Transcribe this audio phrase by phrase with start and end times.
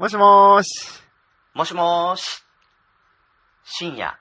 [0.00, 1.02] もしもーし。
[1.52, 2.42] もしもーし。
[3.64, 4.18] 深夜、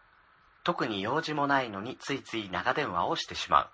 [0.66, 3.70] 特に用事もないのについつい長電話をしてしまう。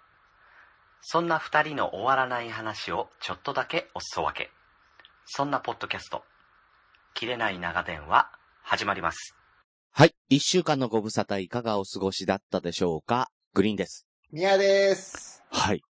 [1.02, 4.52] そんな二人の終わらない話をちょっとだけおすそ分け。
[5.26, 6.22] そんなポッドキャスト、
[7.16, 8.30] 切れない長電話、
[8.62, 9.36] 始まります。
[9.92, 10.14] はい。
[10.30, 13.32] 一週間のご無沙汰いかがお過ごしだったでしょうか？
[13.56, 14.06] グリーンです。
[14.32, 15.44] みやです。
[15.50, 15.82] はい。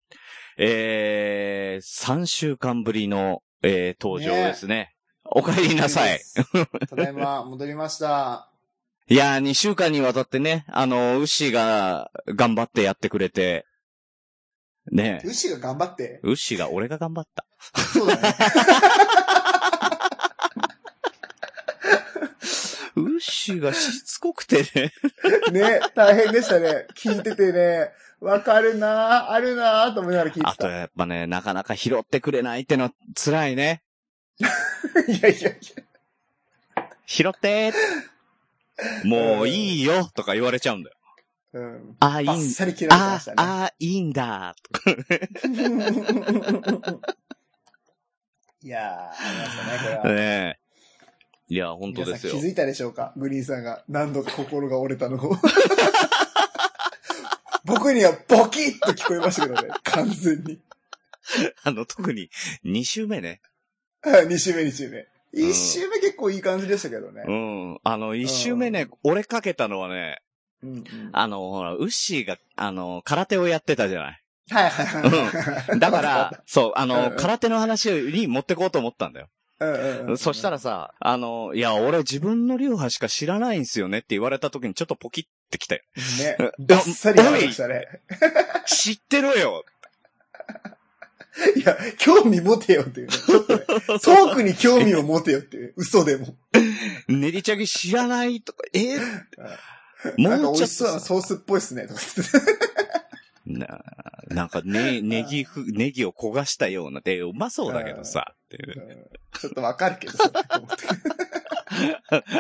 [0.58, 4.95] えー、3週間ぶりの、えー、登場ですね。
[5.26, 6.20] お帰りなさい。。
[6.90, 8.50] ただいま、戻りました。
[9.08, 13.66] いやー、2週間にわたってね、あの、ウッシーが頑張ってやってくれて、
[14.92, 15.28] ねえ。
[15.28, 16.20] ウシが頑張って？
[16.24, 17.44] ウッシーが俺が頑張った。
[17.94, 18.36] そうだね。
[22.96, 24.94] ウッシーがしつこくてね。
[25.52, 26.86] ね、大変でしたね。
[26.96, 27.90] 聞いててね、
[28.22, 30.70] わかるなあるなと思いながら聞いあとてた。
[30.70, 33.82] やっぱね、なかなか拾ってくれないってのは辛いね。
[35.08, 35.60] いやいやい
[37.06, 40.96] 拾ってーもういいよとか言われちゃうんだよ。
[41.54, 41.62] や。
[41.62, 41.96] うん。
[42.00, 43.66] あー、いいんバッサリ切られてまあ。
[43.66, 44.56] あ、いいんだ。
[48.62, 50.04] いやー、ありましたね、これは。
[50.16, 50.66] ねえ。
[51.48, 52.40] いや、本当ですよ気。
[52.40, 53.14] づいたでしょうか？
[53.16, 55.38] グリーンさんが何度か心が折れたのを。
[57.64, 60.60] 僕にはボキッと聞こえましたけどね、完全に。
[61.64, 62.30] あの、特に
[62.64, 63.42] 2週目ね。
[64.06, 65.08] 2週目、2週目。
[65.34, 67.32] 1週目結構いい感じでしたけどねう。
[67.32, 67.80] ん。
[67.84, 70.22] あの、1週目ね、俺かけたのはね、
[70.64, 74.22] うんうんあの、ほら、ウッシーが、あの、空手をやってたじゃない。
[74.50, 75.80] はいはいはい。
[75.80, 79.28] だから、 そう、あうんの、うん空手の話に持ってこうと思ったんだよ。
[79.60, 85.82] うんうんうん、そしたらさ、あの、いや、俺自分の流派しか知らないんすよねって言われた時にちょっとポキってきたよ。
[86.20, 86.52] ねう。
[86.64, 87.86] バッサリやりましたね。
[88.66, 89.64] 知ってろよ
[91.56, 93.14] いや、興味持てよっていうね。
[93.14, 95.74] ちょっとね、 トークに興味を持てよっていう。
[95.76, 96.36] 嘘でも。
[97.08, 98.98] 練りチャギ知らないとか、え？
[98.98, 99.00] ー
[100.18, 101.88] なんかもうちょっとソースっぽいっすね。
[101.88, 102.32] とか言って
[103.46, 103.80] な、
[104.30, 109.06] なんかね、ネギふ、ネギを焦がしたような、で、うまそうだけどさ、っていううん
[109.40, 110.14] ちょっとわかるけど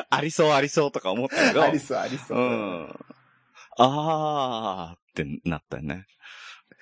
[0.09, 2.41] ありそうありそうとか思ったけど、ありそう、ありそうう。
[2.41, 2.99] ん。
[3.77, 6.07] あーってなったよね。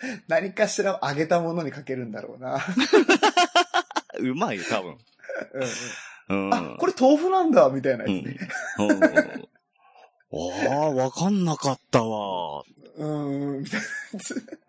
[0.28, 2.60] 何かしらを揚げたものにかけるんだろうな。
[4.20, 4.98] うまいよ、多分。
[5.54, 5.64] うん
[6.30, 6.48] うん。
[6.48, 6.54] うん。
[6.54, 8.16] あ、これ豆腐なんだ、みたいなうん。
[8.18, 8.50] やつね。。
[8.80, 10.72] うん。
[10.72, 11.46] ああ、わかん。
[11.46, 12.64] なかったわ。
[12.96, 13.06] う
[13.58, 14.60] ん、みたいなやつ。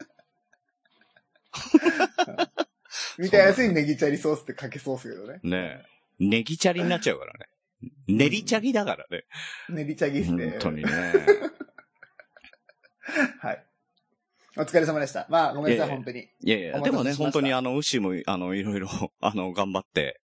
[3.18, 5.40] みたいなやつにネギチャリソースってかけそうっすけどね。
[5.42, 5.94] ねえ。
[6.20, 7.48] ネギチャリになっちゃうからね。
[8.06, 9.24] 練りチャギだからね。
[9.68, 10.50] ネギチャギっすね。
[10.52, 10.90] 本当にね。
[13.40, 13.63] はい。
[14.56, 15.26] お疲れ様でした。
[15.28, 16.18] まあ、ごめんなさい、いやいや本当に。
[16.20, 18.88] いやいや、おでもね、本当にあの、牛も、あの、いろいろ、
[19.20, 20.20] あの、頑張って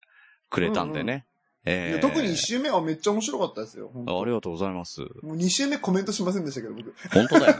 [0.50, 1.26] くれたんでね。
[1.64, 3.90] いええや特に一周目はめっちゃ面白かったですよ。
[3.94, 5.00] ありがとうございます。
[5.22, 6.94] もう二周目コメントしませんでしたけど、僕。
[7.12, 7.54] 本当だよ。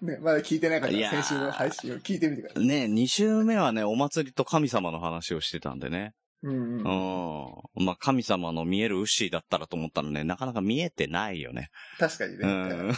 [0.00, 2.66] ね、まだ聞いてないから、先週の配信を聞いてみてください。
[2.66, 6.14] ね二週目はね、お祭りと神様の話をしてたんでね。
[6.42, 7.74] うんうん。
[7.78, 7.84] うん。
[7.84, 11.70] まあ、神様の見える牛だったらと思ったらね、なかなか見えてないよね。
[11.98, 12.38] 確かにね。
[12.42, 12.92] うん。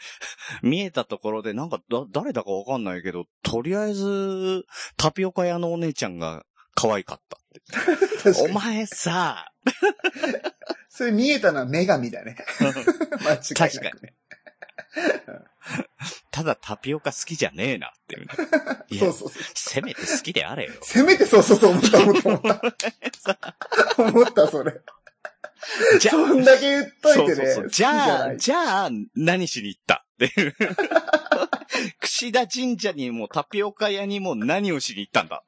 [0.62, 4.64] 見えたところで、なんか、だ、誰だかわかんないけど、とりあえず、
[4.96, 6.44] タピオカ屋のお姉ちゃんが
[6.74, 8.40] 可愛かったって。
[8.48, 9.52] お前さ、
[10.88, 12.36] それ見えたのは女神だね。
[12.60, 13.54] 間違いなく、ね。
[13.54, 14.12] 確かに。
[16.30, 18.28] ただタピオカ好きじゃねえなっていうね。
[18.90, 19.42] いやそうそうそう。
[19.54, 20.72] せめて好きであれよ。
[20.82, 24.02] せめてそうそうそう思った思った思った。
[24.02, 24.80] 思った、 それ。
[26.00, 27.26] じゃそんだけ言っといてね。
[27.26, 27.68] そうそうそう。
[27.70, 30.56] じゃあ、じゃあ、何しに行ったっていう。
[32.00, 35.42] 串田神社にもタピオカ屋にも何をしに行ったんだ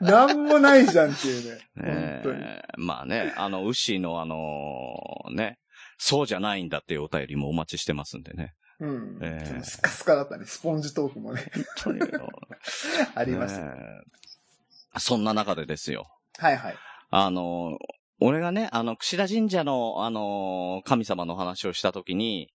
[0.00, 1.60] なんもないじゃんっていうね。
[1.82, 2.44] え本当に。
[2.44, 4.96] えまあね、あの、牛のあの
[5.32, 5.58] ね、
[5.98, 8.54] そうじゃないんだっていうお便りもお待ちしてますんでね。
[8.80, 9.18] うん。
[9.22, 10.44] ええちょっとスカスカだったね。
[10.46, 11.50] スポンジトークもね。
[11.54, 11.64] 本
[11.98, 12.28] 当によ
[13.14, 13.56] ありまし
[14.92, 15.00] た。
[15.00, 16.06] そんな中でですよ。
[16.38, 16.76] はいはい。
[17.10, 17.78] あの、
[18.20, 22.50] 俺がね、あの、串田神社の、あの、神様の話をしたときに、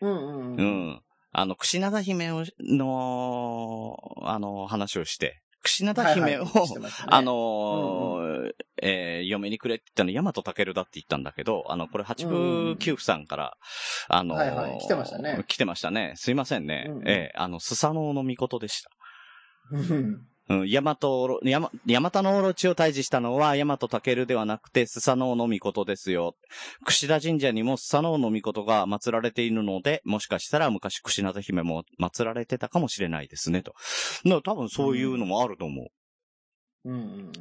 [0.00, 0.88] うんうんううん。
[0.90, 1.02] ん。
[1.32, 6.88] あの、串灘姫をの、あの、話をして、串灘姫を、はいはいね。
[7.06, 8.52] あのー
[8.82, 13.56] えー嫁にくれって言ったの、ヤマトタケルだって言ったんだけど、あの、これ八部九夫さんから、
[14.08, 14.78] あのーはいはい。
[14.78, 15.44] 来てましたね。
[15.46, 16.14] 来てましたね。
[16.16, 16.86] すいませんね。
[16.88, 17.08] うんうん。
[17.08, 18.90] えーあの、スサノオノミコトでした。
[20.50, 26.34] うんうん、ヤマトヤマ、ヤマタノオロチを退治したのは、ヤマトタケルではなくて、スサノオノミコトですよ。
[26.84, 33.74] 串田神社にもスサノオノミコトが祀られているので、もしかしたら昔串灘姫も祀られてたかもしれないですね、と。
[34.24, 35.82] だ多分そういうのもあると思
[36.84, 36.90] う。
[36.90, 37.32] うん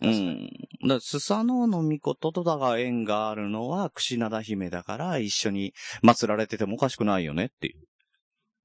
[0.00, 0.50] うん。
[0.88, 7.80] だスサノオノミコトとだが縁があるのは、櫛灘姫だから一緒に祀られててもおかしくないよねっていう。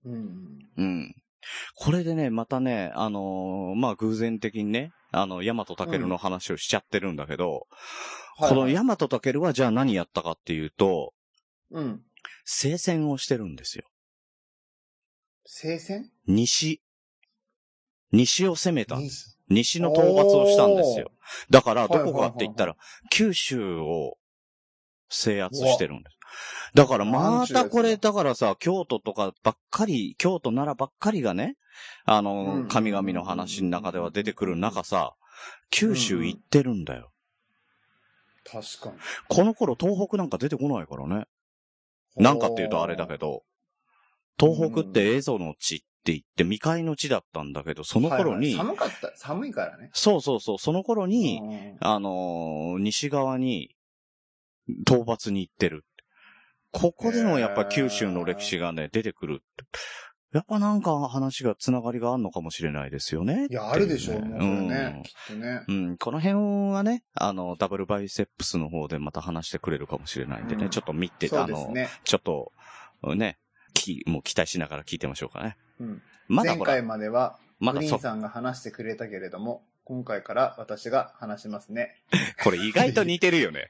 [0.06, 0.14] うん。
[0.14, 1.16] うんうん。
[1.76, 7.64] これでね、またね、あのーまあ、偶然的にね、あの、ヤマトタケルの話をしちゃってるんだけど、はい
[8.36, 11.14] このヤマトタケルはじゃあ何やったかっていうと、
[11.70, 12.02] うん。
[12.46, 13.84] 聖戦をしてるんですよ。
[15.46, 16.10] 聖戦？
[16.26, 16.82] 西。
[18.12, 19.38] 西を攻めたんです。
[19.50, 21.12] に西の討伐をしたんですよ。
[21.50, 22.76] だから、どこかって言ったはら、
[23.12, 24.18] 九州を
[25.10, 26.13] 制圧してるんです。
[26.74, 31.56] だから、またこれ、だからさ、京都とかばっかり、京都奈良ばっかりがね、
[32.06, 35.14] あうんの、神々の話の中では出てくる中さ、
[35.70, 37.12] 九州行ってるんだよ。
[38.46, 38.96] 確かに。
[39.30, 41.26] この頃東北なんか出てこないからね。
[42.16, 43.44] なんかっていうとあれだけど、
[44.40, 49.90] 東北って蝦夷の地って言って未開の地だったんだけど、その頃はいはいに、寒かった、寒いからね。
[49.94, 53.76] そうそうそう、その頃に、うんあのー西側に
[54.82, 55.86] 討伐に行ってる。
[56.74, 59.42] ここでもやっぱ九州の歴史がね、出てくる。
[60.34, 63.46] やっぱなんか話が、つながりがあるのかもしれないですよね。
[63.52, 65.04] いや、あるでしょうね、うそれね。
[65.06, 65.62] きっとね。
[65.68, 71.72] うん、この辺はね、あの、ダブルバイセップスの方でまた話してくれるかもしれないんでね、うんちょっと見て、そあの。
[72.04, 72.52] ちょっと、
[73.16, 73.38] ね、
[73.76, 75.58] き、もう期待しながら聞いてみましょうかね。
[75.80, 82.02] うんま前回、までは、まだそグリーン、さんが話してくれたけれども、今回から私が話しますね。
[82.44, 83.68] これ意外と似てるよね。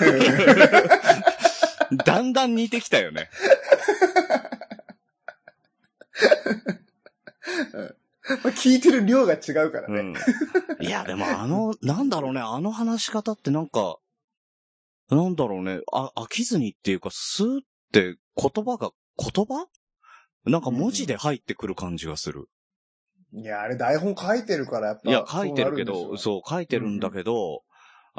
[2.04, 3.30] だんだん似てきたよね。
[8.28, 10.00] まあ聞いてる量が違うからね。
[10.00, 10.84] うん。
[10.84, 13.98] いや、でもあの、なんだろうね、あの話し方ってなんか、
[15.10, 17.60] なんだろうね、あ、飽きずにっていうか、スーっ
[17.92, 19.66] て言葉が、言葉？
[20.44, 22.48] なんか文字で入ってくる感じがする。
[23.32, 25.10] いや、あれ台本書いてるから、やっぱ。
[25.10, 27.62] いや、書いてるけど、そう、書いてるんだけど、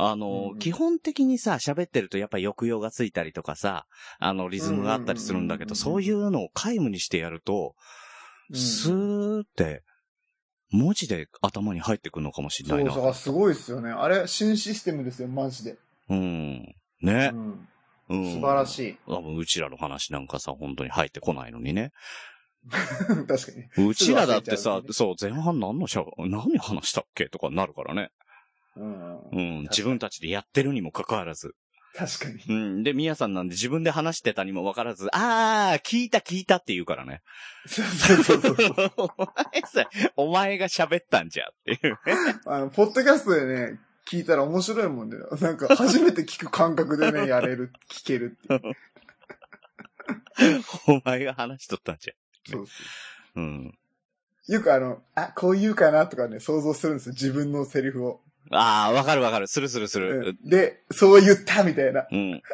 [0.01, 3.85] あの、うんうん基本的にさ、喋ってるとやっぱ抑揚がついたりとかさ、
[4.19, 7.75] あの、リズムがあったりするんだけど、そういうのを皆無にしてやると、
[8.49, 9.83] うんスーって、
[10.71, 12.91] 文字で頭に入ってくるのかもしれないな。
[12.91, 13.91] そうそう、すごいですよね。
[13.91, 15.77] あれ、新システムですよ、マジで。
[16.09, 16.75] うん。
[17.03, 17.27] うね。
[17.29, 17.67] ん。
[18.09, 18.33] うん。
[18.33, 18.97] 素晴らしい。
[19.07, 21.91] 多分うちらの話なんかさ、本当に入ってこないのにね。
[22.69, 23.35] 確か
[23.77, 23.87] に。
[23.87, 27.29] うちらだってさねそう、前半何のしゃ、何話したっけ？
[27.29, 28.09] とかなるからね。
[28.79, 29.19] うん。
[29.31, 29.61] うん。
[29.63, 31.55] 自分たちでやってるにもかかわらず。
[31.95, 32.43] 確かに。
[32.47, 32.83] うん。
[32.83, 37.21] で、みやさんなんで自分で話してたにもわからず、あー、聞いた聞いたって言うからね。
[37.67, 38.91] そうそうそうそう。
[38.97, 41.97] お前さ、お前が喋ったんじゃっていう。
[42.45, 43.79] あの、ポッドキャストでね、
[44.09, 48.61] 聞いたら面白いもんで、なんか初めて聞く感覚でね、 やれる、聞けるっていう。
[50.87, 52.11] お前が話しとったんじ
[52.49, 53.43] そうそゃん。
[53.43, 53.77] うん。
[54.47, 54.53] う。
[54.53, 58.21] よくあの、あ、こう言うかなとかね、想像するんですよ、自分のセリフを。
[58.51, 59.47] あー、わかるわかる。
[59.47, 60.33] するするすうる。
[60.33, 62.41] んで、そう言ったみたいな、うん。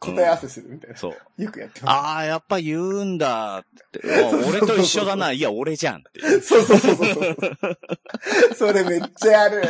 [0.00, 0.96] 答え合わせするみたいな。
[0.96, 1.42] そう。
[1.42, 4.00] よくやってまああ、やっぱ言うんだって。
[4.22, 5.32] あ俺と一緒だな。
[5.32, 6.20] いや、俺じゃんって。
[6.20, 6.40] す。
[6.42, 7.78] そうそうそうそうそう。
[8.54, 9.62] それめっちゃやる。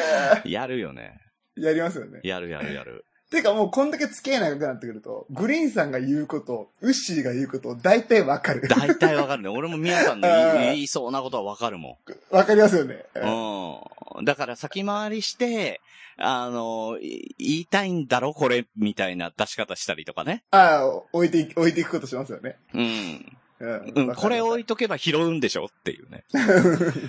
[0.50, 1.20] やるよね。
[1.56, 2.20] やりますよね。
[2.22, 3.04] やるやるやる。
[3.30, 8.66] てかもうこんだけ付き合い長くなってくると、グリーンさんが言うこと、ウッシーが言うこと、大体わかる。
[8.68, 9.48] 大体わかるね。
[9.50, 11.98] 俺も宮さんの言い言いそうなことはわかるも
[12.30, 13.04] わかりますよね。
[13.16, 14.18] ん。
[14.18, 14.24] うん。
[14.24, 15.80] だから先回りして、
[16.16, 20.42] あの、い言いたいんだろこれ、みたいな出し方したりとかね。
[20.50, 22.56] ああ、置いてい、置いていくことしますよね。
[22.72, 23.38] うん。
[23.60, 23.92] うん。
[23.94, 26.24] うん、これ置いいとけば拾うんでしょっていうね。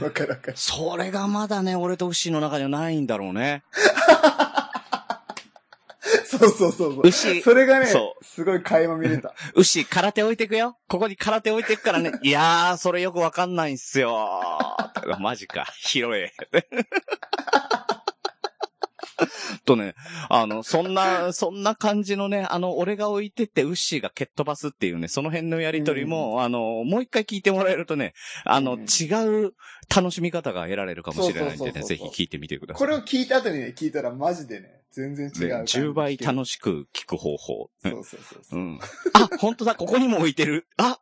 [0.01, 0.53] わかるわかる。
[0.55, 3.63] それがまだね、俺とウッシーの中にはないんだろうね。
[6.25, 7.01] そうそうそうそう。
[7.03, 9.33] 牛それがねそ、すごい垣間見れた。
[9.55, 10.77] ウッシー、空手置いてくよ。
[10.87, 12.11] ここに空手置いてくからね。
[12.23, 14.29] いやー、それよくわかんないんすよ。
[15.19, 15.65] マジか。
[15.81, 16.33] 拾え。
[19.65, 19.95] とね、
[20.29, 28.13] あの、そんな、そんな感じのね、あの、俺が置いてってウッシーが蹴っ飛ばすっていうね、その辺のやりとりも、あの、もう一回聞いてもらえるとね、
[28.45, 29.05] あの、うん違
[29.45, 29.53] う
[29.93, 32.79] 楽しみ方が得られるかもしれないんでね、ぜひ聞いてみてください。
[32.79, 35.79] これを聞いた後にね、聞いたらマジでね、全然違うね感じ。
[35.79, 37.69] 10倍楽しく聞く方法。
[37.83, 38.63] そうそうそうそうう。
[38.63, 38.79] ん。
[39.13, 40.67] あ、本当だ、ここにも置いてる。
[40.77, 40.99] あ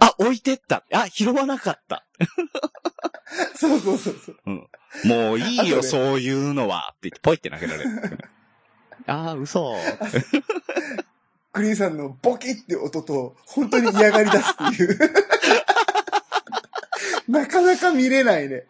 [0.00, 0.84] あ、置いてった。
[0.92, 2.04] あ、拾わなかった。
[3.56, 4.36] そうそうそうそう。
[5.06, 6.94] もういいよ、ねそういうのは。
[6.96, 8.18] って言って、ポイって投げられる。
[9.06, 9.76] ああ、嘘。
[11.52, 14.98] グリーンさんのボキって音と、本当に嫌がり出すっていう。
[17.28, 18.64] なかなか見れないね。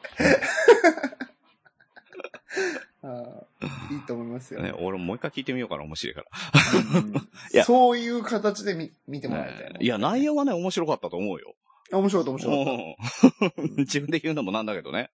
[3.06, 4.62] あーいいと思いますよ。
[4.62, 7.00] ね、俺もう一回聞いてみようかな、面白いから。
[7.00, 7.14] うん
[7.52, 11.54] いやそういう形で見見てもらいたいな、ねいや、内容はね、面白かったと思うよ。
[11.92, 15.10] 面白かった、面白かっうん 自分で言うのもなんだけどね。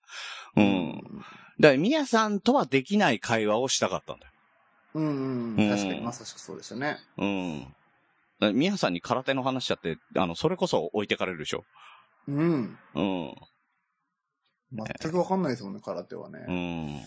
[0.54, 0.62] うた。
[0.62, 1.00] ん。
[1.59, 4.32] だから、みやさんとはできない会話をしたかったんだよ。
[4.94, 5.06] うん。
[5.06, 5.70] うんうん。
[5.70, 6.99] 確かに、まさしくそうでしたね。
[7.16, 7.75] うん。
[8.54, 11.64] みやさんに空手の話しちゃって、あの、それこそ置いてかれるでしょ。
[12.28, 12.78] うん。
[12.94, 13.35] うん。
[14.73, 16.44] 全くわかんないですもんね、空手はね。
[16.47, 17.00] うん。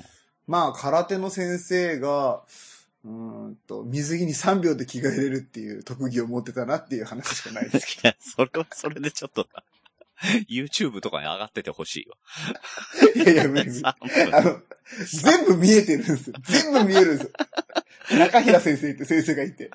[0.48, 2.42] まあ、空手の先生が、
[3.06, 3.12] うー
[3.50, 9.64] んと、水着に3秒で着替えれるっていう特技を持ってたなっていう話しかないですけいや、それはそれでちょっとな、
[10.50, 12.16] YouTube とかに上がっててほしいわ。
[13.16, 13.22] ど。
[13.22, 13.82] いやいや、無理無理。
[13.84, 14.62] あ3分の、
[15.06, 16.36] 全部見えてるんですよ。
[16.44, 17.32] 全部見えるんです
[18.12, 18.18] よ。
[18.20, 19.72] 中平先生って先生がいて。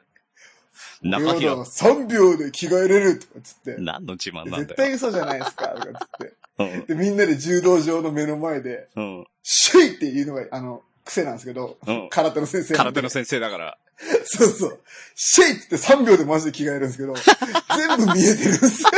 [1.02, 3.76] 中平、3秒で着替えれるとかっつって。
[3.78, 4.74] 何の自慢なん絶だよ。
[4.76, 6.34] 対嘘じゃないですか、とかっつって。
[6.58, 9.26] うんで、みんなで柔道場の目の前で、うん。
[9.42, 13.78] シュイっていうのが、あの、癖なんですけど、うん空手の先生空手の先生だから。
[14.24, 14.80] そうそう。
[15.14, 17.14] シェイって3秒でマジで着替えるんですけど、
[17.76, 18.90] 全部見えてるんですよ。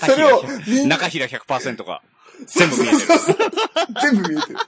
[0.00, 0.42] 中それを
[0.86, 2.02] 中平100%が
[2.46, 3.00] 全部見えてる。
[4.02, 4.58] 全部見えてる。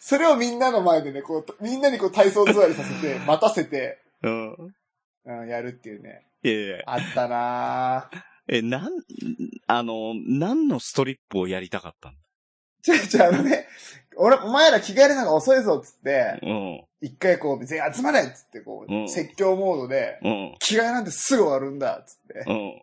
[0.00, 4.54] それをみんなの前でね、こう、みんなにこう体操座りさせて、 待たせて、うん。
[5.26, 6.26] うん、やるっていうね。
[6.42, 8.18] いやいやあったなぁ。
[8.48, 8.90] え、なん、
[9.66, 12.18] あの、何のストリップをやりたかったんだ？
[12.82, 13.66] ちゃちゃあのね、
[14.16, 16.84] 俺、お前ら着替えるのが遅いぞっつって、うん。
[17.00, 20.56] 一回こう、全員集まれっつってこう、うん説教モードで、うん。
[20.60, 22.82] 着替えなんてすぐ終わるんだっつって、うん。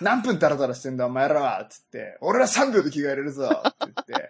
[0.00, 4.28] 何分ダラダラしてんだお前らはっつって、俺ら3秒で着替えれるぞって言って、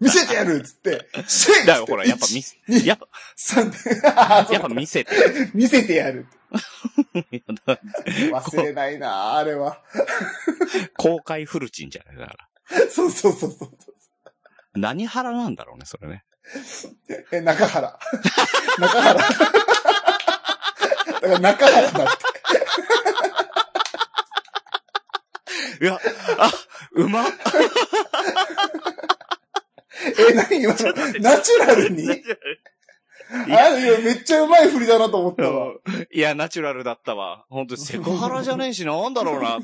[0.00, 3.72] 見せてやるっつって、 シェイっつってだよ、ほら、やっぱ見せ、一やっぱ、三
[4.52, 5.14] やっぱ見せて。
[5.54, 6.26] 見せてやる。
[8.32, 9.82] 忘れないなあれは。
[10.96, 12.34] 公開フルチンじゃないだか
[12.70, 12.90] ら。
[12.90, 13.70] そうそうそうそう。
[14.74, 16.24] 何腹なんだろうね、それね。
[17.32, 17.98] え、中原。
[18.78, 19.14] 中原。
[19.14, 19.22] だ
[21.20, 22.29] から中原だって。
[25.80, 25.98] いや、
[26.38, 26.50] あ、
[26.92, 27.26] うまっ
[30.30, 30.78] え、何今の？
[31.20, 32.08] ナチュラルに？
[33.30, 35.72] あいや、めっちゃうまい振りだなと思ったわ。
[36.12, 37.44] いや、ナチュラルだったわ。
[37.48, 39.58] 本当にセクハラじゃねえし、なんだろうな。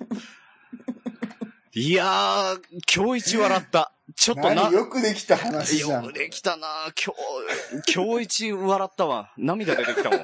[1.75, 2.61] いやー、
[2.95, 3.93] 今日一笑った。
[4.15, 6.05] ちょっとな何、よくできた話じゃん。
[6.05, 6.69] よくできたな
[7.05, 7.15] 今
[7.83, 9.33] 日、今日一笑ったわ。
[9.37, 10.21] 涙出てきたもん。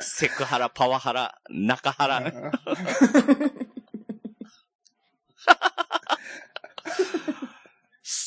[0.00, 2.32] セクハラ、パワハラ、中ハラ。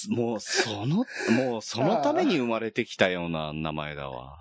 [0.09, 4.37] もう、その、もう、そのために生まれてきたような名前だわ。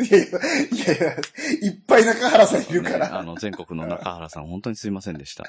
[0.00, 1.12] いやいや、いやいや、
[1.62, 3.18] いっぱい中原さんいるかねら。
[3.18, 5.44] あの、全国の中原さん、本当にすいませんでした。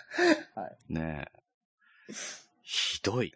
[0.55, 1.25] はね
[2.09, 2.13] え。
[2.71, 3.29] ひどい。
[3.29, 3.31] い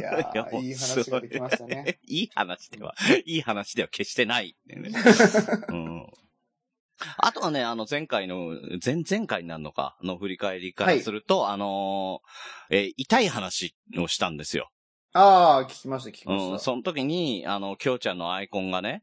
[0.00, 0.20] や
[0.62, 1.98] いいい話ができましたね。
[2.06, 2.94] いい話では、
[3.26, 4.92] いい話では決してないね。
[5.70, 6.06] うん。
[7.16, 14.70] あとはね、あの、前回の、前、前回になるのか、の振り返りからすると、あのーえー痛い話をしたんですよ。
[15.14, 16.58] ああ、聞きました、聞きまうん、した。
[16.60, 19.02] その時に、あの、きょうちゃんのアイコンがね、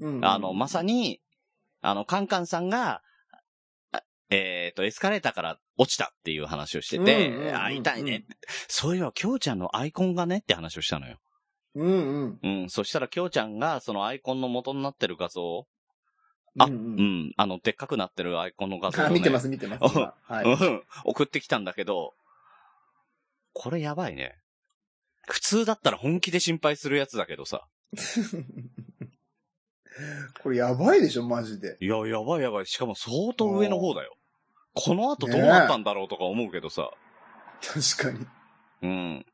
[0.00, 1.20] うんあの、まさに、
[1.82, 3.02] あの、カンカンさんが、あ
[4.30, 8.24] えっ、と、エスカレーターから落ちたっていう話をしてて、うんうんうんうんあ、痛いね。
[8.68, 11.18] そういえば、きょうちゃんのアイコンがねって話をしたのよ。
[11.76, 12.62] うんうん。
[12.62, 15.66] うん、そしたらきょうちゃんが、そのアイコンの元になってる画像を、
[16.58, 19.14] あ、ううんん、あの、でっかくなってるアイコンの画像を、あね。
[19.18, 19.94] 見てます、見てます。
[19.94, 20.44] 今はい。
[20.44, 22.14] うん、送ってきたんだけど、
[23.52, 24.38] これやばいね。
[25.28, 27.66] 普通だったら本気で心配するやつだけどさ。
[30.42, 31.76] これやばいでしょ、マジで。
[31.80, 32.66] いや、やばいやばい。
[32.66, 34.16] しかも相当上の方だよ。
[34.74, 36.90] この後どうなったんだろうとか思うけどさ。
[37.62, 38.26] 確かに。
[38.82, 39.26] うん。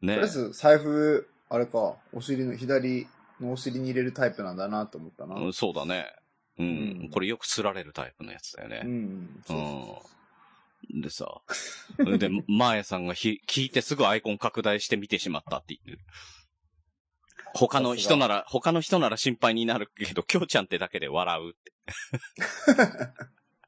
[0.00, 3.06] とねりあえず、財布、あれか、お尻の、左
[3.40, 5.36] のお尻に入れるタイプなんだなと思ったな。
[5.36, 6.14] うんそうだね。
[6.58, 6.66] うん。
[6.66, 8.82] うんこれよく釣られるタイプのやつだよね。
[8.84, 9.42] うん。
[9.46, 11.40] そうそうそうでさ、
[12.18, 15.98] で、マーヤさんがひ聞いてすぐアイコン拡大して見てしまったっていう。
[17.54, 21.72] 他の人なら、他の人なら心配になるけど、きょうちゃんってだけで笑うって。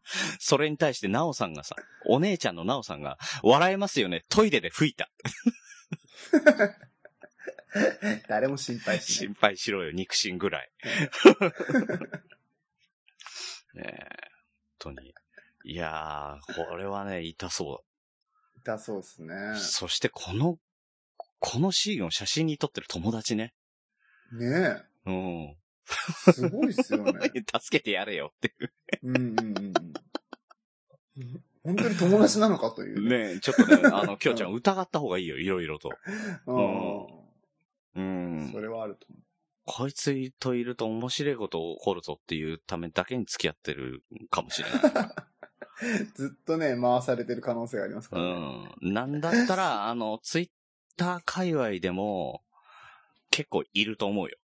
[0.39, 1.77] それに対して、なおさんがさ、
[2.07, 5.09] お姉ちゃんのなおさんが、笑えますよね、トイレで吹いた。
[8.29, 9.29] 誰も心配しない。
[9.29, 10.71] 心配しろよ、肉親ぐらい。
[13.75, 13.87] ねえ、
[14.81, 15.15] 本当に。
[15.65, 17.85] いやー、これはね、痛そ
[18.63, 19.35] 痛そうですね。
[19.55, 19.59] う。
[19.59, 20.59] そして、この、
[21.39, 23.53] このシーンを写真に撮ってる友達ね。
[24.33, 25.15] ねうん。
[25.15, 25.57] え。
[26.33, 27.13] すごいっすよね。
[27.61, 28.51] 助けてやれよってい
[29.03, 31.43] うんうんうんうん。
[31.63, 33.09] 本当に友達なのかというう。
[33.09, 33.35] ね。
[33.35, 35.91] ねちょっとね、あの、きょうちゃん疑った方がいいよ、いろいろと。
[36.47, 38.07] うん。
[38.37, 38.53] うん。
[38.53, 39.19] それはあると思
[39.67, 44.81] こいつといると面白いこと起こるぞっていうためだけに付き合ってるかもしれない。
[46.15, 48.91] ずっとね、回されてる可能性がありますかうらね。
[48.91, 48.95] ん。
[48.95, 50.51] なんだったら、あの、ツイッ
[50.97, 52.43] ター界隈でも、
[53.31, 54.37] 結構いると思うよ。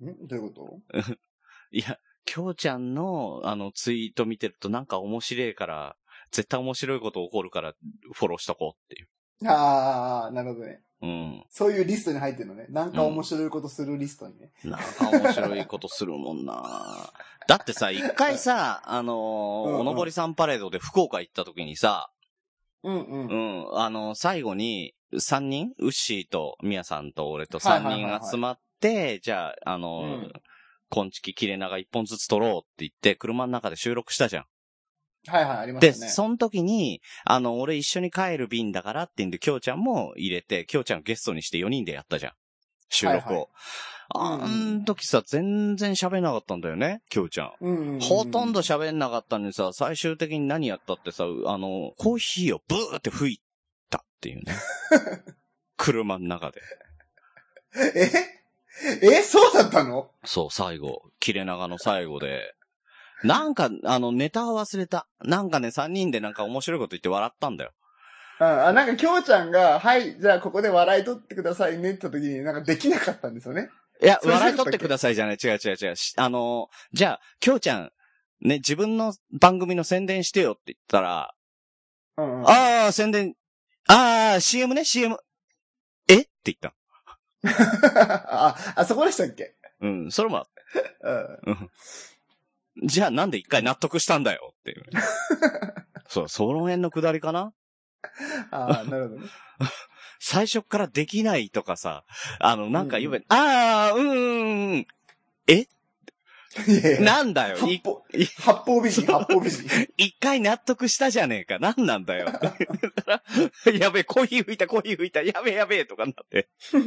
[0.00, 0.26] ん？
[0.26, 0.80] どういうこ
[1.70, 5.96] いや、きょうちゃんの、あの、ツイート見てるとなんか面白いから、
[6.30, 7.74] 絶対面白いこと起こるから、
[8.12, 9.08] フォローしとこうっていう。
[9.44, 10.82] とああ、なるほどね。
[11.00, 11.44] うん。
[11.48, 12.66] そういうリストに入ってるのね。
[12.70, 14.50] なんか面白いことするリストにね。
[14.64, 17.12] なんか面白いことするもんな
[17.46, 22.10] だってさ、一回さ、あのーうんうんおのぼりさんパレードで福岡行った時にさ、
[22.82, 23.06] うんう。
[23.10, 25.72] うんん、あの、最後に、三人？
[25.78, 30.32] ウッシーと、ミヤさんと俺と三人集まって、じゃあ、あの、うん
[30.90, 34.44] こんちき切れ長一本ずつ撮ろうって言って、車の中で収録したじゃん。
[35.26, 36.10] はいはい、ありまで、したね。
[36.10, 42.32] その時に、あの、俺一緒に帰る便だからって言うんで、きょうちゃんも入れて、きょうちゃんをゲストにして4人でやったじゃん。
[42.88, 43.20] 収録を。
[43.20, 43.48] はいはい
[44.10, 47.52] あうんん時さ、全然喋んなかったんだよね、きょうちゃん。
[47.60, 53.42] うんうんうんほとんど喋んなかったのにさ、最終的に何やったってさ、あの、コーヒーをブーって吹いた
[54.18, 54.54] っていうね。
[55.78, 56.60] 車の中で。
[57.76, 58.10] え？
[59.02, 59.22] え？
[59.22, 60.10] そうだったの？
[60.24, 61.02] そう、最後。
[61.20, 62.54] 切れ長の最後で。
[63.22, 65.06] なんか、あの、ネタは忘れた。
[65.20, 67.72] なんかね、三人でなんか面白いこと言って笑ったんだよ。
[68.40, 73.70] うん、あ、なんか、きょうちゃんが、はい、じゃあここで笑い取ってくださいねって言った時に、なんかできなかったんですよね。
[74.00, 75.38] いや、笑い取ってくださいじゃない。
[75.42, 75.96] 違う違う違う。
[75.96, 77.92] しあの、じゃあ、きょうちゃん、
[78.40, 81.34] ね、自分の番組の宣伝してよって言ったら、
[82.16, 82.48] うんうん。
[82.48, 83.34] ああ、宣伝、
[83.88, 85.16] ああ、CM ね、CM。
[86.08, 86.20] え？
[86.20, 86.74] って言った。
[88.48, 89.54] あ、あそこでしたっけ？
[89.80, 90.46] うん、それも、
[91.02, 91.38] うん。
[91.46, 91.70] うん
[92.84, 94.54] じゃあなんで一回納得したんだよ？
[94.60, 94.84] っていう。
[96.08, 97.52] そう、その辺のくだりかな？
[98.52, 99.26] ああ、なるほどね。
[100.20, 102.04] 最初からできないとかさ、
[102.38, 104.86] あの、なんか言えば、ああ、うーん、い
[105.48, 105.64] やいや
[107.00, 109.64] なんだよ、い八方い、八方美人、八方美人。
[109.96, 112.26] 一回納得したじゃねえか、なんなんだよ。
[113.78, 116.48] やべえ、コーヒー吹いた、コーヒー吹いた、やべえやべえ、とかになって。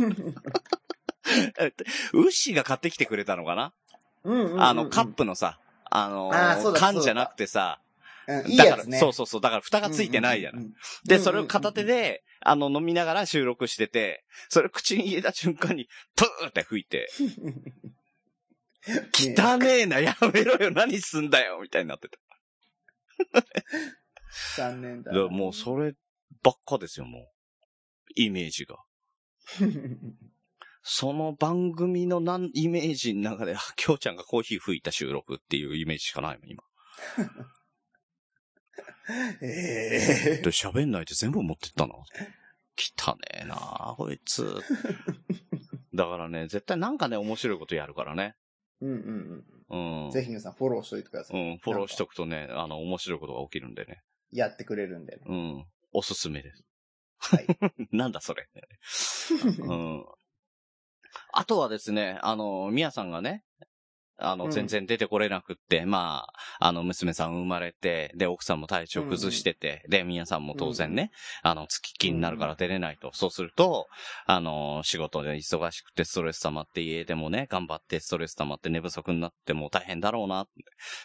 [2.14, 3.74] ウッシーが買ってきてくれたのかな？
[4.24, 4.62] うんうんうんうん。
[4.62, 7.80] あの、カップのさ、あのあー缶じゃなくてさ、
[8.28, 8.98] うんいいだから、やつね。
[9.00, 10.62] そうそうそう、だから蓋がついてないじゃない。
[10.62, 17.10] うんうんうんで、それを片手で、あの、飲みながら収録してて、それ口に入れた瞬間に、プーって吹いて、
[18.88, 22.18] 汚ねえな、やめろよ、何すんだよ、みたいになってた。
[24.58, 25.94] 残念だもうそれ
[26.42, 27.24] ばっかですよ、もう。
[28.16, 28.78] イメージが。
[30.84, 36.64] その番組のなんイメージの中で、あきょうちゃんがコーヒー吹いた収録っていうイメージしかないもん、今。
[39.42, 41.94] ええで、喋んないで全部持ってったな。
[42.78, 44.60] 汚ねえなこいつ。
[45.94, 48.36] だからね、絶対なんかね、面白いことやるからね。
[48.82, 50.08] うんうんううん。
[50.08, 50.12] ん。
[50.12, 51.42] ぜひ皆さんフォローしといてください。
[51.42, 54.02] うん、フォローしとくとね、あの、面白いことが起きるんでね。
[54.32, 55.22] やってくれるんでね。
[55.26, 55.66] うん。
[55.94, 56.64] おすすめです。
[57.20, 57.48] はい。
[57.92, 58.48] なんだそれ。
[59.60, 60.06] うん。
[61.34, 63.44] あとはですね、あの、みやさんがね、
[64.22, 66.26] あの、うん全然出てこれなくって、ま
[66.60, 73.12] あ、あの、娘さん生まれて、で、奥さんも体調崩してて、で、みやさんも当然ね、あの、月気になるから出れないと。
[73.14, 73.88] そうすると、
[74.26, 80.48] あの、仕事で忙しくてストレス溜まって、家でもね、頑張ってストレス溜まって寝不足になっても大変だろうな。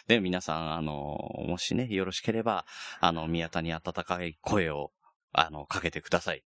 [0.07, 2.65] で、皆さん、あの、もしね、よろしければ、
[2.99, 4.91] あの、宮田に温かい声を、
[5.31, 6.43] あの、かけてください。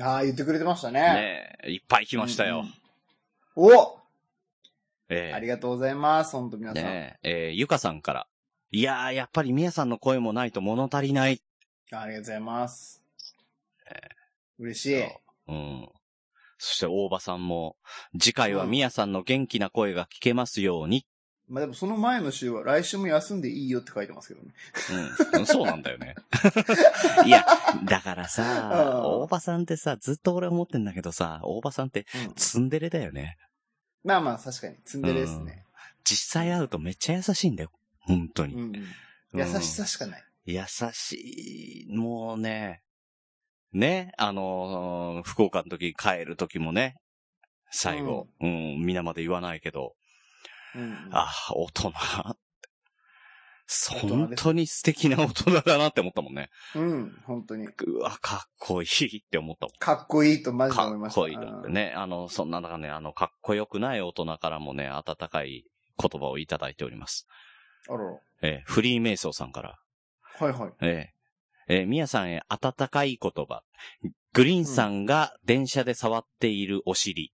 [0.00, 1.00] ああ、言ってくれてましたね。
[1.00, 2.64] ねえいっぱい来ましたよ。
[3.56, 3.76] うんうん。
[3.76, 3.99] お
[5.10, 6.32] ええありがとうございます。
[6.32, 6.84] 本当皆さん。
[6.84, 8.26] ねえ、えーゆかさんから。
[8.70, 11.42] いやー、やっぱりみやさんの声もないと物足りない。
[11.90, 13.02] ありがとうございます。
[13.90, 14.00] え
[14.58, 15.02] 嬉しい。
[15.48, 15.88] うん。
[16.58, 17.76] そして大場さんも、
[18.18, 21.04] 次回はみやさんの元気な声が聞けますように。
[21.48, 24.52] まあでもその前の週は来週も休んでいいよって書いてますけどね。
[25.34, 25.46] うん。
[25.46, 26.14] そうなんだよね。
[27.26, 27.44] いや、
[27.84, 33.36] だからさ、うん大場さんってさ、ずっと俺思ってんだけどさ、大場さんってうんツンデレだよね。
[34.04, 35.64] まあまあ確かに、ツンデレですね。
[36.04, 37.70] 実際会うとめっちゃ優しいんだよ。
[38.00, 38.54] 本当に。
[38.54, 38.76] うんうん。
[38.76, 38.84] うん
[39.32, 40.24] 優しさしかない。
[40.44, 42.82] 優しい、もうね、
[43.72, 46.96] ね、あのー福岡の時帰る時もね、
[47.70, 49.94] 最後、うん、皆まで言わないけど、
[50.74, 51.90] うんうんあ、大人。
[51.90, 52.39] 人です
[54.00, 56.50] 本当に素敵な大人だなって思ったもんね。
[56.74, 57.66] うん、本当に。
[57.66, 59.78] うわ、かっこいいって思ったもん。
[59.78, 61.20] かっこいいとマジでか思いました。
[61.20, 61.92] っこいいなってね。
[61.96, 65.64] あの、そんな中ね、あの、かっこよくない大人からもね、温かい
[65.98, 67.26] 言葉をいただいております。
[67.88, 67.94] うん。
[67.94, 68.18] あらら。
[68.42, 69.78] えーフリーメイソーさんから。
[70.38, 70.72] はいはい。
[70.80, 71.10] え
[71.68, 73.62] ええー、みやさんへ温かい言葉。
[74.32, 77.32] グリーンさんが電車で触っているお尻。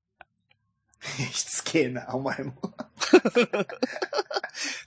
[1.32, 2.52] しつけえな、お前も。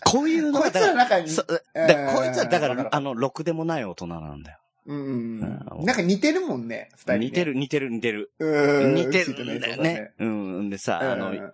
[0.05, 1.61] こういうのこいつがだからら中に、そだ
[2.09, 4.59] うんこいつはだから、あの、ろくでもない大人なんだよ。
[4.85, 5.39] うん。
[5.39, 7.19] なんか似てるもんね、二人、ね。
[7.19, 8.31] 似てる、似てる、似てる。
[8.39, 8.95] うん。
[8.95, 10.13] 似てるんだよね。
[10.17, 10.69] うん。
[10.69, 11.53] でさ、あの、うん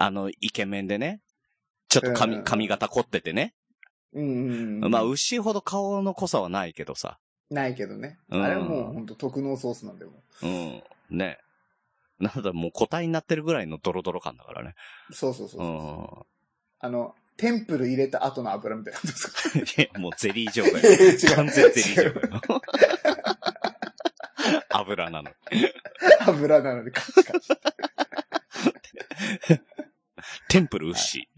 [0.00, 1.20] あの、イケメンでね、
[1.88, 3.54] ちょっと髪、うん髪型凝っててね。
[4.12, 4.80] うん。
[4.80, 7.18] まあ、牛ほど顔の濃さはないけどさ。
[7.50, 8.18] ないけどね。
[8.28, 10.12] うんあれはもうほんと特納ソースなんだよ。
[10.42, 10.82] うん。
[11.18, 11.38] ね。
[12.20, 14.74] なんだ、もう個体になってるぐらいのドロドロ感だからね。
[15.12, 16.26] そうそうそううそ
[16.80, 16.84] う。
[16.84, 16.86] ん。
[16.86, 20.76] あの、テンプル入れた後の油みたいなことですかいやもうゼリー状だよ。
[20.78, 22.42] 違う完全ゼリー状だよ。
[24.70, 25.30] 油なの。
[26.26, 27.48] 油なのでカチカチ。
[30.48, 31.28] テンプル牛。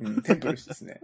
[0.00, 1.00] うん、テンプルですね。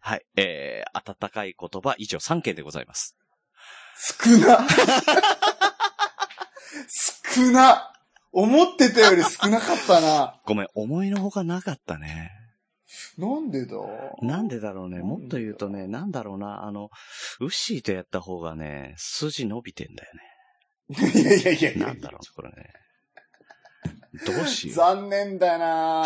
[0.00, 0.26] はい。
[0.36, 3.16] えー、温かい言葉以上3件でございます。
[3.96, 4.66] 少な
[7.34, 7.92] 少な
[8.32, 10.40] 思ってたより少なかったな。
[10.46, 12.30] ごめん、思いのほかなかったね。
[13.16, 13.76] なんでだ？
[14.22, 14.98] なんでだろうね。
[15.00, 16.64] もっと言うとね、なんだろうな。
[16.64, 16.90] あの、
[17.40, 20.10] ウッシーとやった方がね、筋伸びてんだよ
[20.88, 20.94] い
[21.24, 21.80] やいやいやいね。
[21.80, 22.72] やなんだろう、これね。
[24.26, 26.04] どうしよ残念だな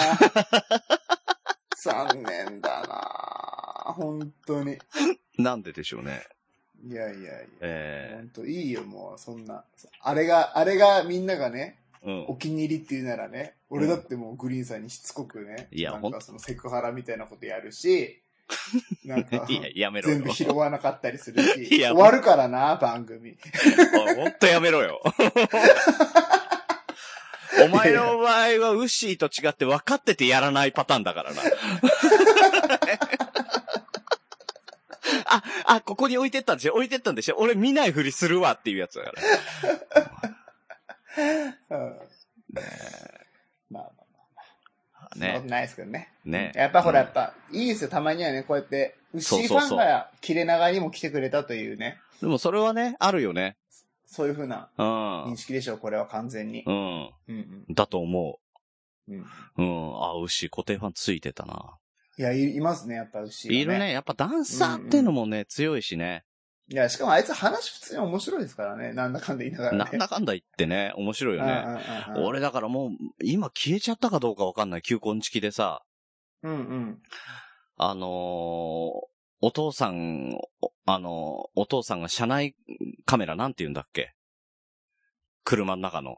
[1.82, 4.74] 残念だな本当に。
[4.74, 5.42] う。
[5.42, 6.26] なんででしょうね。
[6.84, 7.38] いやいやいや。
[7.60, 9.64] え本当いいよ、もう、そんな。
[10.00, 12.36] あれが、あれがみんながね、えうんお。
[12.36, 18.22] 気に入りっていうならね、俺だってもうグリーンさんにしつこくね、いやほんなんかそのセクハラみたいなことやるし、
[19.04, 19.46] なんか。
[20.02, 23.36] 全部拾わなかったりするし、 いや終わるからな、番組。
[24.16, 25.02] ほんとやめろよ。
[27.60, 31.42] お前の場合はウッシーと違って分かっててやらないパターンだからな。
[35.28, 36.74] あ、あ、ここに置いてったんでしょ？
[36.74, 37.36] 置いてったんでしょ？
[37.38, 39.12] 俺見ないふりするわっていうやつだか
[41.70, 41.78] ら。
[41.78, 41.96] うん
[43.70, 43.84] まあまあま
[45.00, 45.50] あ、そんなことね。
[45.50, 46.12] ないですけどね。
[46.24, 46.52] ね。
[46.54, 53.56] やっぱほら、うんやっぱ、いいですよ、たまにはね、こうやって、牛ファンが切れ長にも来てくれたというね、でもそれはね、あるよね。
[54.06, 54.86] そういう風なうん。
[55.32, 56.62] 認識でしょう、これは完全に。
[56.66, 57.10] うん。
[57.28, 58.38] うんだと思
[59.08, 59.16] うん。
[59.16, 59.22] うん。
[59.22, 59.26] う。
[59.58, 60.02] うん。
[60.02, 61.76] あ、牛固定ファンついてたな。
[62.18, 63.78] いや、いいますね、やっぱ牛、いる。
[63.78, 63.92] ね。
[63.92, 66.24] やっぱダンサーってのもね、強いしね。
[66.70, 69.78] いや、しかもあいつ話普通に面白いですからね、なんだかんだ言いながらね。
[69.78, 71.52] なんだかんだ言ってね、面白いよね。
[71.52, 72.90] うんうんうんうん俺だからもう、
[73.22, 75.82] 今消えちゃったかどうかわかんない、球根チキでさ、
[76.42, 77.02] うんうん。
[77.76, 78.08] あのー
[79.40, 82.56] お父さん、おあのーお父さんが車内
[83.06, 84.12] カメラなんて言うんだっけ？
[85.44, 86.16] 車の中の。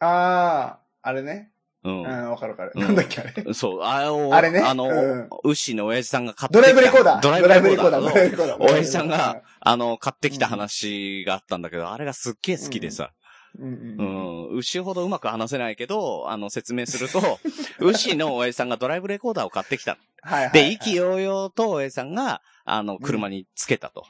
[0.00, 1.52] あー、あれね。
[1.84, 2.72] ううん、わかるわかる。
[2.74, 3.42] うんなんだっけ、あれ。
[3.50, 3.54] ん。
[3.54, 4.60] そう、あれを、あれね？
[4.60, 6.72] あの、うんウッシーの親父さんが買ってドきた。
[6.72, 7.20] ライブレコーダー。
[7.20, 8.00] ドライブレコーダー。
[8.00, 8.12] ドライブレコーダー。
[8.12, 8.72] ドライブレコーダー。
[8.72, 13.12] 親父さんが、あの、買ってきた話があったんだけど、あれがすっげえ好きでさ。
[13.58, 14.56] うんううんん。
[14.56, 17.38] 牛ほどうまく話せないけど、あの、説明すると、
[17.80, 19.96] 牛の親父さんがドライブレコーダーを買ってきた。
[20.22, 20.52] はいはい。
[20.52, 24.04] で、意気揚々と親父さんが、あの、車につけたと。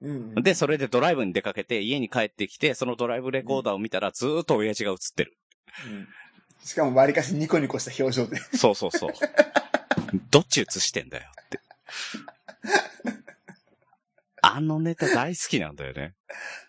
[0.00, 5.36] うんうんで、それでドライブに出かけて、家に帰ってきて、そのドライブレコーダーを見たら、ずーっと親父が映ってる。
[5.86, 6.08] うん
[6.64, 8.38] しかも割かしニコニコした表情で。
[8.56, 9.10] そうそうそう。
[10.30, 11.60] どっち映してんだよって。
[14.40, 16.14] あのネタ大好きなんだよね。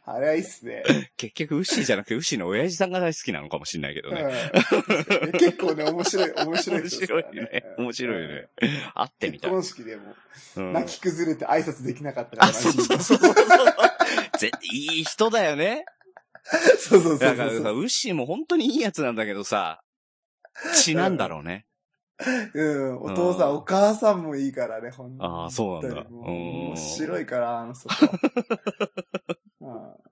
[0.05, 0.83] あれはいいっすね。
[1.17, 4.51] 結局、ウッシーじゃなくて、ウッシーの親父さんが大好きなのかもしれないけどね。
[5.21, 7.63] うん結構ね、面白い、面白い面白いね。
[7.77, 8.49] 面白いね。
[8.95, 9.51] 会ってみたい。
[9.51, 10.15] 結婚式でも、
[10.57, 12.47] うん泣き崩れて挨拶できなかったから。
[12.49, 13.35] あ、そうそうそうそう。
[14.39, 15.85] ぜいい人だよね。
[16.79, 17.71] そうそうそうだからさ。
[17.71, 19.81] ウッシーも本当にいいやつなんだけどさ、
[20.75, 21.65] 血なんだろうね。
[22.53, 27.95] うん、お父さうんん、お母さんもいいからね、ほんああそうなんだもううん面白いから、あの、そこ。
[29.61, 30.09] うん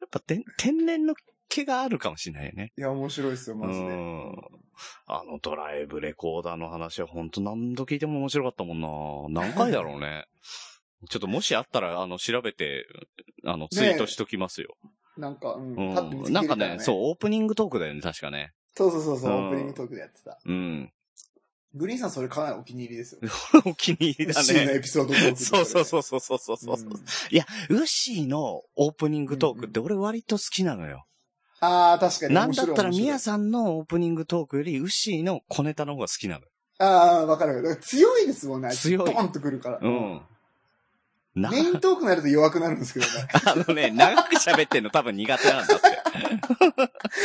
[0.00, 1.14] やっぱ天天然の
[1.48, 2.72] 毛があるかもしれないよね。
[2.78, 3.86] いや、面白いっすよ、マジで。
[3.86, 4.36] うん
[5.06, 9.42] あのドライブレコーダーの話は本当何度聞いても面白かったもんな。
[9.42, 10.26] 何回だろうね。
[11.08, 12.86] ちょっともしあったら、あの、調べて、
[13.44, 14.76] あの、ツイートしときますよ。
[15.16, 18.52] なんか、うん、うんパッと見つけなんかね、そう、オープニングトークだよね、確かね。
[18.76, 20.38] そうそうそうそう、うんオープニングトークでやってた。
[20.44, 20.92] うん。
[21.74, 23.20] グリーンさんそれかなりお気に入りですよ。
[23.66, 24.78] お気に入りだシーのね。
[24.78, 25.84] エピソードトークで そうそうう。
[25.84, 26.76] そうそうそうそうそう。
[26.76, 26.80] ん
[27.30, 31.04] いや、ウッシーのオープニングトークって俺割と好きなのよ。
[31.60, 32.34] ああ、確かに。
[32.34, 33.20] なんだったらミヤん。
[33.20, 36.48] さんのオープニングトークよりウッシーの小ネタの方が好きなのよ。
[36.78, 36.84] あ
[37.22, 37.76] あ、わかるわかる。
[37.82, 38.70] 強いですもんね。
[38.70, 39.78] 強いポンとくるから。
[39.82, 40.22] うん。
[41.34, 43.12] なメイントークになると弱くなるんですけどね。
[43.46, 45.88] あのね、長く喋ってんの多分苦手なんだって。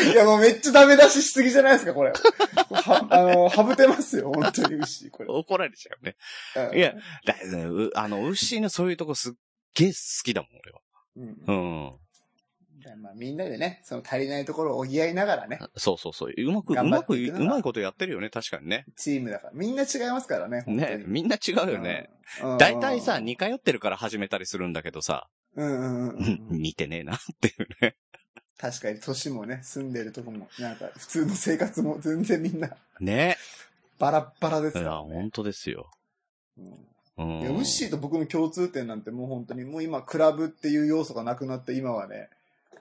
[0.11, 2.11] いや、もうめっちゃダメ出ししすぎじゃないですか、これ。
[2.11, 5.29] は、あの、はぶてますよ、本当に牛、これ。
[5.29, 6.15] 怒られちゃうね。
[6.71, 6.93] うんいや、
[7.25, 9.33] だうあの、ウッシーのそういうとこすっ
[9.75, 10.81] げえ好きだもん、俺は。
[11.15, 12.02] うんうん。
[12.97, 16.33] まあみんなでね、その足りないところを補いながらね、そうそうそう。
[16.35, 18.85] うまく、うまく、うまいことやってるよね、確かにね。
[18.95, 19.53] チームだから。
[19.53, 21.03] みんな違いますからね、ねに。
[21.07, 22.09] みんな違うよね。
[22.41, 22.57] うん。
[22.57, 26.57] 大体さ、うん似通ってるから始めたりするんだけどさ、うんうんうんうん。
[26.61, 27.95] 似てねえなっていうね。
[28.57, 33.37] 確かに年もね、住んでるとこも、なんか普通の生活も全然みんなね。
[33.99, 35.13] バラッバラですいや、からね。
[35.15, 35.89] 本当ですよ。
[36.57, 37.41] うんうん。
[37.41, 42.29] いや、ウッシーと僕の共通点なんてもう本当に、もう今、クラブっていう要素がなくなって、今はね、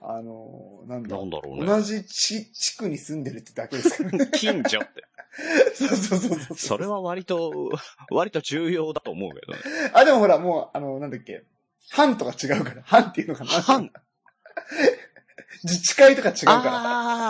[0.05, 1.65] あのーなんだなんだろうね。
[1.65, 4.29] 同じ地地区に住んでるってだけですからね。
[4.33, 5.03] 近所って。
[5.75, 6.57] そうそうそうそう。
[6.57, 7.71] それは割と、
[8.11, 9.59] 割と重要だと思うけどね。
[9.93, 11.43] あ、でもほら、もう、あの、なんだっけ、
[11.89, 13.49] 班とか違うから、班っていうのかな。
[13.49, 13.91] 班
[15.63, 16.61] 自治会とか違うから。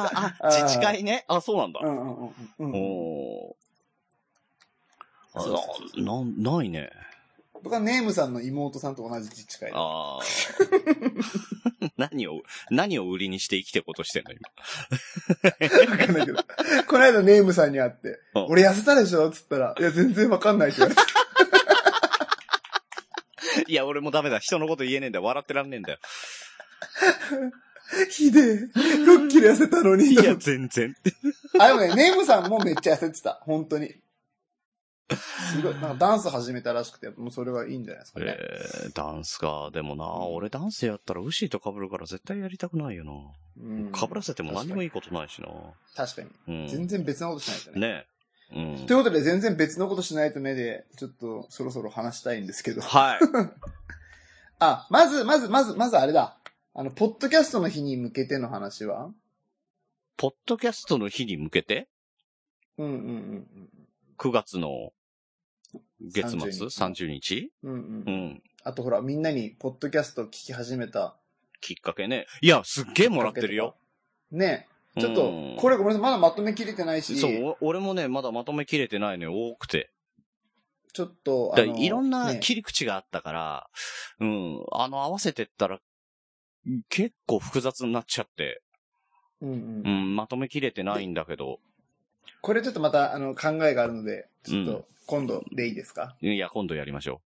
[0.06, 1.24] あーあ、自治会ね。
[1.28, 1.80] あ、そうなんだ。
[1.82, 2.74] うんうんうんうんうん。
[2.76, 5.58] おーそうそう
[5.98, 6.92] あな、ないね。
[7.64, 9.76] 僕はネームさんの妹さんと同じ自治会で。
[9.76, 10.22] ああ。
[11.98, 14.50] 何を、何を売りにして生きていこうとしてんの今？
[15.92, 16.44] わかんないけど。
[16.88, 19.30] この間ネームさんに会って、うん俺痩せたでしょ？
[19.32, 21.02] つったら、いや、全然わかんないって言われて。
[23.72, 24.40] いや、俺もダメだ。
[24.40, 25.24] 人のこと言えねえんだよ。
[25.26, 26.00] 笑ってらんねえんだよ。
[28.10, 28.44] ひでえ。
[28.76, 30.08] 6キロ痩せたのに。
[30.14, 30.96] いや、全然。
[31.60, 33.40] あ、でもね、ネームさんもめっちゃ痩せてた。
[33.44, 33.96] 本当に。
[35.12, 35.74] すごい。
[35.76, 38.38] なんかダンス始めたらしくて、もうそれはいいんじゃないですかね。
[38.38, 39.70] えー、ダンスか。
[39.74, 43.12] でもな、俺ダンスやったらウシーと被るから絶対やりたくないよな。
[43.56, 45.48] うん被らせても何もいいことないしな。
[45.96, 46.30] 確かに。
[46.48, 46.68] うん。
[46.68, 47.88] 全然別なことしないとね。
[47.88, 48.06] ね
[48.78, 48.94] うんと。
[48.94, 52.82] いうことで、全然別のことしないとねで、ちょっとそろそろ話したいんですけど。
[52.82, 53.20] はい。
[54.60, 56.38] あ、まず、まず、まず、まずあれだ。
[56.74, 59.12] あの、ポッドキャストの日に向けての話は？
[60.18, 61.90] ポッドキャストの日に向けて、
[62.78, 63.70] うんうんうん
[64.24, 64.94] 9月の
[66.02, 67.74] 月末？30 30日うん。
[67.74, 68.12] うんうんう。
[68.12, 68.44] ん。
[68.64, 71.18] あとほら、みんなにポッドキャスト聞き始めた。
[71.60, 72.26] きっかけね。
[72.42, 73.76] いや、すっげえもらってるよ。。
[74.32, 79.92] ねちょっとうん、これごめんなさい、まだまとめきれてないし、そう、お俺もね、まだまとめきれてないのよ、多くて。
[80.94, 83.70] ちょっと、あのだいろんなね切り口があったから、
[84.20, 85.80] うん、あの、合わせてったら、
[86.90, 88.62] 結構複雑になっちゃって、
[89.42, 91.60] うんうんうん、まとめきれてないんだけど、
[92.42, 96.16] これちょっとまた、あの、考えがあるので、ちょっうと、今度でいいですか？
[96.22, 97.22] いや、今度やりましょ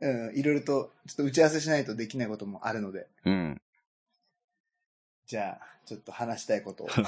[0.00, 3.30] うん、いろいろと、ちょっと打ち合わせしないとできないこともあるので、う。
[3.30, 3.62] うん。
[5.26, 6.88] じゃあ、ちょっと話したいことを。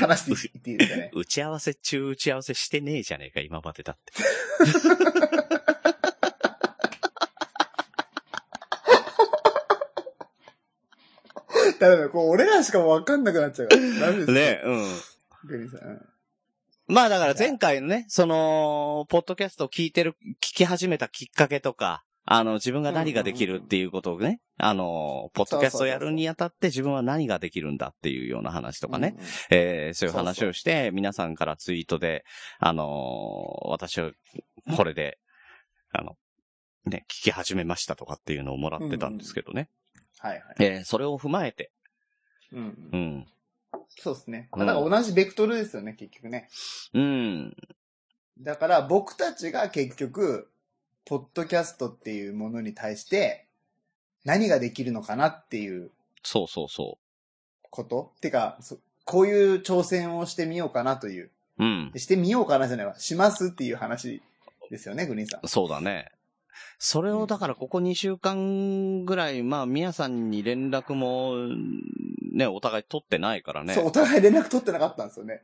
[0.00, 1.10] 話していっていいですかね。
[1.14, 4.12] 打ち合わせ中打ち合わせしてねえじゃねえか、今までだって。
[11.80, 13.82] だめだ、こう、俺らしかわかんなくなっちゃうから。
[13.82, 14.32] ダメです。
[14.32, 14.84] ねうん。
[15.48, 15.80] グリーンさん。
[15.88, 16.08] うん
[16.86, 29.16] まあだから前回のね、その、ポッドキャストを聞いてる、聞き始めたきっかけとか、あの、自分が何ができるっていうことをね、あの、ポッドキャストをやるにあたって自分は何ができるんだっていうような話とかね、。
[29.50, 32.24] えーそういう話をして、皆さんからツイートで、
[32.58, 34.10] あのー私は、
[34.76, 35.18] これで、
[35.92, 36.16] あの、
[36.86, 39.68] ね、聞き始めましたとかっていうのをもらってたんですけどね。
[40.26, 40.42] はいはい。
[40.60, 41.70] えーそれを踏まえて、
[42.50, 43.00] うんううん。
[43.18, 43.26] ん。
[43.88, 44.48] そうですね。
[44.52, 46.48] うんだから同じベクトルですよね、結局ね。
[46.94, 47.56] うん。
[48.40, 50.48] だから僕たちが結局、
[51.04, 53.44] ポッドキャストっていうものに対して、
[54.24, 55.90] 何ができるのかなっていう
[56.22, 56.96] そうそうそ
[57.70, 58.12] こと？
[58.22, 61.30] てか、そこういう挑戦をしてみようかなという。
[61.58, 61.64] う。
[61.64, 61.92] うん。
[61.96, 62.98] してみようかなじゃないわ。
[62.98, 64.22] しますっていう話
[64.70, 65.46] ですよね、グリーンさん。
[65.46, 66.10] そうだね。
[66.78, 71.34] それをだからここ2週間ぐらい、まあ、みやさんに連絡も、
[72.32, 73.86] ね、お互い取ってないからねそう、。
[73.86, 75.42] お互い連絡取ってなかったんですよね。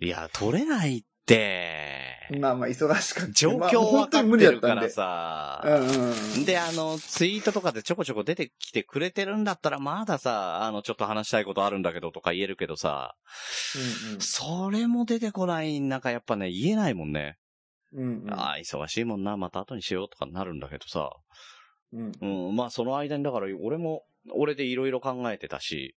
[0.00, 3.32] いや、取れないって、まあまあ、忙しかった。
[3.32, 4.88] 状まあ況分かって本当に無理だったんで。
[4.90, 5.62] さ。
[5.64, 6.44] うんうんうん。
[6.44, 13.16] で、あの、ツイートとかでちょこちょこ出てきてくれてるんだったら、まださ、あの、ちょっと話したいことあるんだけどとか言えるけどさ、
[14.18, 17.36] それも出てこない中、やっぱね、言えないもんね。
[17.94, 18.22] うんうん。
[18.24, 21.10] うんああ、忙しいもんな、また後にしようとかなるんだけどさ。
[21.92, 22.12] うん。
[22.20, 25.96] うん、まあその間に、だから俺も、俺でいろいろ考えてたし、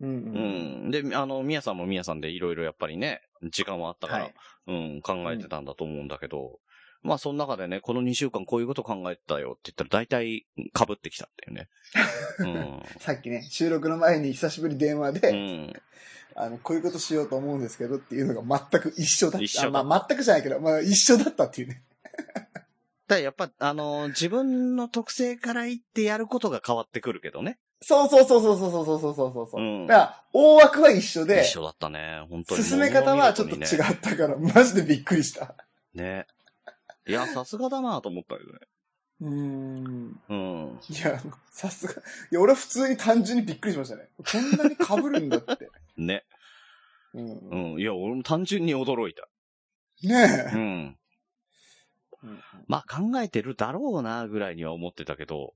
[0.00, 0.84] うんうん。
[0.84, 0.90] うん。
[0.90, 3.20] で、あの、みやさんもみやさんでいろいろやっぱりね、
[3.52, 4.34] 時間はあったから、はい。
[4.66, 6.58] うん、考えてたんだと思うんだけど、
[7.04, 11.68] まあその中でね、この2週間こういうこと考えてたよって言ったら大体被ってきたっていうね。
[12.98, 15.34] さっきね、収録の前に久しぶり電話うで、ん。
[15.34, 15.72] うん。
[16.36, 19.44] あの、こういうことしようと思うんですけどっていうのが全く一緒だった。
[19.44, 21.82] 一緒まあ、全くじゃないけど、まあ、一緒だったっていうね。
[23.06, 27.58] だやっぱ、あの、自分の特性から言ってやることが変わってくるけどね。
[27.82, 29.60] そうそうそうそうそうそうそうそうそうそう。
[29.60, 32.62] うんだから、大枠は一緒で、一緒だったね、本当に。
[32.62, 35.54] 進め方はちょっと違ねったから、マジでびっくりした。
[35.92, 36.26] ね。
[37.06, 38.60] いや、さすがだなと思ったけどね。
[39.24, 40.20] うーん。
[40.28, 40.80] うん。
[40.90, 41.94] いや、さすが。
[41.94, 41.96] い
[42.32, 44.08] や、俺は普通に単純にびっくりしましたね。
[44.18, 45.70] こんなに被るんだって。
[45.96, 46.24] ね。
[47.14, 47.76] うんう。
[47.76, 47.80] ん。
[47.80, 49.28] いや、俺も単純に驚いた。
[50.02, 50.54] ねえ。
[50.54, 50.60] うん。
[52.22, 55.54] うんまあ考えてるだろうな、ぐらいには思ってたけど、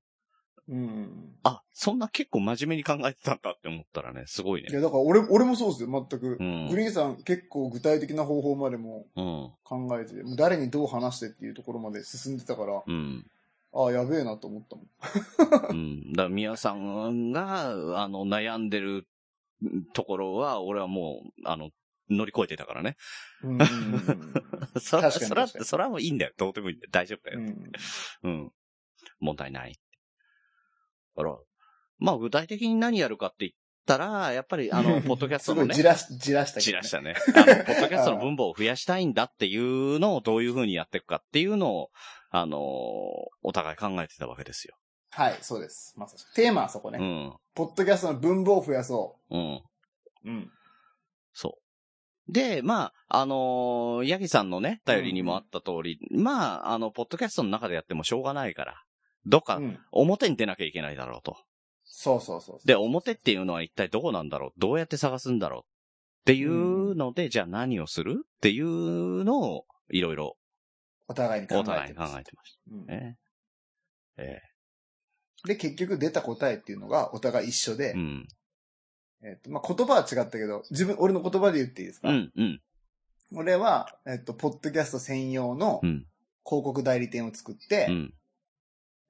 [0.69, 1.37] うん。
[1.45, 4.69] あ、そんな結構真面目に考えてたんだって思ったらね、すごいね。
[4.71, 6.37] いや、だから俺、俺もそうですよ、全く。
[6.39, 9.51] うんグリーンさん結構具体的な方法までもうん。
[9.65, 13.27] 考えて、もう誰にどう話してっていうところまで進んでたから、うん。
[13.73, 14.89] ああ、やべえなと思ったもん。
[15.71, 16.13] うん。
[16.13, 19.07] だから、宮さんが、あの、悩んでる
[19.93, 21.71] ところは、俺はもう、あの、
[22.11, 22.97] 乗り越えてたからね。
[23.43, 24.35] うんうんうん
[24.81, 26.33] そら、そら、そらもういいんだよ。
[26.37, 26.91] どうでもいいんだよ。
[26.93, 27.41] 大丈夫だよ。
[27.41, 27.73] うん。
[28.23, 28.53] うん。
[29.21, 29.79] 問題ない。
[31.17, 31.37] だから、
[31.99, 33.53] まあ具体的に何やるかって言っ
[33.87, 36.63] たら、やっぱりあの、ポッドキャストのね じ、らし、じらしたね。
[36.63, 37.15] 散らしたね。
[37.35, 41.91] あの、ポッドキャストの分母を増やしたいんだっていうのをどういう風にやっていくかっていうのを、
[42.31, 42.61] あのー
[43.43, 44.77] お互い考えてたわけですよ。
[45.11, 45.95] はい、そうです。
[45.97, 46.35] まさしく。
[46.35, 46.99] テーマはそこね。
[46.99, 47.37] うん。
[47.55, 49.55] ポッドキャストの分母を増やそうん。
[49.57, 49.63] う。
[50.25, 50.51] うん。
[51.33, 51.59] そ
[52.29, 52.33] う。
[52.33, 58.83] で、まあ、あのーヤギさんのね、頼りにもあった通り、まあ、あの、ポッドキャストの中でやってもしょうがないから、
[59.25, 59.79] どっかうん。
[59.93, 61.37] 表に出なきゃいけないだろうと。
[61.85, 62.67] そうそうそう。
[62.67, 64.61] で、表っていうのは一体どこなんだろう？
[64.61, 65.61] どうやって探すんだろう？
[65.61, 65.65] っ
[66.27, 68.21] ていうので、じゃあ何をする？
[68.25, 70.37] っていうのを、いろいろ
[71.09, 73.19] お互いに考えてお互いに考ますえてましうんたね。
[74.19, 74.39] え
[75.47, 78.29] で、結局出た答えっていうのがお互い一緒で、えうん。
[79.23, 82.61] えっと、まあ、言葉は違ったけど、自分、俺の言葉で言っていいですか、うん、うん、
[83.35, 86.07] 俺は、えっと、ポッドキャスト専用のうん、
[86.45, 88.15] 広告代理店を作って、うん、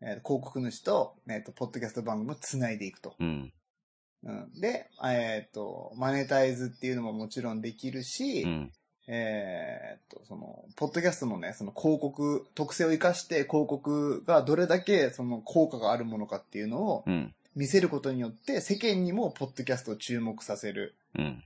[0.03, 3.15] えっと広告主と、えっと、ポッドキャスト番組を繋いでいくと。
[3.19, 3.53] うん、
[4.25, 8.73] うん、で、えっと、マネタイズっていうのももちろんできるし、うん、
[9.11, 21.43] えーっと、その、ポッドキャストのね、その広告、特性を生かして広告がどれだけその効果があるものかっていうのをうん、見せることによって世間にもポッドキャストを注目させるうん、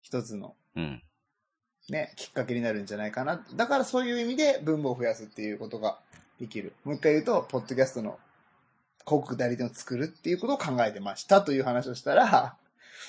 [0.00, 1.02] 一つのうん。
[1.90, 3.44] ね、きっかけになるんじゃないかな。
[3.54, 5.98] だからそういう意味で分母を増やすっていうことが
[6.38, 6.72] できる。
[6.84, 8.18] もう一回言うと、ポッドキャストの
[9.06, 12.56] 広告代理店を作るっていうことを考えてましたという話をしたら、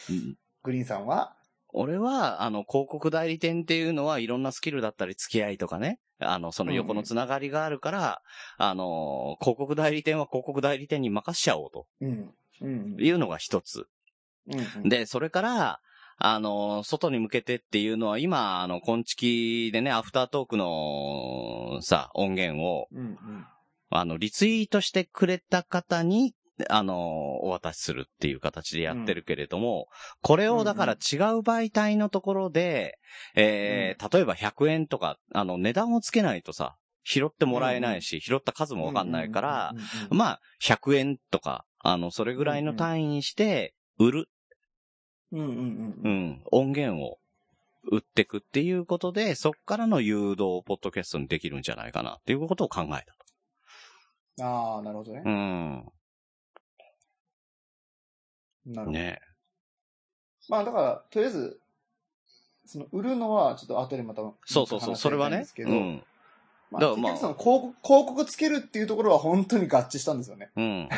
[0.10, 1.34] うんグリーンさんは、
[1.73, 8.21] 俺は、あの、広告代理店っていうのはいろんなスキルだったり付き合いとかね、あの、その横のつながりがあるから、
[8.57, 12.34] あの、広告代理店は広告代理店に任しちゃおうとうん。
[12.62, 12.95] うん。
[12.99, 13.88] いうのが一つ。
[14.47, 14.89] うん。
[14.89, 15.79] で、それから、
[16.23, 22.99] あの、外に向けてっていうのは、今、あの、昆虫でね、アフタートークの、さ、音源を、うん。
[22.99, 23.47] うん。
[23.89, 26.36] あの、リツイートしてくれた方に、
[26.69, 29.87] あの、お渡しするっていう形でやってるけれども、
[30.21, 30.97] これをだから違う
[31.39, 32.99] 媒体のところで、
[33.35, 44.29] えー例えば100円とか、あの、値段をつけないとさ、拾ってもらえないし、拾った数もわかんないから、うんうんうんうん、まあ、100円とか、あの、それぐらいの単位にして、売る
[45.31, 46.29] うんうんうんううん。
[46.29, 47.17] ん、音源を
[47.89, 53.05] 売ってくっていうことで、そっからの誘導をポッドキャストにできるんじゃないかなっていうことを考え
[54.37, 54.45] た。
[54.45, 55.29] ああ、なるほどねう。
[55.29, 55.91] ん。
[58.65, 58.91] なるほど。
[58.91, 59.19] ね
[60.50, 61.62] まあだから、とりあえず、
[62.65, 66.04] その、売るのは、ちょっと後でまた、そうそうそう、それはねうん。
[66.71, 70.52] まあ、だからまあその広告、広告つけるっていうところは本当に合致したんですよね。
[70.56, 70.89] うん。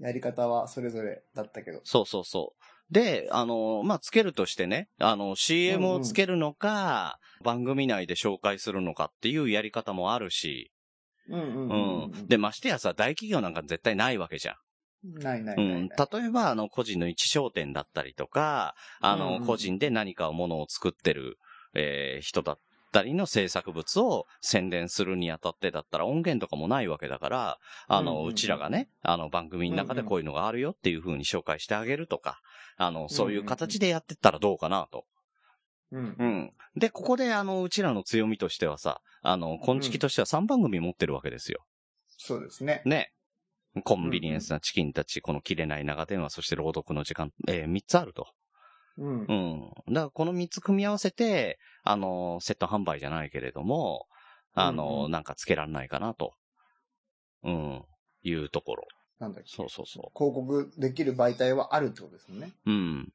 [0.00, 1.80] やり方はそれぞれだったけど。
[1.84, 2.62] そうそうそう。
[2.92, 10.72] で、あの、まあ、つけるとしてね、あの、CM をつけるのか、番組内で紹介するのかっていうやり方もあるし、
[11.28, 12.26] うんうんううんん。
[12.28, 14.56] で、ましてやさ、大企業なんか絶対ないわけじゃん。
[15.14, 15.56] ないない。
[15.56, 15.88] うん。
[15.88, 21.38] 例えば、あの、個人の一商店だったりとか、あの、個人で何かものを作ってる、
[21.74, 22.58] えー人だっ
[22.92, 32.40] たりの制作物を宣伝するにあたってだったら音源とかもないわけだから、あの、うちらがね、あの、番組の中でこういうのがあるよっていう風に紹介してあげるとか、
[32.76, 35.04] あの、そういう形でやってったらどうかなと。
[35.92, 36.24] うんう。
[36.24, 36.52] ん。
[36.76, 41.64] で、ここで、あの、うちらの強みとしてはさ、あの、昆虫としては3番組持ってるわけですよ。
[42.18, 42.82] そうですね。
[42.84, 43.12] ね。
[43.84, 48.26] コンビニエンスなチキンたち、この切れない長電話、そして朗読の時間、えー、3つあると。
[48.98, 49.32] うんう。
[49.32, 49.70] ん。
[49.92, 54.06] だからこの3つ組み合わせて、あの、セット販売じゃないけれども、
[54.54, 56.32] あの、うんうんなんかつけらんないかなと。
[57.42, 57.84] うん。
[58.22, 58.84] いうところ。
[59.18, 59.50] なんだっけ？
[59.54, 62.52] そうそうそ広告できる媒体はあるってことですもんね。
[62.66, 62.70] う。
[62.70, 63.12] うん。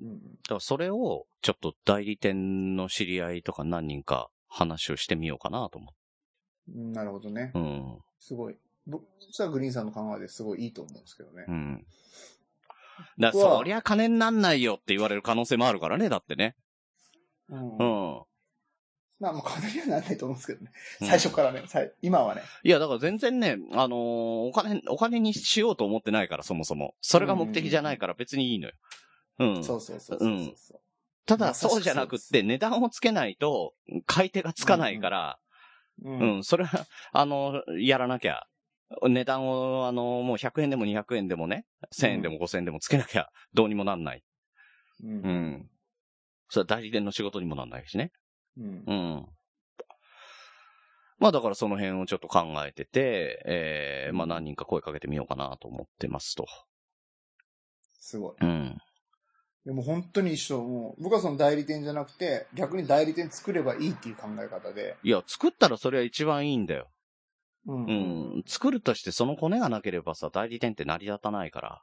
[0.00, 0.20] うん。
[0.20, 5.92] だからそれを、ちょっと代理店の知り合いとか何人か話をしてみようかなと思
[6.68, 7.58] うんなるほどねう。。
[7.58, 7.98] うん。
[8.18, 8.56] すごい。
[8.90, 11.52] 僕、そしたらグリーンさんの考えですごいいいと思うんですけどねう。
[11.52, 11.86] ん。
[13.18, 16.56] だそりゃ金になんないよって言われる可能性もあるからね、だってね。
[17.48, 17.84] うんう
[18.18, 18.22] ん。
[19.20, 20.70] まあ、もう金にはならないと思うんですけどね。
[21.02, 22.42] うん最初からね、さい今はね。
[22.64, 23.98] いや、だから全然ね、あのー
[24.48, 26.94] お金、お金にしようと思ってないから、そもそも。
[27.00, 28.72] それが目的じゃないから別にいいのよ。
[29.38, 29.64] うん。
[29.64, 30.80] そうそうそうそうそうそう。
[31.26, 33.74] ただ、まさしくそうじゃなくって、値段をつけないと、
[34.06, 35.38] 買い手がつかないから、
[36.02, 36.44] ううん、ん。
[36.44, 38.46] それは、あの、やらなきゃ。
[39.08, 44.24] 値段を、あの、もう100円でも200円でもね、1000円でも5000円でもつけなきゃ、どうにもなんない。
[45.02, 45.06] う。
[45.06, 45.70] うんん。
[46.48, 48.12] それは代理店の仕事にもなんないしね。
[48.58, 48.92] うんう。
[48.92, 49.28] ん。
[51.18, 56.46] まあだからその辺をちょっと考えてて、えー、まあ何人か声かけてみようかなと思ってますと。
[58.00, 58.34] すごい。
[58.40, 58.78] うん。
[59.66, 60.62] でも本当に一緒。
[60.62, 64.96] もう、僕はその代理店じゃなくて、逆に代理店作ればいいっていう考え方で。
[65.02, 66.88] いや、作ったらそれは一番いいんだよ。
[67.66, 67.92] うんう
[68.38, 68.44] ん。
[68.46, 71.82] 作るとしてそのコネがなければさ、代理店って成り立たないから。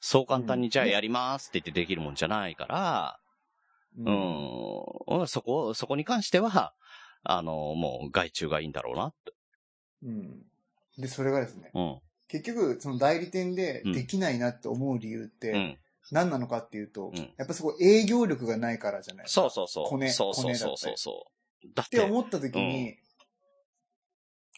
[0.00, 3.18] そう簡単にじゃあやりますって言ってできるもんじゃないから、
[3.98, 5.26] うん。
[5.28, 6.74] そこ、そこに関しては、
[7.22, 9.32] あの、もう外注がいいんだろうなって。
[10.02, 10.42] うん。
[10.98, 11.98] で、それがですね、うん。
[12.28, 15.78] 結局、その代理店でうんできないなって思う理由って、うん。
[16.12, 19.40] 何なのかっていうと、うんやっぱそこ営業力がないからじゃないですか。
[19.42, 19.86] そうそうそう。
[19.86, 21.26] コネそうそうそうそうそ
[21.64, 21.68] う。
[21.74, 22.96] だっ、ってて思った時に、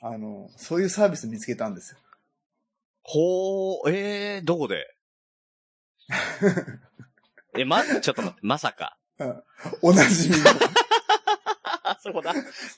[0.01, 1.99] あの、そういうサービス見つけたんですよ。
[3.03, 4.87] ほー、えー、どこで？
[7.59, 8.97] え、ま、ちょっと待って、まさか。
[9.83, 10.45] おなじみの。
[11.83, 12.33] あ、 そこだ。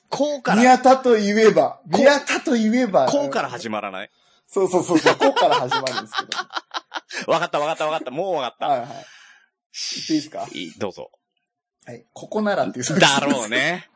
[0.09, 4.11] こうから、宮田と言えば、宮田と言えば、こうから始まらない？
[4.47, 6.39] そうそうそうそう、こうから始まるんですけど。
[7.33, 8.11] わかったわかったわかった。
[8.11, 8.67] もうわかった。
[8.69, 8.89] はいはい。
[8.89, 10.49] 言っていいですか？
[10.53, 11.11] いいどうぞ。
[11.85, 12.07] はい。
[12.13, 13.89] ここならっていうだろうね。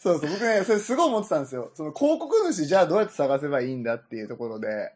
[0.00, 1.70] そうそう、僕ね、それすごい思ってたんですよ。
[1.74, 4.92] その広告主じゃあどうやって探せばいいんだっていうところで、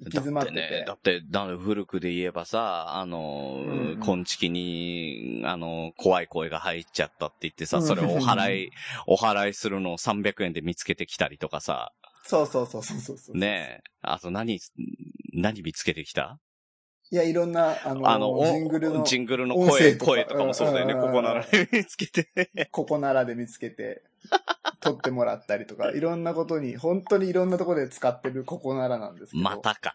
[0.00, 0.56] 行き詰まってて。
[0.56, 8.70] ね、だって、だ古くで言えばさ、あの、うんうんに、あの、怖い声が入っちゃったって言ってさ、うんそれをお払い、
[9.06, 11.92] お払いするのを300円で見つけてきたりとかさ、
[12.24, 13.36] そうそうそうそうそうそう。
[13.36, 13.90] ねえ。
[14.02, 14.60] あと何、
[15.32, 16.38] 何見つけてきた？
[17.12, 20.94] いや、いろんな、あの、あの、おジングルの、ジングルの音声、声とか声とかもそうだよね。
[20.94, 22.50] うんここなら見つけて。
[22.70, 24.02] ここならで見つけて、
[24.80, 29.44] 撮ってもらったりとか、いろんなことに、本当にいろんなところで使ってるここならなんですけど。
[29.44, 29.94] またか。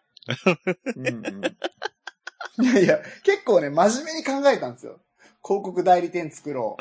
[0.96, 2.64] うんうん。
[2.64, 5.00] いやいや、結構ね、真面目に考えたんですよ。
[5.44, 6.78] 広告代理店作ろ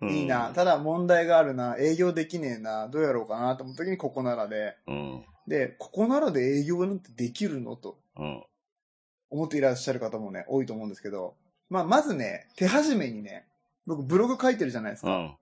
[0.00, 0.04] う。
[0.04, 0.14] うん。
[0.14, 0.48] いいな。
[0.48, 1.76] うんただ問題があるな。
[1.78, 2.88] 営業できねえな。
[2.88, 4.76] どうやろうかなと思った時にここならで。
[4.86, 5.24] うん。
[5.46, 8.44] で、ここならで営業なんてできるのとうん。
[9.30, 11.34] 思っていらっしゃる方もね、多いと思うんですけど。
[11.68, 13.46] まあ、まずね、手始めにね、
[13.86, 15.10] 僕ブログ書いてるじゃないですか。
[15.10, 15.36] うん。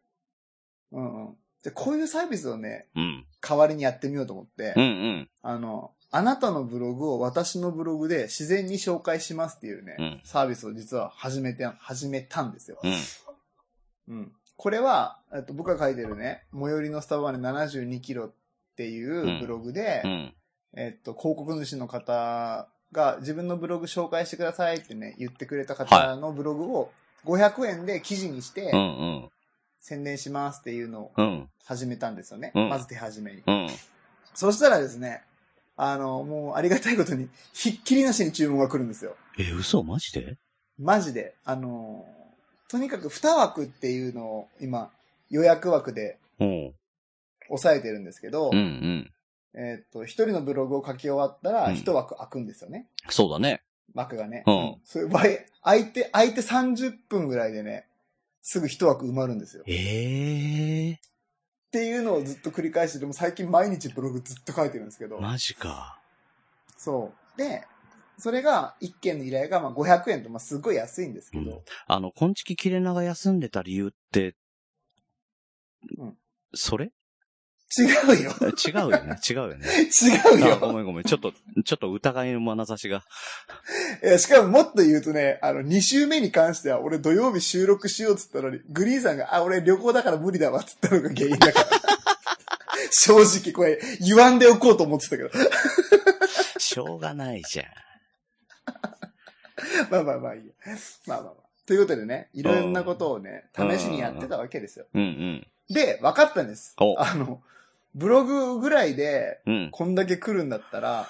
[0.92, 1.36] うんうん。
[1.64, 3.26] で、こういうサービスをね、うん。
[3.40, 4.82] 代わりにやってみようと思って、うん。
[4.82, 5.30] うん。
[5.42, 12.78] あの、あなたのブログを私のブログで自然に紹介しますっていうね、うんサービスを実は始めて、始めたんですよ。
[12.82, 14.14] うん。
[14.16, 14.32] うん。
[14.56, 18.32] これは、えっと、僕が書いてるね、最寄りのスタバまで72キロっ
[18.76, 20.34] ていうブログで、うん。
[20.74, 26.90] えっと、広告主の方が自分のブログ紹介してくださいってね、言ってくれたは方のブログを
[27.24, 28.78] 500円で記事にしてうん。
[28.78, 28.82] う
[29.26, 29.28] ん。
[29.80, 31.48] 宣伝しますっていうのをうん。
[31.64, 32.52] 始めたんですよね。
[32.54, 33.42] うんまず手始めに。
[33.46, 33.68] うん。
[34.34, 35.22] そしたらですね、
[35.76, 39.16] あの、もうありがたいことに、ひっきりなしに注文が来るんですよ。
[39.38, 39.82] え、嘘？
[39.82, 40.36] マジで？
[40.78, 41.34] マジで。
[41.44, 42.04] あの、
[42.68, 44.90] とにかく2枠っていうのを今、
[45.30, 46.74] 予約枠でうん。
[47.48, 48.56] 抑えてるんですけど、うん。
[48.56, 49.10] うん。
[49.60, 52.86] えっと、一人のブログを書き終わったら、うん一枠開くんですよね。
[53.10, 53.62] そうだね。
[53.92, 54.44] 枠がね。
[54.46, 55.24] うんそういう場合、
[55.64, 57.86] 相手、相手30分ぐらいでね、
[58.40, 59.62] すぐ一枠埋まるんですよ。
[59.62, 61.00] っええ
[61.72, 66.00] ていうのをずっと繰り返して、でも最近毎日ブログずっと書いてるんですけど、マジか。
[66.76, 67.38] そう。
[67.38, 67.64] で、
[68.16, 74.34] それが、一件の依頼がまあ500円と、まあすごい安いんですけど、あの、こんちき切れ長休んでた理由って、
[75.98, 76.16] うん
[76.54, 76.90] それ？
[77.76, 77.84] 違
[78.18, 78.32] うよ。
[78.56, 79.18] 違うよね。
[79.28, 79.66] 違うよね。
[79.66, 80.16] 違
[80.46, 80.72] うあ、ごよ。
[80.72, 81.04] めんごめん。
[81.04, 81.32] ちょっと、
[81.64, 83.04] ちょっと疑いの眼差しが。
[84.02, 91.68] いや、しかももっと言うとね、あの、2週目に関しては、俺土曜日収録しようっつったのに、グリーンさんが、あ、俺旅行だから無理だわっつったのが原因だから。
[92.90, 95.30] 正直これ、言わんでおこうと思ってたけど。
[96.58, 97.66] しょうがないじゃん。
[99.90, 100.52] まあまあまあいいや。
[101.06, 101.34] まあまあまあ。
[101.66, 104.86] ということでね、いろんなことをね、試しにやってたわけですよ。
[104.94, 106.74] うんで、分かったんです。
[106.80, 107.42] おあの、
[107.98, 109.54] ブログぐらいで、うん。
[109.54, 109.70] うん。
[109.70, 111.08] こんだけ来るんだったら、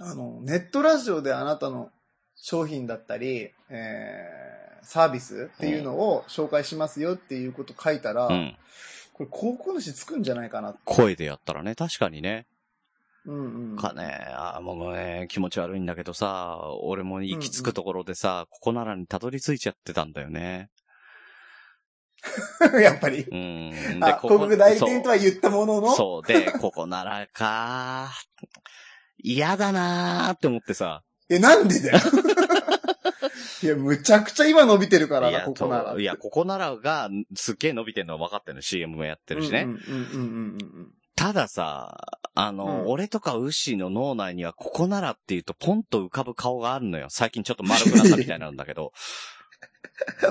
[0.00, 1.90] あの、ネットラジオであなたの
[2.36, 8.56] 商品だったり、えー、サービスっていうのを紹介しますよっていうこと書いたら、うん。
[9.14, 10.76] これ広告主つくんじゃないかな。
[10.84, 12.46] 声でやったらね、確かにね。
[13.24, 13.76] うんうん。
[13.76, 20.68] かね、あもうね、気持ち悪いんだけどさ、俺も行き着くところでさ、ここならにたどり着いちゃってたんだよね。
[22.82, 23.22] やっぱり。
[23.22, 23.72] うん。
[24.02, 26.26] あ、広告代理店とは言ったものの、そう。
[26.26, 28.10] で、ここならか。
[29.18, 31.02] 嫌だなーって思ってさ。
[31.28, 31.98] え、なんでだよ。
[33.62, 35.92] いや、むちゃくちゃ今伸びてるからな、いや、ここなら。
[35.92, 38.62] といや、ここならが、すっげえ伸びてるのは分かってるの。
[38.62, 39.66] CM もやってるしね。
[41.16, 47.08] たださ、あの、うん俺とかウッシーの脳内にはここならっていうとポンと浮かぶ顔があるのよ。
[47.10, 48.92] 最近ちょっと丸くなったみたいなんだけど。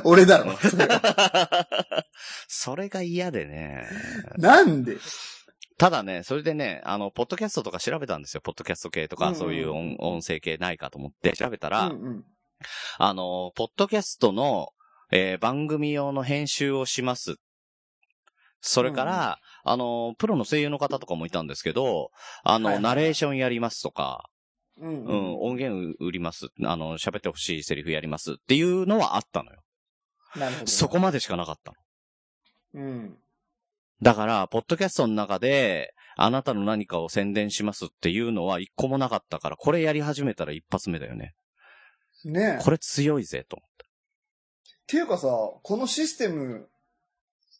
[0.03, 0.11] うん。
[0.11, 1.67] 俺だろ、それは
[2.47, 3.87] それが嫌でね。
[4.37, 4.97] なんで？
[5.77, 8.41] ただね、それでね、あの、ポッドキャストとか調べたんですよ。
[8.41, 12.25] ポッドキャスト系とか、うんうんそういう音音声系ないかと思って調べたら、うんうん
[12.97, 14.69] あの、ポッドキャストの、
[15.11, 17.35] えー番組用の編集をします。
[18.59, 22.09] それから、あの、プロの声優の方とかもいたんですけど、
[22.43, 24.27] あの、はいはいナレーションやりますとか、
[24.79, 26.47] うんうん、音源売ります。
[26.63, 29.61] あの、喋ってほしいセリフやりますっていうのはあったのよ。
[30.35, 30.67] なるほど。
[30.67, 31.73] そこまでしかなかった
[32.73, 32.83] の。
[32.83, 33.17] うん。
[34.01, 41.35] だから、ポッドキャストの中で、あなたの何かを宣伝しますっていうのは一個もなかったから、これやり始めたら一発目だよね。
[42.25, 42.63] ねえ。
[42.63, 43.57] これ強いぜ、と。
[43.57, 43.59] っ
[44.87, 46.69] ていうかさ、このシステム、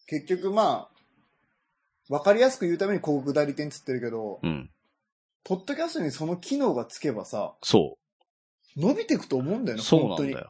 [0.07, 0.89] 結局まあ、
[2.09, 4.71] わかりやすく言うために広告代理店って言ってるけど、うん。
[5.47, 7.97] ポッドキャストにその機能がつけばさ、そ
[8.75, 9.77] 伸びていくと思うんだよう。
[9.77, 10.29] ね、そうな本当に。
[10.31, 10.49] んだよ。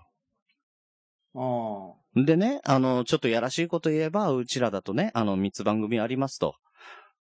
[2.15, 6.55] あでね、あの、ちょっとやらしいこと言えば、うちらだとね、あの、三つ番組ありますと。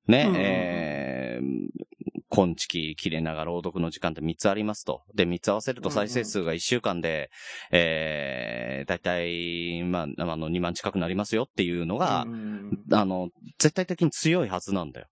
[0.07, 5.03] ね、うんうんうんえー、今月切れ長朗読の時間って3つありますと。
[5.17, 7.31] で、3つ合わせると再生数が1週間で、
[7.73, 11.99] えー、だいたい、まあ、あの、2万近くなりますよっていうのあ。
[11.99, 15.09] がう、んあの、絶対的に強いはずなんだよ。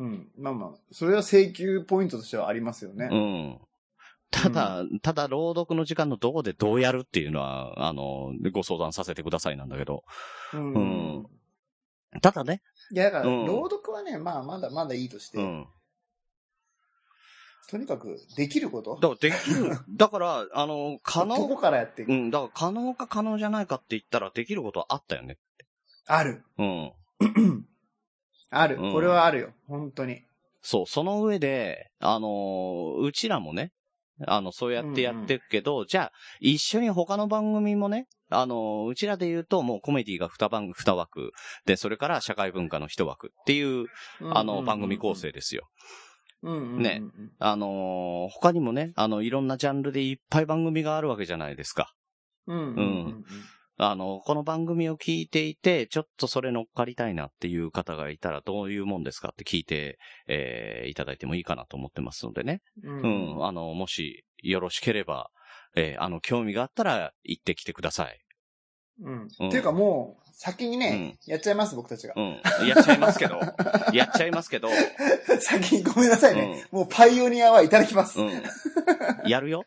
[0.00, 0.06] うん。
[0.06, 0.30] うん。
[0.38, 3.08] まあまあ、それは請求ポイントとしてはありますよね。
[3.10, 3.58] うん。
[4.30, 10.04] ただ、ただ、朗読の時間のどこでどうやるっていうのは、あの、ご相談させてくださいなんだけど。
[10.54, 10.74] うん。
[10.74, 10.78] う
[11.22, 11.26] ん
[12.22, 15.68] ただね、いや、だから、うん朗読はね、まあ、まだまだいいとして、うん。
[17.70, 18.96] とにかく、できること？
[18.96, 22.12] だからできる、だから、あの、可能ここ、からやっていく。
[22.12, 25.38] うん、だから可能か可能じゃないかって言ったらできることはあったよね。
[26.06, 26.42] ある。
[26.58, 26.92] うん。
[28.50, 28.92] あるうん。
[28.92, 29.50] これはあるよ。
[29.68, 30.22] 本当に。
[30.62, 33.72] そう、その上で、あの、うちらもね、
[34.26, 41.32] あの、そうやってやっていくけど、じゃあ、一緒に他の番組もね、あの、うちらで言うと、もうコメディが二番、二枠。
[41.64, 43.86] で、それから社会文化の一枠っていう、
[44.32, 45.68] あの、番組構成ですよ。
[46.42, 46.82] うんうんうん。
[46.82, 47.02] ね
[47.38, 51.92] あの、他にもね、あの、いろんなジャンルでいっぱい番組があるわけじゃないですか。
[52.46, 53.24] うんうんうん
[53.82, 62.60] あの、この番組を聞いていて、ちょっとそれ乗っかりたいなっていう方がいたらどういうもんですかって聞いて、えーいただいてもいいかなと思ってますのでね。
[62.84, 62.98] うん。
[62.98, 63.06] うう
[63.36, 63.46] んん。
[63.46, 65.30] あの、もしよろしければ、
[65.76, 68.20] えーあの、興味があったら行ってきてください。
[69.02, 69.28] うん。
[69.40, 72.20] うんっていうかもう、先にね、やっちゃいます、僕たちがう。
[72.20, 72.40] ん。
[72.66, 73.40] やっちゃいますけど、
[73.94, 74.68] やっちゃいますけど、
[75.40, 76.66] 先にごめんなさいね。
[76.70, 78.20] もうパイオニアはいただきます。
[78.20, 78.42] うん。
[79.26, 79.64] やるよ。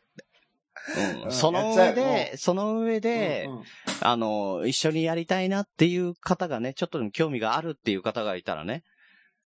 [1.29, 3.63] その上で、その上で、うんうん。
[4.01, 8.83] あの、一緒にやりたいなっていう方がね、ちょっとでも興味があるっていう方がいたらね、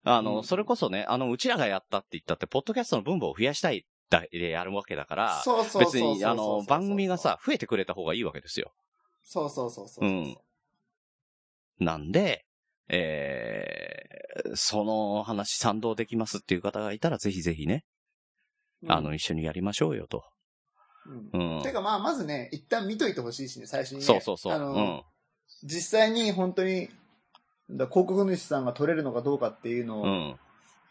[0.03, 8.71] あの、うんそれこそね、あの、うちらがやったって言ったって、ポッドキャストの分母を増やしたいだでやるわけだから、そうそうそうそう別に、あの、番組が、さ、増えてくれた方がいいわけですよ。
[9.23, 10.05] そうそうそうそう。
[10.05, 10.37] うん。
[11.79, 12.45] なんで、
[12.87, 17.83] えー、その話賛同できますっていう方がいたら、ぜひぜひね、
[18.83, 18.91] うん。
[18.91, 20.23] あの、一緒にやりましょうよと。
[21.33, 21.63] うんうん。
[21.63, 24.03] てかまあ、まずね、一旦見といてほしいしね、最初にね。
[24.05, 24.53] そうそうそう。
[24.53, 25.03] あの、うん。
[25.63, 26.89] 実際に本当に、
[27.69, 30.35] だ広告主さんが取れるのかどうかっていうのを、うん。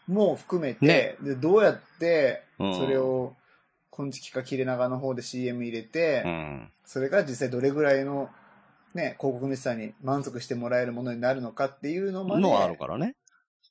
[0.07, 3.35] もう含めて、ねで、どうやって、うんそれを、
[3.89, 6.71] 今月か切れ長の方で CM 入れて、うん。
[6.85, 8.29] それから実際どれぐらいの、
[8.93, 13.15] ね、広告主さんに満足してもらえるものになるのかっていうのまで、のはあるからね。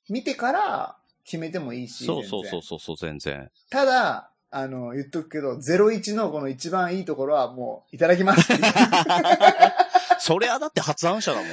[0.09, 3.49] 見てから決めてもいいし、そうそうそうそう、全然。
[3.69, 8.53] ただ、あの、言っとくけど、01のこの一番いいところはもう、いただきます
[10.19, 11.47] それはだって発案者だもん。
[11.47, 11.51] い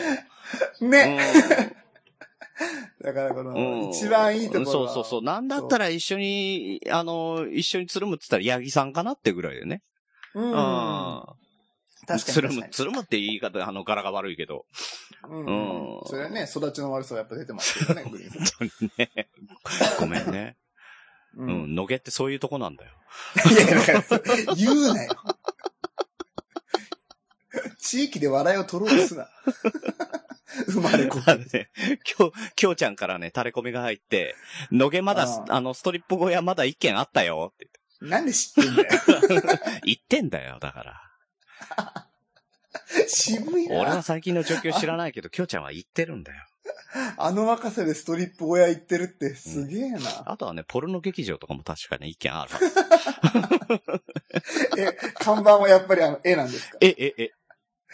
[0.82, 0.88] う。
[0.88, 1.18] ね、
[3.02, 3.80] だからこうん。
[3.80, 5.22] の、一番いいところは、そうそうそう。
[5.22, 9.82] なんだったら一緒に、あの、一緒につるむって言ったら、八木さんかなってぐらいでね。
[10.36, 10.44] うん。
[10.44, 10.54] うん。
[10.54, 11.34] 確
[12.06, 12.68] かにつるむ。
[12.70, 14.66] つるむって言い方、あの、柄が悪いけど。
[15.28, 15.50] うんう
[15.98, 18.68] んそれはね、育ちの悪さはやっぱ出てますけどね、グリーンさん。
[18.70, 19.28] 本当にね。
[19.98, 20.56] ごめんね。
[21.36, 21.74] ううん。
[21.74, 22.92] 野毛ってそういうとこなんだよ。
[23.50, 25.10] いや、だから、言うなよ。
[27.78, 29.28] 地域で笑いを取ろうとすな。
[30.68, 31.70] 生まれこあのね、
[32.18, 34.34] 今日、今日ちゃんからね、垂れ込みが入って、
[34.70, 37.68] 野毛まだ、ああの、ストリップ小屋まだ一軒あったよって
[38.02, 38.88] なんで知ってんだよ。
[39.86, 42.08] 言ってんだよ、だから。
[43.08, 44.02] 渋いな俺は。
[44.02, 46.44] 最近の状況知らないけど、きょうちゃんは言ってるんだよ。
[47.16, 49.98] あの若さでストリップ親行ってるってすげえな。
[50.26, 52.50] あとはね、ポルノ劇場とかも確かに一見ある。
[54.78, 56.78] え、看板はやっぱりあの、絵なんですか？
[56.80, 57.30] え、え、え、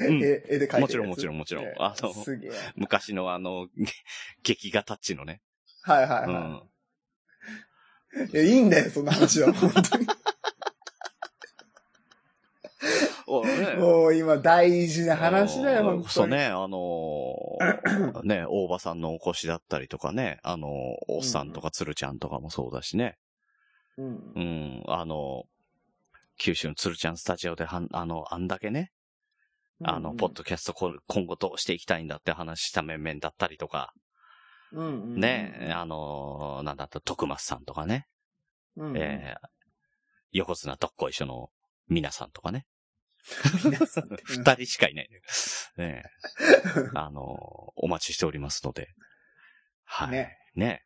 [0.00, 2.14] うんえ、絵で描いてるもちろんもちろんもちろんえあの。
[2.76, 3.68] 昔のあの、
[4.42, 5.40] 劇画タッチのね。
[5.82, 6.62] はいはいうはん。
[8.30, 8.32] い。
[8.32, 9.52] いや、いいんだよ、そんな話は。
[9.52, 10.06] 本当に。
[13.78, 16.08] もう今大事な話だよ、本当に。
[16.08, 20.70] そうね、あのー ね、大場さんのお越しだったりとかね、あのー
[21.08, 23.18] おっさんとか鶴ちゃんとかもそうだしね。
[23.96, 24.40] うんう。
[24.40, 25.44] ん、あの
[26.38, 28.92] 九州の鶴ちゃんスタジオではん、あの、あんだけね、
[29.82, 33.92] あの、ポッドキャストこ今後どうしていきたいんだって話した面々だったりとか、
[34.72, 38.06] うんうんね、あのーなんだった、徳松さんとかね、
[38.76, 39.48] うんえー
[40.30, 41.48] 横綱どっこいしょの
[41.88, 42.66] 皆さんとかね。
[43.64, 45.20] 皆さん二人しかいないね。
[45.76, 46.04] ね
[46.76, 48.88] え あのーお待ちしておりますので。
[49.84, 50.10] はい。
[50.10, 50.84] ねね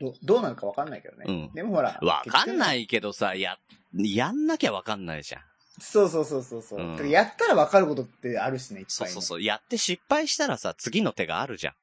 [0.00, 1.24] どどうなるかわかんないけどね。
[1.28, 1.98] うんでもほら。。
[2.02, 3.58] わかんないいけどさ、や、
[3.94, 5.42] やんなきゃわかんないじゃん。
[5.80, 9.12] そうそうそうそうそう、やったらわかることってあるしね、いっぱい、ね。
[9.12, 9.42] そうそうそう。
[9.42, 11.74] やって失敗したらさ、次の手があるじゃ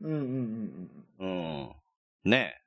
[0.00, 0.08] う。
[0.08, 1.28] うんうんうんうん。
[1.28, 1.70] ん。
[2.24, 2.30] うん。
[2.30, 2.58] ね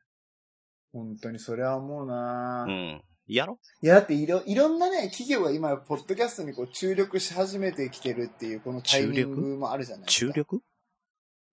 [0.92, 2.72] 本当にそれは思うなえ。
[2.72, 3.04] うん。
[3.34, 3.60] やろ？
[3.82, 10.34] いや、だっていろ、いろんなね、企業が今、ポッドキャストにこう注力し始めてきてるっていう、このタイミングもあるじゃないですか。
[10.34, 10.62] 注力？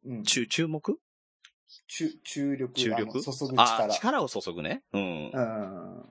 [0.04, 0.22] うん。
[0.24, 0.98] 注、注目？
[1.86, 2.74] 注、注力。
[2.74, 3.00] 注力？
[3.00, 3.94] あの注ぐあ力。
[3.94, 4.82] 力を注ぐね。
[4.92, 5.30] うん。
[5.30, 6.04] うん。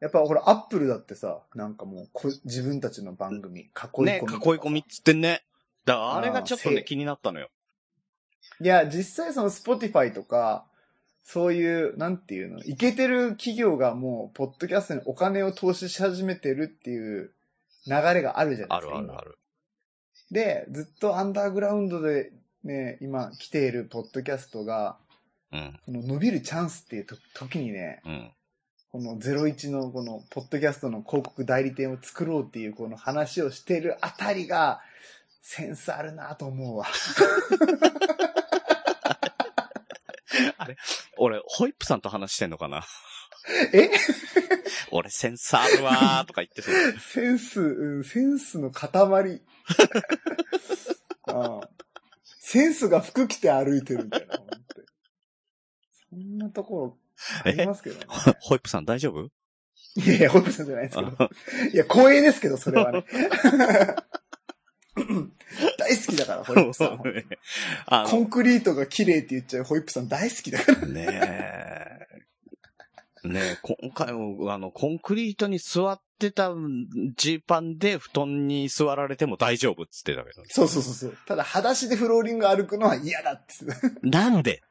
[0.00, 4.06] やっぱほら、アップルだってさ、なんかもうこ、自分たちの番組、囲い込み。
[4.06, 5.44] ね、囲い込みっつってんね。
[5.84, 7.48] だからあれがちょっとね、あーせ気になったのよ。
[8.60, 10.66] いや、実際その Spotify とか、
[11.28, 17.32] そういう、なんていうの、いけてる企業がもう、ポッドキャストにお金を投資し始めてるっていう
[17.88, 18.98] 流れがあるじゃないあですか。
[19.00, 19.38] 今るあるある。
[20.30, 22.30] で、ずっとアンダーグラウンドで
[22.62, 24.98] ね、今来ているポッドキャストが、
[25.52, 25.80] うん。
[25.84, 28.32] この伸びるチャンスっていうと時にね、うん。
[28.92, 34.80] この01のこのポッドキャストの広告代理店を作ろうっていうこの話をしてるあたりが、
[35.42, 36.86] センスあるなと思うわ。
[41.18, 42.84] 俺、ホイップさんと話してんのかな？
[43.72, 43.90] え？
[44.90, 46.74] 俺、センスあるわー とか言ってそう。
[47.00, 48.90] センス、うん、センスの塊。
[51.28, 51.68] ああ
[52.40, 54.38] センスが服着て歩いてるみたいな。
[56.10, 56.98] そんなところ
[57.44, 58.06] ありますけどね。
[58.40, 59.28] ホイップさん大丈夫？
[59.96, 61.10] いやいや、ホイップさんじゃないですけど。
[61.72, 63.04] いや、光栄ですけど、それはね。
[65.78, 67.00] 大好きだから、ホイップさん。
[67.86, 70.80] あコンクリートが綺麗って言っちゃうホイップさん大好きだから。
[70.80, 72.06] の、ねえ。
[73.24, 76.52] ねえ、今回も、あの、コンクリートに座ってた
[77.16, 80.42] ジーパンで布団に座られても大丈夫っつってたけど。
[80.48, 81.16] そうそうそうそう。
[81.26, 84.62] ただ、裸足でフローリング歩くのは嫌だっってなんで？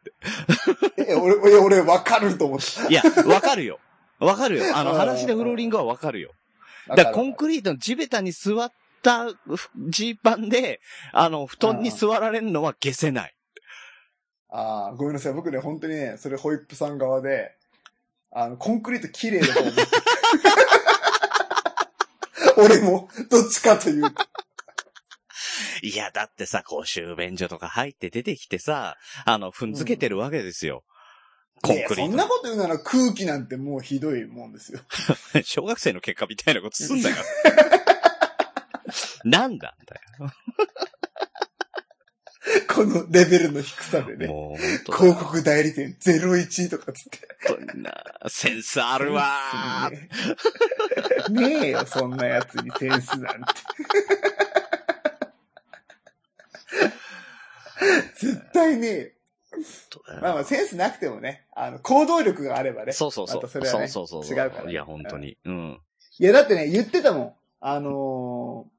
[0.97, 1.03] た。
[1.03, 2.87] え、俺、俺、俺、わかると思った。
[2.87, 3.79] いや、わかるよ。
[4.19, 4.75] わかるよ。
[4.75, 6.31] あの、うん裸足でフローリングはわかるよ。
[6.87, 8.71] だからコンクリートの地べたに座っ
[9.05, 9.27] た
[9.89, 10.81] ジーパンで、
[11.13, 13.35] あの、布団に座られるのは消せない。
[14.49, 15.33] ああ、ごめんなさい。
[15.33, 17.55] 僕ね、本当にね、それホイップさん側で、
[18.31, 19.81] あの、コンクリート綺麗だと思って。
[22.57, 24.23] 俺も、どっちかというと。
[25.83, 30.83] いや、だってさ、公衆便所とか入って出てきてさ、あの、踏んづけてるわけですよ。
[31.61, 34.79] コンクリいやそんなーこと言うなら空気なんてもうひどいもんですよ。
[35.33, 35.43] ト。
[35.43, 37.15] 小学生の結果みたいなことすんだよ。
[39.25, 39.99] なんだんだ
[42.69, 44.17] このレベルの低さでよ。
[44.19, 44.27] ね。
[44.85, 47.27] 広告代理店01とかつって。
[47.47, 47.91] 本当にな
[48.27, 51.31] センスあるわー。
[51.31, 53.45] ねねえよ、そんなやつにセンスなんて。
[58.19, 59.09] 絶対ねえよ。
[60.21, 62.91] まあまあ、センスなくてもね、あの、行動力があればね。
[62.91, 63.41] そうそうそう。
[63.41, 64.37] またそれはねそうそうそう。
[64.37, 65.37] 違うからねいや、本当に。
[65.45, 65.81] うん。
[66.19, 67.33] いや、だってね、言ってたもん。
[67.61, 68.74] あのー、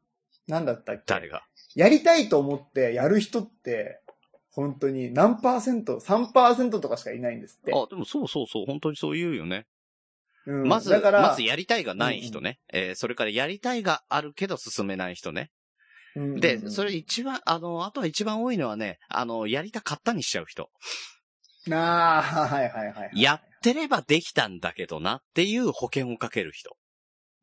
[0.48, 1.02] なんだったっけ？
[1.06, 1.42] 誰が？
[1.74, 4.00] やりたいと思ってやる人って、
[4.50, 7.72] 本当に何パーセント ?3% とかしかいないんですって。
[7.74, 8.66] あ、でもそうそうそう。
[8.66, 9.66] 本当にそう言うよね。
[10.46, 12.60] うんまず、だから、まずやりたいがない人ね。
[12.72, 15.50] えーそれからやりたいがあるけど進めない人ね。
[16.14, 20.70] うんうんうんで、それ一番、あの、あとは一番多いのはね、あの、やりたかったにしちゃう人。
[21.66, 23.20] なあ、はいはいはいはい。
[23.20, 26.74] やってればできたんだけどなっていう保険をかける人。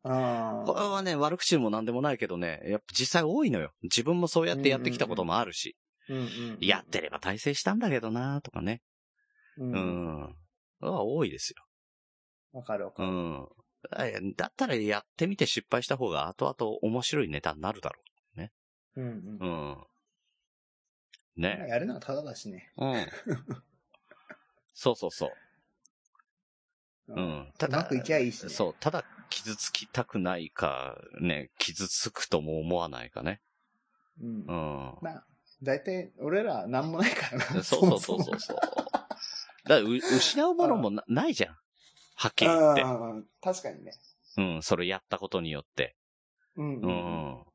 [0.04, 3.72] あこれはね、悪口でもなんでもないけどね、やっぱ実際多いのよ。
[3.84, 5.76] 自分もそうやってやってきたこともあるし。
[6.10, 8.82] うんうんやってれば大成したんだけどなとかね。
[9.58, 9.64] う。
[9.64, 10.36] うんん。
[10.82, 11.64] は多いですよ。
[12.52, 13.10] わかるわかる。
[13.10, 13.48] うん。
[13.90, 18.02] だだったらやってみて失敗した方が後々面白いネタになるだろ
[18.96, 19.72] うんううん。
[19.72, 19.78] ん。
[21.36, 21.66] ね。
[21.68, 22.72] やるのはただだしね。
[22.78, 23.06] うん。
[24.74, 25.30] そうそうそう。
[27.10, 27.40] ううん。
[27.42, 28.50] うまくいきゃいいしね。
[28.50, 33.42] そう、ただ傷つきたくないか、ね、傷つくとも思わないかね。
[34.22, 34.26] う。
[34.26, 34.54] うんう。
[34.54, 34.98] ん。
[35.02, 35.26] まあ、
[35.62, 37.46] 大体、俺らなんもないからな。
[37.64, 38.58] そうそうそうそうそう。
[38.58, 38.70] だか
[39.68, 41.58] らう、失うものもなないじゃん。
[42.16, 42.82] はっきり言って。
[42.82, 43.92] うん確かにね。
[44.38, 45.96] うん、それやったことによって。
[46.56, 46.90] うんううん。
[46.90, 47.46] ん。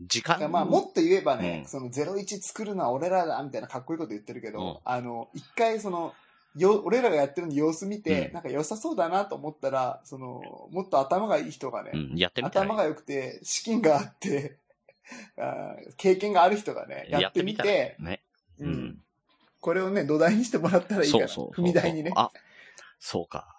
[0.00, 6.14] 時間まあ、もっと言えばね、うんその01作るのは俺らだ、みたいなかっこいいこと言ってるけど、うんあの、一回その、
[6.56, 14.58] よ、俺らがやってるの様子見て、うんなんか良さそうだなと思ったら、その、もっと頭がいい人がね、うん、やってみたらいい頭が良くて、資金があって、
[15.36, 18.22] あー経験がある人がね、やってみて、やってみたらね。
[18.58, 19.02] ううんん。
[19.60, 21.64] これをね、土台にしてもらったらいいから、そうそうそう。
[21.64, 22.12] 踏み台にね。
[22.14, 22.30] あ、
[22.98, 23.56] そうか。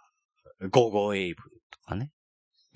[0.70, 2.12] ゴーゴーエイブとかね。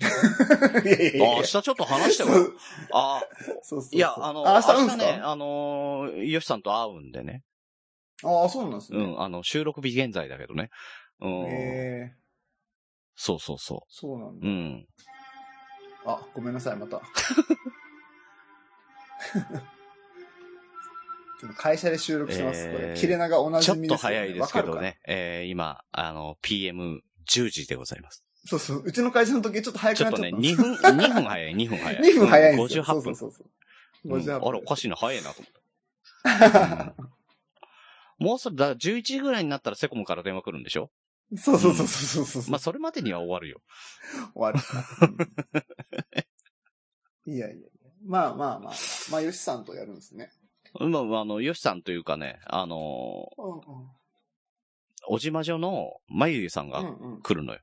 [0.00, 2.56] いやいやいやあ、明日ちょっと話してもそう
[2.92, 7.44] あ、そうそうそういや、あの、あ、明日会うんす日ね、あの、ヨシさんと会うんでね。
[8.24, 8.98] ああ、そうなんですね。
[8.98, 10.70] うん、あの、収録日現在だけどね。
[11.20, 11.44] うん。
[11.46, 12.20] へえ
[13.14, 14.40] そうそうそそうなんう。
[14.40, 14.48] だ。
[14.48, 14.86] うん。
[16.06, 17.02] あ、ごめんなさい、また。
[21.56, 22.60] 会社で収録してます。
[22.60, 25.00] えーこれ、切れ長おなちょっじみですよね、と早いですけどね。
[25.06, 28.20] えー、今、あの、PM10 時でございます。
[28.20, 28.26] か。
[28.46, 28.82] そうそう。
[28.84, 31.12] うちの会社の時ちょっと早くちょっとね、なっちゃったんです。
[31.12, 32.02] 2分、 2分早い、2分早い。
[32.02, 32.84] 2分早いんですよ。
[32.84, 33.02] 58分。
[33.02, 33.46] そうそうそう。
[34.04, 34.48] うん58分。
[34.48, 36.94] あれ、おかしいな、早いなと思って。
[36.98, 37.19] うん
[38.20, 40.90] もうそれ、だから11時ぐらいになったらセコムから電話来るんでしょ？
[41.36, 42.50] そうそうそうそうそうそう。
[42.50, 43.60] まあ、それまでには終わるよ。
[44.34, 44.58] 終わる。
[47.26, 47.68] うんいやいや。
[48.04, 48.74] まあまあまあ。
[49.10, 50.30] まあ、よしさんとやるんですね。
[50.78, 53.62] まあ、あの、ヨシさんというかね、あのー、うんうん。
[55.08, 57.22] おじまじょのまゆゆさんがうんうん。
[57.22, 57.60] 来るのよ。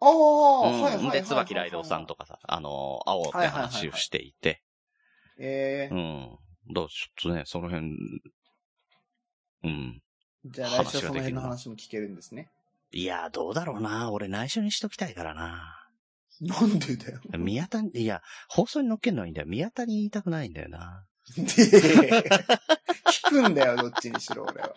[0.00, 1.20] ああ、うんはいはいはいはい。
[1.20, 4.62] で、椿ライドウさんとかさ、あのー、青って話をしていて、
[5.40, 6.38] ええうん。
[6.74, 6.88] だちょっ
[7.22, 7.92] とね、その辺、
[9.64, 10.00] うん。
[10.44, 12.50] じゃあ来週はその辺の話も聞けるんですね。
[12.92, 14.10] いやー、どうだろうな。
[14.10, 15.74] 俺内緒にしときたいからな。
[16.40, 17.20] なんでだよ。
[17.36, 19.46] 宮田に、いや、放送に乗っけるのはいいんだよ。
[19.48, 21.04] 宮田に言いたくないんだよな。
[21.36, 24.74] 聞くんだよ、どっちにしろ、俺は。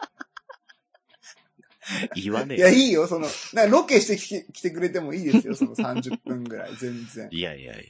[2.15, 2.69] 言わねいや。
[2.69, 7.27] いいよ、その、なロケしてきて来てくれてもいいですよ、その30分ぐらい、全然。
[7.31, 7.83] いやいやいや。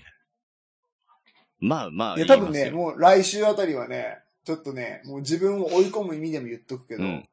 [1.60, 7.28] まあまあ、いや、多分ね、もう来週あたりはね、ちょっとね、もう自分を追い込む意味でも言っとくけど、うん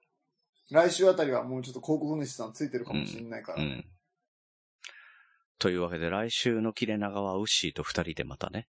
[0.71, 3.63] 来週あたりはもうちょっと広告主さんついてるかもしれないから。
[3.63, 3.87] うん。
[5.59, 8.69] というわけで、来週の切れ長はウッシーと二人でまたね。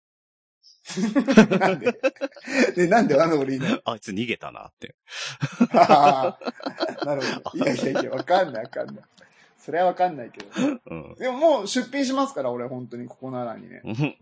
[1.60, 1.94] なんで？
[2.76, 4.96] で、なんでなんで俺いあいつ逃げたなって。
[5.74, 6.38] な
[7.16, 7.66] るほど。
[7.66, 9.06] いやいやいや、わかんないわかんない。
[9.58, 10.50] それはわかんないけど。
[10.86, 11.16] うん。
[11.16, 13.82] でももう出品しますから、俺本当にここならにね。
[13.84, 14.18] うん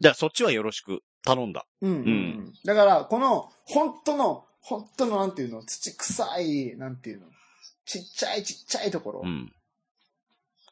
[0.00, 1.66] じゃあ、そっちはよろしく頼んだ。
[1.80, 2.52] うんうん、うん。
[2.64, 7.26] だから、この、本当の、本当のなんていうの、土臭い、なんていうの、
[7.84, 9.52] ちっちゃいちっちゃいところうん。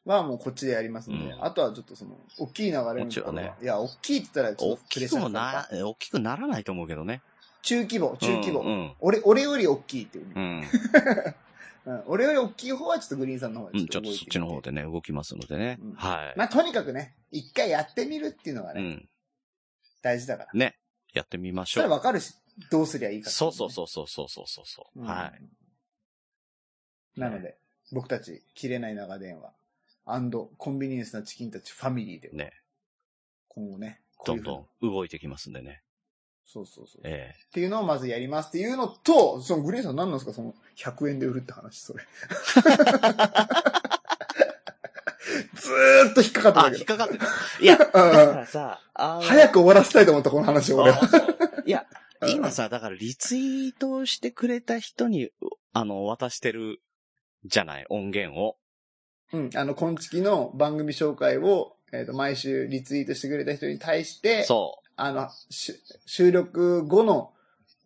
[0.04, 7.22] はもうこっちでやりますんで、うんあとはちょっとその、大きい流れのところねいや、大きいって言ったらちょ大っとプレッきくもシャーかかな、大きくならないと思うけどね。
[7.62, 8.60] 中規模、中規模。
[8.60, 10.62] うんうん俺、俺より大きいっていう、うん。
[11.86, 15.78] うん俺より大きい方はちょっとグリーンさんの方うん、ちょっと動いてみてそっちの方でね、動きますのでね。
[15.82, 16.34] うんはい。
[16.36, 19.08] まあ、とにかくね、一回やってみるっていうのがね、うん。
[20.02, 20.50] 大事だから。
[20.54, 20.76] ね。
[21.12, 21.86] やってみましそょう。
[21.86, 22.34] れわかるし、
[22.70, 25.00] どうすりゃいいかっていそうそううそうそうそうそうそうそう。
[25.02, 25.42] ね、はい。
[27.16, 27.20] い。
[27.20, 27.58] なので、
[27.92, 29.52] 僕たち、切れない長電話、
[30.56, 32.52] コンビニエンスなチキンたちファミリーで、ね。
[33.48, 35.82] 今後ね、こどんどん動いてきますんでね。
[36.46, 37.02] そうそうそう。
[37.04, 40.32] えっていうのをまずやりますっていうのと、そのグリーンさん何なんですか？
[40.32, 42.04] その100円で売るって話、それ。
[45.70, 46.76] ずーっと引っかかってあ、た。
[46.76, 47.26] 引っかかってた。
[47.60, 51.02] いや、 だかうんらさ、あの早く終わらせたいと思った、この話を俺は。
[51.02, 51.86] あそういや、
[52.20, 55.30] う ん今さ、だからリツイートしてくれた人に、
[55.72, 56.80] あの、渡してる
[57.44, 58.56] じゃない、音源を。
[59.32, 59.50] うん。
[59.54, 65.74] あの、今月の番組紹介を、えっ、と、毎週リツイートしてくれた人に対して、そあの、し
[66.06, 67.32] 収録後の、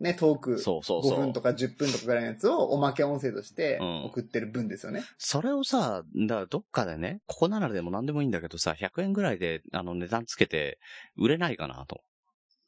[0.00, 0.40] ね、トーう。
[0.40, 1.12] ク、そうそうそう。
[1.12, 5.04] 5分とか10分とかぐらいのやつをおまけ音声としてうん送ってる分ですよね。
[5.18, 10.78] それをさ、だからどっかでね、ここならでも何でもいいんだけどさ、100円ぐらいで、あの、値段つけて、
[11.16, 12.02] 売れないかなと。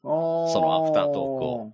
[0.02, 1.72] そそのアフタートークを。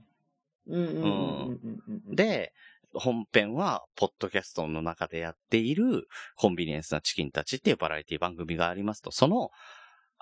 [0.68, 2.52] うんうんうんうんうんうん。、で、
[2.94, 9.50] 本編は、ポッドキャストの中でやっている、コンビニエンスなチキンたちっていうバラエティ番組がありますと、その、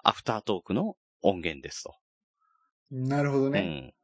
[0.02, 1.94] アフタートークの音源ですと。
[2.90, 3.60] なるほどね。
[3.60, 3.99] うん。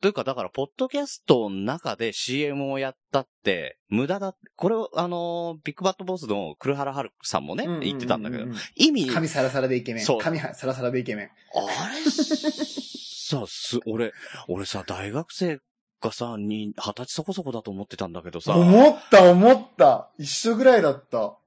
[0.00, 4.36] というか、だから、ポッドキャストの中で CM をやったって、無駄だ。
[4.54, 8.44] これを、あの、ビッグバットボスの黒原春さんもね、うんうんうんうん言ってたんだけど、
[8.74, 10.04] 意味、髪サラサラでイケメン。
[10.04, 11.26] そう髪サラサラでイケメン。
[11.54, 14.12] あれ、さ、す、俺、
[14.48, 15.60] 俺さ、大学生
[16.02, 20.10] がさ、に、二十歳そこそこだと思ってたんだけどさ、思った思った。
[20.18, 21.38] 一緒ぐらいだった。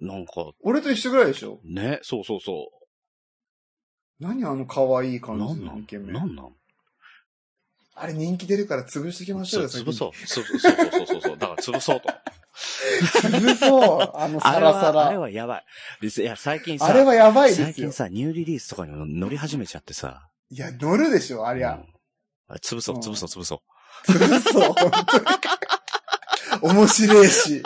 [0.00, 1.58] なんか、俺と一緒ぐらいでしょ？
[1.64, 2.70] ね、そうそうそ
[4.20, 5.20] 何あの可愛いう。
[5.20, 6.14] 感じのイケメン。
[6.14, 6.54] なんなん？
[7.94, 10.26] あれ人気出るから潰してきましょうよ、そう潰そう。
[10.26, 11.38] そうそうそうそうそう。
[11.38, 12.08] だから潰そうと。
[13.20, 14.10] 潰そう。
[14.14, 15.20] あの サラサは、あれラ。
[15.20, 15.58] はやば
[16.02, 16.06] い。
[16.06, 17.92] いや、最近さ、あれはやばいですよ最近。
[17.92, 20.28] さ、ニューリリースとかにも乗り始めちゃってさ。
[20.50, 21.74] いや、乗るでしょ、ありゃ。
[21.74, 21.84] うん
[22.48, 23.62] あれ潰そう、潰そう、潰そ
[24.08, 24.10] う。
[24.10, 25.18] 潰そう、本当
[26.66, 26.74] に。
[26.74, 27.62] 面白いし。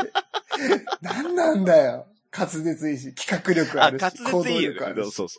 [1.00, 2.06] 何なんだよ。
[2.36, 5.12] 滑舌いいし、企画力ああ、るし、滑行動舌いいよ力あるし。
[5.12, 5.38] そうそ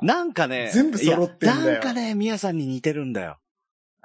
[0.00, 0.04] う。
[0.06, 3.36] なんかね、全部揃ってんだよなんかね、ミヤさんに似てるんだよ。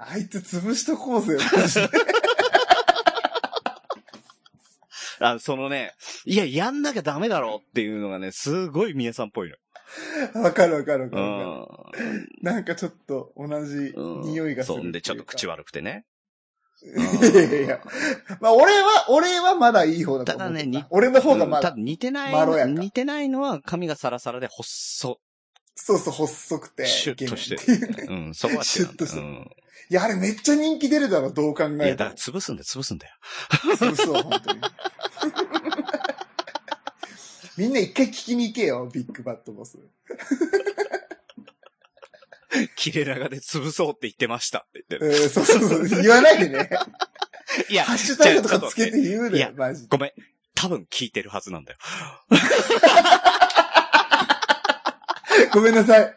[0.03, 1.89] あいつ潰しとこうぜ、マジで
[5.19, 5.93] あそのね、
[6.25, 10.41] いや、やんなきゃダメだろっていうのがね、すごいミヤさんっぽいの。
[10.41, 12.03] わかるわかるわかうるわかる。
[12.13, 12.25] ん。
[12.41, 14.85] なんかちょっと同じうん匂いがするそう。
[14.85, 15.53] んで、ちょっと口は。
[15.53, 16.05] 悪くてね。
[16.83, 16.87] い
[17.35, 17.81] やいやいや。
[18.39, 20.49] まあ俺は、俺はまだいい方だと思う。
[20.49, 25.19] ただねに俺の方がまだ、うんただ似てない、まろやか似てないのは髪がサラサラで細、
[25.83, 26.85] そうそう、細くて。
[26.85, 28.63] シュッとしてうん、そこは。
[28.63, 29.49] シュッとしてうん。
[29.89, 32.15] いや、あれめっちゃ人気出るだろ、どう考いや、えてもだから。
[32.15, 33.13] 潰すんだよ、潰すんだよ。
[33.77, 34.61] そうそう、本当に。
[37.57, 39.79] みんな一回聞きに行けよ、ビッグバットボス。
[42.75, 45.13] 切れ長で潰そうって言ってましたって言ってる。
[45.13, 46.69] えー、そうそうそう、言わないでね。
[47.69, 49.87] いや、ハッシュタグとかつけて言ういやなよ、マジで。
[49.89, 50.11] ごめん。
[50.53, 51.77] 多分聞いてるはずなんだよ。
[55.53, 56.15] ごめんなさい。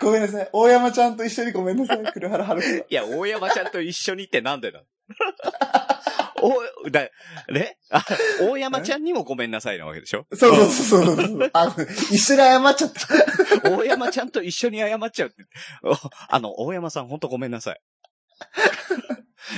[0.00, 0.48] ごめんなさい。
[0.52, 2.12] 大山ちゃんと一緒にごめんなさい。
[2.12, 2.78] 黒原春樹さん。
[2.88, 4.82] いや、大山ちゃんと一緒にってなんでだ？
[6.40, 7.08] お、だ、
[7.50, 8.04] ねあ、
[8.40, 10.26] 大山ちゃんにもごめんなさいなわけでしょ？
[10.34, 11.50] そうそうそうそうそう。
[11.52, 11.74] あ、
[12.12, 12.92] 一緒に謝っちゃっ
[13.62, 13.70] た。
[13.70, 15.44] 大山ちゃんと一緒に謝っちゃうって。
[15.82, 15.96] お
[16.28, 17.80] あの、大山さんほんとごめんなさい。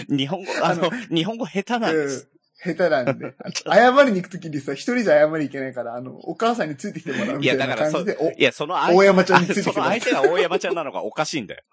[0.08, 2.30] 日本語、あの、日本語下手なんです。
[2.66, 3.34] うん下手なんで。
[3.64, 10.04] 謝りに行くときにさ、一人じゃ謝りに行けないから、あの、お母さんについてきてもらうみいや、たいだからそ、な感じで、いや、そのお相大山ちゃんについてきてもらう相。
[10.04, 11.62] 手が大山ちゃんなのがおかしいんだよ。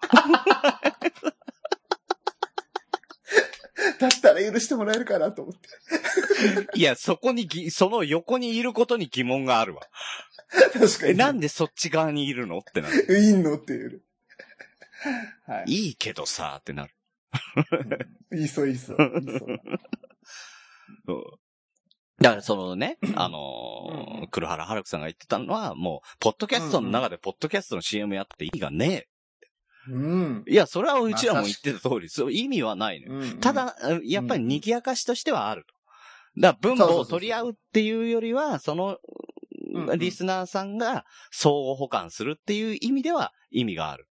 [4.00, 6.78] だったら許してもらえるかなと思って。
[6.78, 9.82] いや、そこにぎ、その横にいることに疑問があるわ。
[10.54, 11.16] え、確かに。
[11.16, 13.18] なんでそっち側にいるのってなる。
[13.18, 14.02] いいのっていう。
[15.46, 15.70] はい。
[15.70, 16.94] いいけどさ、ってなる。
[18.32, 18.96] いいそういいそう。
[19.20, 19.60] いいそう
[21.06, 21.24] うん
[22.20, 29.06] だからそのね、 あうんのー、黒原春樹さんが言ってたのは、もう、ポッドキャストの中でポッドキャストの CM やって意味がね
[29.88, 30.44] うん。
[30.46, 30.52] え。
[30.52, 33.20] いや、それはうちらも言ってた通り、そう意味はないのよ。
[33.20, 36.40] うんた、だ、やっぱり賑やかしとしてはあると。
[36.40, 38.98] だから文法を取り合うっていうよりは、その
[39.74, 44.08] うんう、んリスナーさんが相互補完するっていう意味では意味がある。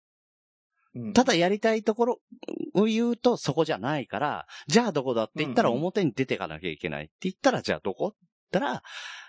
[0.94, 2.20] うんただやりたいところ
[2.74, 8.18] を言うとそこじゃないから、じゃあどこだって言ったらうんうん表に出てかなきゃいけないって言ったら、じゃあどこって
[8.52, 8.82] 言ったら、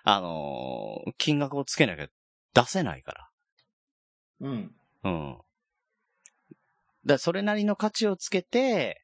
[0.04, 2.08] あのー金額をつけなきゃ
[2.54, 3.30] 出せないか
[4.40, 4.72] うん。
[5.04, 5.12] ら。
[5.12, 5.38] うん。
[7.06, 9.04] だそれなりの価値をつけて、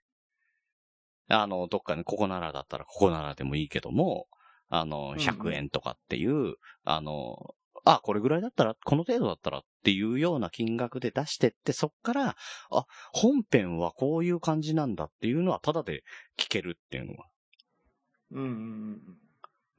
[1.29, 4.27] あの、どっかにここならだったらここならでもいいけども、
[4.69, 7.53] あの、うん100円とかっていう、あの、
[7.89, 12.35] あ、これぐらいだったら、この程度だったらっていうような金額で出してって、そっから、
[12.69, 16.03] あ、本編はこういう感じなんだっていうのは、ただで
[16.37, 17.25] 聞けるっていうのは。
[18.31, 19.01] うんうん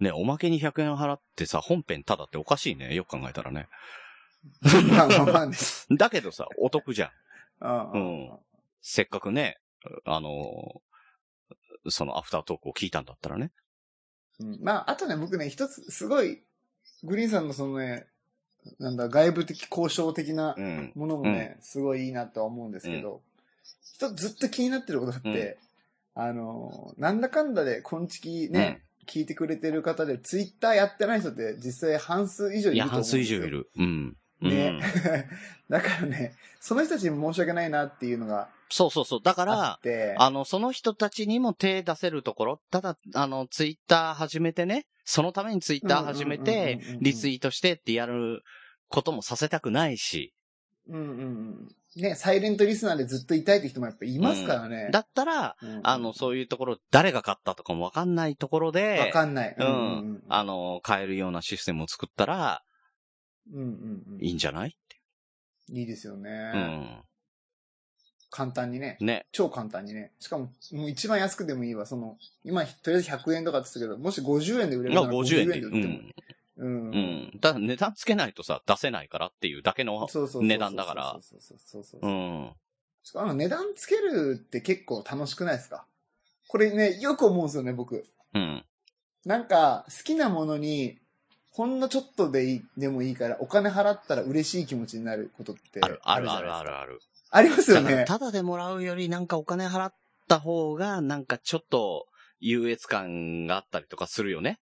[0.00, 2.94] ね、おまけに100円払ってさ、本編ただっておかしいね。
[2.94, 3.68] よく考えたらね。
[4.62, 4.88] うん。
[4.88, 5.56] まあまあまあね。
[5.90, 7.10] だけどさ、お得じゃん。
[7.60, 8.38] ああうん
[8.80, 9.58] せっかくね、
[10.04, 10.80] あの、
[11.88, 13.52] そのアフタートークを聞いたんだったらね。
[14.40, 16.44] うんまあ、あとね、僕ね、一つ、すごい、
[17.04, 18.06] グリーンさんのそのね、
[18.78, 20.92] なんだ、外部的交渉的なうん。
[20.94, 23.22] ものもね、すごいいいなとは思うんですけど、
[23.94, 25.58] 一つずっと気になってることがあって、
[26.14, 32.76] あの、なんだかんだで、こんちきね、聞いてくれてる方で、ツイッターやってない人って実際半数以上うん。
[32.76, 33.18] いや、いると思うんですよ。
[33.18, 33.70] 半数以上いる。
[33.76, 34.16] うん。
[34.42, 34.80] うんね。
[35.68, 39.20] だからね、その人たちに申し訳ないなっていうのがそうそうそう。
[39.22, 39.80] だかあら
[40.18, 48.42] あの、その人たちにも手出せるところ、ただ、あの、ツイッター始めてね、そのためにツイッター始めてうんうんうんうんうん、リツイートしてってやる
[48.88, 50.34] こともさせたくないし、
[50.88, 52.02] うんうんうん。
[52.02, 54.90] ね、サイレントリスナーでずっといたいって人もやっぱいますからね。
[54.92, 59.56] だったら、うんあの、そういうところ、誰が買ったとかもわかんないところわで、かんない。
[59.58, 59.68] ううん
[60.14, 62.62] ん、あの、買えるようなシステムを作ったら、
[63.52, 64.24] うんうんうん。
[64.24, 64.76] いいんじゃない？
[65.70, 66.30] いいですよね。
[66.54, 67.02] うん。
[68.30, 68.98] 簡単にね。
[69.00, 69.26] ね。
[69.32, 70.12] 超簡単にね。
[70.20, 71.86] しかも、もう一番安くでもいいわ。
[71.86, 75.60] その、今、とりあえず100円とかって言ったけど、もし50円で売れるまあなら50円で。
[75.60, 75.94] う売っても。
[75.94, 76.12] ん。
[76.58, 76.90] うん。
[76.90, 77.38] うん。
[77.40, 81.12] ただ値段つけないとさ、出せないからっていうだけのそうそうそうそう値段だから。
[81.22, 82.50] そうそうそうそううん。
[83.14, 85.86] あの値段つけるって結構楽しくないですか？
[86.48, 88.04] これね、よく思うんですよね、僕。
[88.34, 88.64] うん。
[89.24, 90.98] なんか、好きなものに、
[91.50, 97.00] ほんのちょっとでいい、でもいいから、お金払ったら嬉しい気持ちになることってある、あるじゃあるないですかあるある。
[97.30, 98.04] ありますよね。
[98.06, 99.94] ただでもらうよりなんかお金払っ
[100.28, 102.06] た方が、なんかちょっと
[102.40, 104.60] 優越感があったりとかするよね。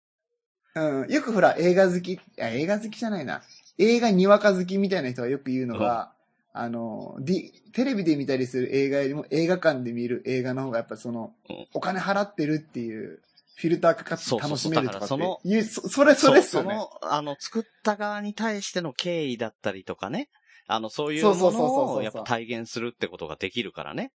[0.75, 1.11] うん。
[1.11, 3.41] よくほら、映画好き、あ映画好きじゃないな。
[3.77, 6.11] 映画にわか好きみたいな人がよく言うのが、
[6.53, 13.21] あの、D、テレビで見たりする映画よりも映画館で見る映画の方がやっぱその、うんお金払ってるっていう、
[13.57, 15.15] フィルターかかって楽しめるとかって
[15.49, 16.75] いう、そそれ、それっすよね。
[16.75, 20.29] その、あの、作った側に対しての敬意だったりとかね。
[20.67, 24.11] あの、そういうものをやっぱ体現するってことができるからね。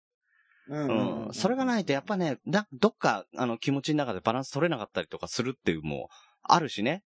[0.66, 1.32] うんうん。
[1.32, 6.08] それがないとやっぱね、などっか、あの、気持ちの中でバランス取れなかったりとかするっていうも
[6.42, 7.04] あるしね。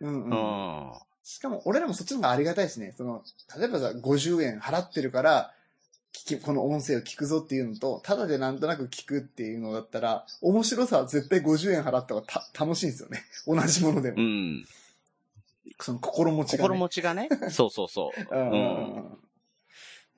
[0.00, 0.30] うんううん。
[0.30, 0.92] ん。
[1.22, 2.92] しかも、俺らもそっちの方がありがたいしね。
[2.96, 3.22] その、
[3.56, 5.52] 例えばさ、50円払ってるから、
[6.16, 13.22] 聞き、この音声を聞くぞっていうのと、ただでなんとなく聞くっていうのだったら、面白さは絶対50円払った方がた楽しいんですよね。
[13.46, 14.16] 同じものでも。
[14.18, 14.64] うん。
[15.78, 16.68] その心持ちが、ね。
[16.68, 17.28] 心持ちがね。
[17.50, 18.20] そうそうそう。
[18.34, 19.18] うん。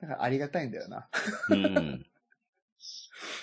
[0.01, 1.09] だからありがたいんだよな。
[1.49, 2.05] うん。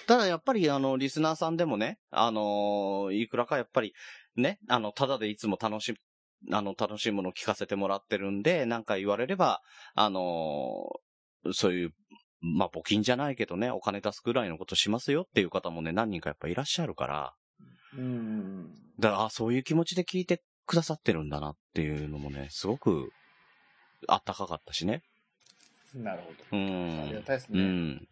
[0.07, 3.93] ただやっぱりあの、リスナーさんでもね、あのーいくらかやっぱり、
[4.37, 5.95] ね、あの、ただでいつも楽し、
[6.51, 9.63] あの、楽しいものを聞かせてもらってるんで、なんか言われれば、
[9.95, 11.95] あのーそういう、
[12.41, 17.35] まあ、募金じゃないけどね、お金出すぐらいのことしますよっていう方もね、何人かやっぱいらっしゃるから、
[17.97, 18.75] うん。
[18.99, 23.11] だから、あそういう気持ちで聞いてくださってるんだなっていうのもね、すごく、
[24.09, 25.03] あったかかったしね。
[25.95, 26.57] なるほうど。
[26.57, 27.23] ありがん。
[27.23, 27.61] たいですね。
[27.61, 28.09] うん。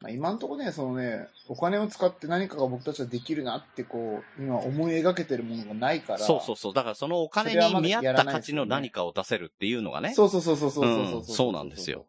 [0.00, 6.18] まあ、今のところね、そのね、お金を使って何かが僕たちはできるなってこう、今思い描けてるものがないから。
[6.18, 6.74] そうそうそう。
[6.74, 10.14] だからそのお金に見合った価値の何かを出せるっていうのがね。
[10.14, 12.06] そうそうそうそうそうそうそううんそうなんですよ。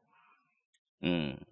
[1.01, 1.47] うん。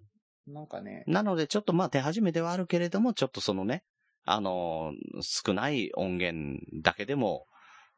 [0.46, 3.84] なんかね、なのでちょっとまあ手始めではあるけれども、ちょっとそのね、
[4.24, 7.46] あのー少ない音源だけでも、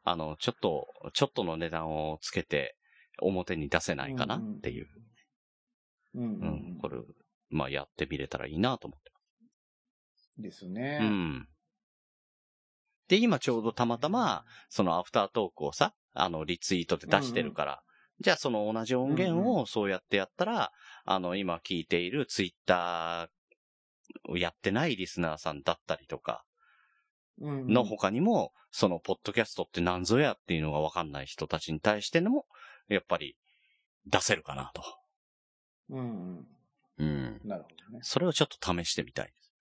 [0.03, 2.77] あの、ちょっと、ちょっとの値段をつけて
[3.21, 4.87] 表に出せないかなっていう。
[6.15, 6.77] うんうん、ううんん。
[6.79, 6.97] これ、
[7.49, 9.11] まあやってみれたらいいなと思って。
[10.41, 10.99] ですよね。
[11.01, 11.47] うん。
[13.07, 17.83] で、今ちょうどたまたま、そのアフタートークをさ、あの、リツイートで出してるから、
[18.19, 20.71] じゃあその同じ音源うんをそうやってやったら、
[21.09, 26.43] あの、今聞いているツイッターをやってないリスナーさんだったりとか、
[27.39, 32.45] の他にも、そのポッドキャストって何ぞやっていうのがわかんない人たちに対してのも、
[32.89, 33.37] やっぱり
[34.05, 34.83] 出せるかなと。
[35.91, 36.03] うんう
[36.41, 36.47] ん。
[36.97, 37.41] うん。
[37.45, 37.99] なるほどね。
[38.01, 39.53] それをちょっと試してみたいです。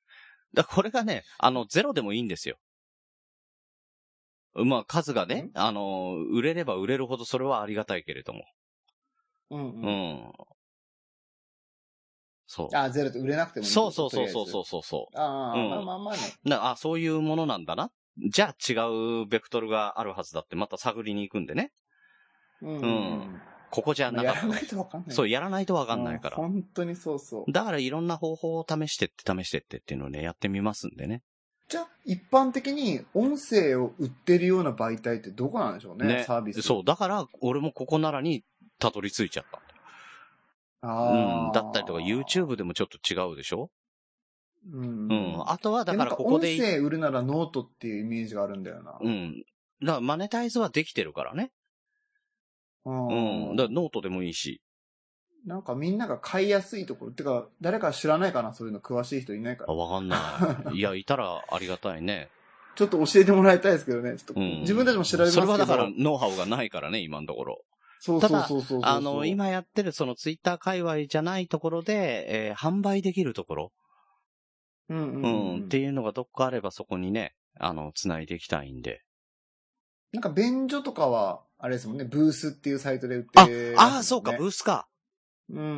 [0.52, 2.56] だこれがね、あの、ゼロでもいいんですよ。
[4.54, 8.44] まあ、数がねん、あの、売れれば売れるほどそれはありがたいけれども。
[9.50, 10.32] うんううん。
[12.46, 12.48] ん。
[12.48, 12.76] そう。
[12.76, 13.70] あ、ゼロって売れなくてもいい。
[13.72, 16.20] そうそうそうそうそうそうそああ、うんまあまあまあね。
[16.44, 16.48] う。
[16.48, 17.90] なあ、そういうものなんだな。
[18.18, 18.74] じゃあ違
[19.22, 21.72] うベクトルがあるはずだってまた探りに行くんでね。
[22.62, 24.60] うんうんここじゃなかったまあやら。
[24.60, 25.14] ないとわかんない。
[25.14, 26.36] そう、やらないとわかんないから。
[26.38, 27.52] うん本当にそうそう。
[27.52, 31.22] だからいろんな方法を試してって試してってっていうのをね、やってみますんでね。
[31.68, 36.62] じゃあ、一般的に音声を売ってるような媒体ってどこなんでしょうね、ねサービス。
[36.62, 38.44] そう、だから俺もここならに
[38.78, 39.60] たどり着いちゃった
[40.86, 41.50] うん。
[41.50, 43.70] ーだったりとか YouTube でもちょっと違うでしょ？
[44.72, 45.08] うん。
[45.08, 45.42] うん。
[45.46, 48.98] あとはだかからここで音、声売るならノートっていうイメージがあるんだよな。
[49.00, 49.44] うん。
[49.82, 51.50] だからマネタイズはできてるからね。
[52.84, 53.56] うんうん。
[53.56, 54.60] だからノートでもいいし。
[55.44, 57.12] なんかみんなが買いやすいところ。
[57.12, 58.52] てか、誰か知らないかな？
[58.52, 59.74] そういうの詳しい人いないかあ、ら。
[59.78, 60.16] わかんな
[60.72, 60.74] い。
[60.76, 62.28] いや、いたらありがたいね。
[62.74, 64.16] ちょっと教えてもらいたいですけどね。
[64.18, 64.60] ちょっとうん。
[64.62, 65.46] 自分たちも調べますけど。
[65.46, 67.64] それはだからノウハウがないからね、今のところ。
[68.00, 73.72] そうそうそうそうあの、、今やってるそのツイッター界隈じゃないところで、えー販売できるところ、
[74.88, 79.02] うんうんう、うんん、っていうのがどっかあればそこにね、あの、繋いでいきたいんで。
[80.12, 84.88] なんか便所とかは、あれですもんね、ブースっていうサイトで売ってある、ああ、そうか、ブースか。
[85.50, 85.72] うんうんう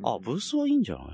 [0.02, 1.04] あ、ブースはいいんじゃない？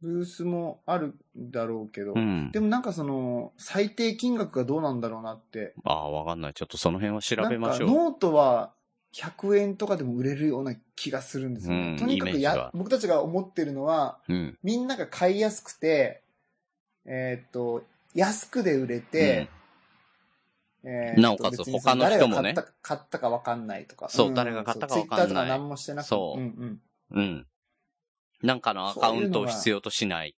[0.00, 2.60] ブースもあるだろうけど、うんで。
[2.60, 5.74] もなんかその、最低金額がどうなんだろうなって。
[5.84, 6.54] ああ、わかんない。
[6.54, 7.88] ちょっとその辺は調べましょう。
[7.88, 8.72] なんかノートは
[9.18, 11.90] 100円とかでも売れるような気がするんですよね。
[11.90, 14.58] うんとにかくや僕たちが思ってるのは、うん。
[14.62, 16.22] みんなが買いやすくて、
[17.04, 17.82] えーっと、
[18.14, 19.48] 安くで売れて、
[20.84, 24.08] えーっとなおかつ他の人もね誰が買った買ったかわかんないとか。
[24.08, 26.08] そうん誰が買ったかわかんないツイッターとか何もしてなくて。
[26.08, 26.80] そううんうん。
[27.10, 27.20] うん。
[27.20, 27.46] うん。
[28.42, 30.36] なんかのアカウントを必要としない。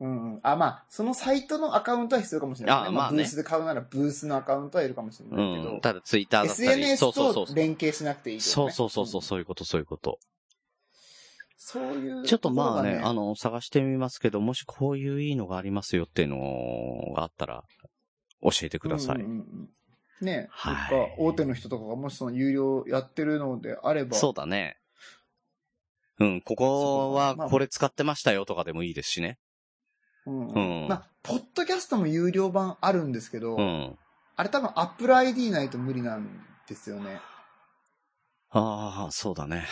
[0.00, 0.40] うんうん。
[0.42, 2.88] あ、まあ、そのサイトのアカウントは必要かもしれないね。
[2.88, 5.76] あまあねブースで買うならブースのアカウントはいるかもしれうないけど。
[5.76, 5.80] ん。
[5.80, 6.68] ただツイッターだったり。
[6.68, 7.46] SNS と。
[7.54, 10.18] 連携しなくていい、そうそうそうそう、そういうこと、そういうこと。
[11.56, 17.64] そういうちょっとまあね、あの、探してみますけど、もしこういういいのがありますよっていうのがあったら、
[18.42, 19.16] 教えてください。
[19.16, 19.68] うんうんうん
[20.20, 24.76] ね、はい大手の人とかがもしその有料やってるのであれば、そうだね。
[26.18, 29.38] うん、ここはこれ使ってましたよとかでもいいですしね。
[30.30, 33.98] うんうんまあ、ポッドキャストも有料版あるんですけど、うん。
[34.36, 36.28] あれ多分 Apple ID ないと無理なん
[36.68, 37.20] ですよね。
[38.50, 39.66] ああ、そうだね。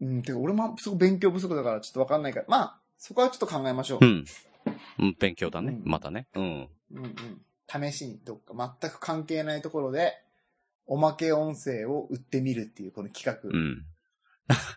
[0.00, 4.04] うん、てか俺もすごく勉強不足だからちょっとわかんないから、まあ、そこはちょっと考えましょう。
[4.04, 4.24] うん。
[4.98, 5.78] うん、勉強だね。
[5.84, 6.28] うんまたね。
[6.34, 6.68] うん。
[6.92, 7.40] うんうん。
[7.68, 10.14] 試しにどっか全く関係ないところで、
[10.86, 13.84] おまけ音声を売ってみるっていうこの企うん。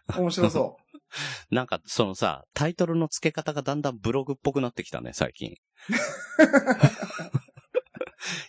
[0.08, 0.20] 画。
[0.20, 0.78] 面白そ
[1.52, 5.56] なんか、そのさ、タイトルの付け方がだんだんブログっぽくなってきたね、最近。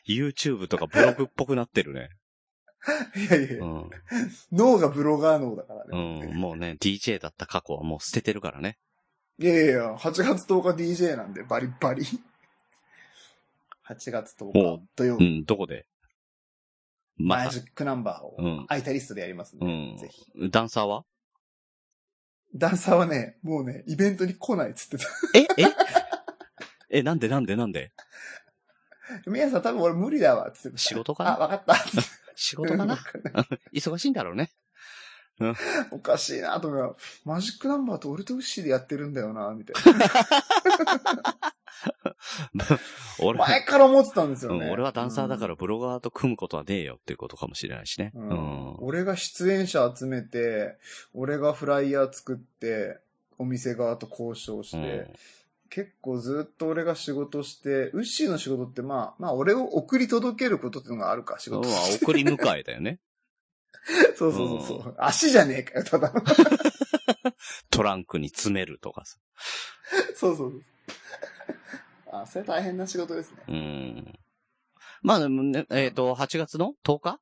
[0.06, 2.08] YouTube とかブログっぽくなってるね。
[3.16, 3.18] う。
[3.18, 3.90] いやいやうん。
[4.52, 6.26] 脳がブロガー脳だからうね。
[6.26, 6.36] ん。
[6.36, 8.78] もうね、DJ だった過去はもう捨ててるからね。
[9.38, 12.04] いやいやいや、8月10日 DJ なんで、バリバリ。
[13.88, 15.86] 8月10お日土曜日、うん、どこで？
[17.16, 20.50] まあマジ、ックナンバーをうん空いたリストでやりますんで、うんぜひ。。
[20.50, 21.04] ダンサーは？
[22.54, 25.06] ダンサーはね、もうね、イベントに来ないっつってた。
[25.34, 25.66] ええ？
[26.98, 27.92] え、なんでなんでなんで？
[29.26, 30.78] 宮さん多分俺無理だわ、つってた。
[30.78, 31.36] 仕事かな？
[31.36, 31.74] あ、わかった。
[32.36, 32.98] 仕事かな？
[33.72, 34.50] 忙しいんだろうね。
[35.90, 36.96] おかしいなと思う。
[37.24, 40.06] マジックナンバーと俺とウッシーでやってるんだよな、みたいな。
[43.20, 44.66] 俺前から思ってたんですよね。
[44.66, 48.12] うん、俺はダンサーだからブロガーと組むことはねえよっていうことかもしれないしね。
[48.78, 50.76] 俺が出演者集めて、
[51.14, 52.98] 俺がフライヤー作って、
[53.38, 55.12] お店側と交渉して、うん
[55.70, 62.04] 結構ずっと俺が仕事して、ウッシーの仕事ってまあ、まあ俺を送り届けることっていうのがあるか、仕事として。
[62.04, 62.98] 送り迎えだよね。
[64.16, 66.20] そうそうそうそう、足じゃねえかよ、ただの。
[67.70, 69.18] トランクに詰めるとかさ。
[70.14, 70.62] そうそうそう。
[72.12, 73.38] あ、それ大変な仕事ですね。
[73.48, 74.18] うん。
[75.02, 77.20] まあね、えっ、と、8月の？10日？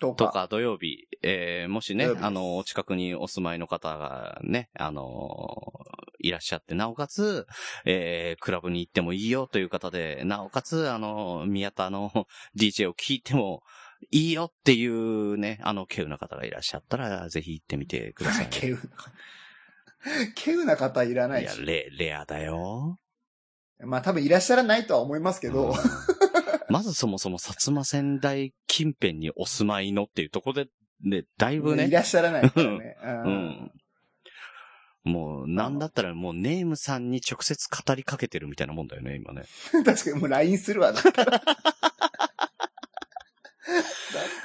[0.00, 5.04] ととか土曜日、えー、もしねあの、お近くにお住まいの方がね、あの
[6.20, 7.46] いらっしゃって、なおかつ、
[7.84, 12.26] えー、クラブに行ってもいいよという方で、なおかつ、あの、宮田の
[12.56, 13.62] DJ を聞いても
[14.10, 18.48] いいよっていうね、あの、稀有な方がいらっしゃったら、ぜひ行ってみてください。
[18.52, 18.80] 稀有な。
[20.36, 21.62] 稀有な方いらないいや、し。
[21.62, 22.98] レ、レアだよ。
[23.82, 25.74] まあ多分いらっしゃらないとは思いますけど、うん
[26.70, 30.70] まずそもそも薩摩仙台近辺にお住まいのっていうところで、
[31.02, 32.96] ね、だいぶいね、らっしゃらないからね。
[33.02, 33.72] う うんん。
[35.02, 39.42] もう、なんだったらもうネームさんに直接語りかけてるみたいなもんだよね、今ね。
[39.84, 41.42] 確かにもう LINE するわ、だったら。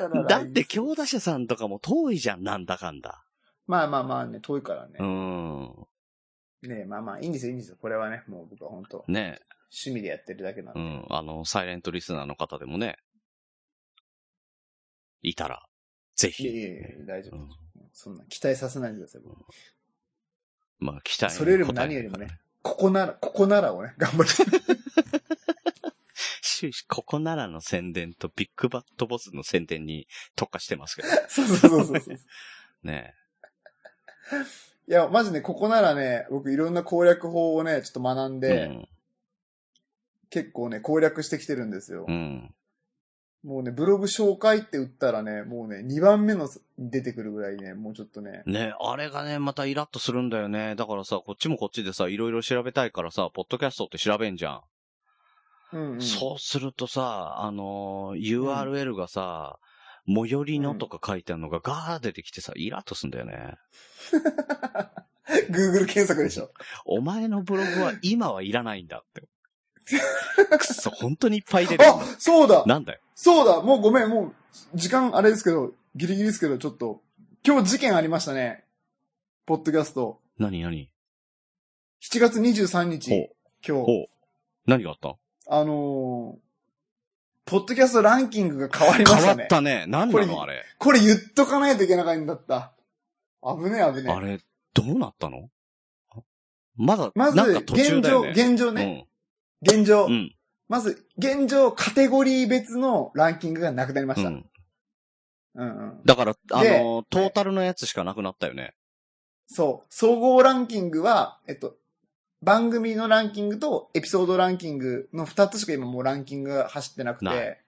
[0.03, 3.23] だったらだって強打者さんとかも遠いじゃん、なんだかんだ。
[3.67, 5.03] まあまあまあね、遠いからねう。
[5.03, 5.87] ん。
[6.63, 7.77] ねまあまあ、いいんですよ、いいんですよ。
[7.81, 9.39] これはね、もう僕は本当ね
[9.71, 10.79] 趣味でやってるだけなんで。
[10.79, 11.05] うん。
[11.09, 12.97] あの、サイレントリスナーの方でもね、
[15.21, 15.65] いたら、
[16.15, 16.43] ぜひ。
[16.43, 17.49] いやいやいや、大丈夫うん。
[17.91, 19.21] そんな期待させないでください。
[19.21, 19.35] 僕
[20.79, 22.27] まあ、期待にそれよりも何よりもね。
[22.61, 24.43] ここなら、ここならをね、頑張って。
[26.65, 31.07] 終始、ここならの宣伝とビッグバットボスの宣伝に特化してますけど。
[31.27, 32.17] そうそうそうそうそう。
[32.83, 33.13] ね
[34.87, 38.87] いや、マジね、ここならね、僕いろんな攻略法をね、ちょっと学んで、
[40.29, 42.05] 結構ね、攻略してきてるんですよ。
[42.07, 42.15] うん。
[42.15, 42.55] うん。
[43.45, 46.49] もうね、ブログ紹介って打ったらね、もうね、2番目の
[46.79, 50.73] 出てくるぐらいね、もうちょっとね、ね、あれがね、またイラッとするんだよね。
[50.75, 54.61] だからさ、こっちもこっちでさ、いろいろ調べたいからさ、ポッドキャストって調べんじゃん。
[55.73, 56.01] うん、うん。
[56.01, 59.57] そうするとさ、あのー URL がさ、
[60.07, 63.55] 最寄りのとか書いてあるのがガー出てきてさ、イラッとすんだよね。
[65.49, 66.51] Google 検索でしょ。
[66.85, 69.23] お前のブログは 今はいらないんだって。
[70.57, 72.99] くっそ、本当にいっぱい出てるあ、そうだなんだよ。
[73.15, 74.35] そうだもうごめん、もう、
[74.77, 77.01] 時間あれですけど、ギリギリですけど、ちょっと、
[77.45, 78.63] 今日事件ありましたね。
[79.45, 80.19] ポッドキャスト。
[80.37, 80.89] 何何
[82.01, 83.29] ？7月23日。
[83.67, 84.07] 今日。
[84.65, 85.15] 何があった？
[85.47, 86.39] あのー、
[87.45, 89.43] ポッドキャストランキングが変わりま変わしたね。
[89.43, 89.85] ったね。
[89.87, 90.63] 何これなのあれ。
[90.79, 92.73] これ言っとかないといけなかったんだった。
[93.43, 94.11] 危ねえ危ねえ。
[94.11, 94.39] あれ、
[94.73, 95.49] どうなったの？
[96.75, 98.21] まだ、まず、現状。
[98.21, 99.07] 現状ね。
[99.61, 100.05] 現状。
[100.05, 100.11] うん。
[100.11, 100.35] うん。
[100.67, 104.29] まず、現状、カテゴリー別のランキングがなくなりました。
[104.29, 104.49] うん。
[105.53, 106.01] うんうん。
[106.03, 108.73] だから、あでの、トータルのやつしかなくなったよね。
[109.47, 109.87] そう。
[109.89, 111.77] 総合ランキングは、えっと、
[112.45, 117.59] 番組のランキングとエピソードランキングの2つしか今もうランキングが走ってなくなて、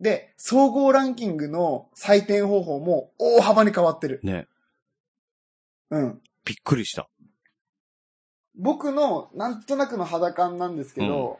[0.00, 4.18] で、総合ランキングの採点方法も大幅に変わってる。
[4.24, 4.48] ね。
[5.90, 6.20] うん。
[6.44, 7.08] びっくりした。
[8.56, 11.38] 僕のなんとなくの肌感なんですけど、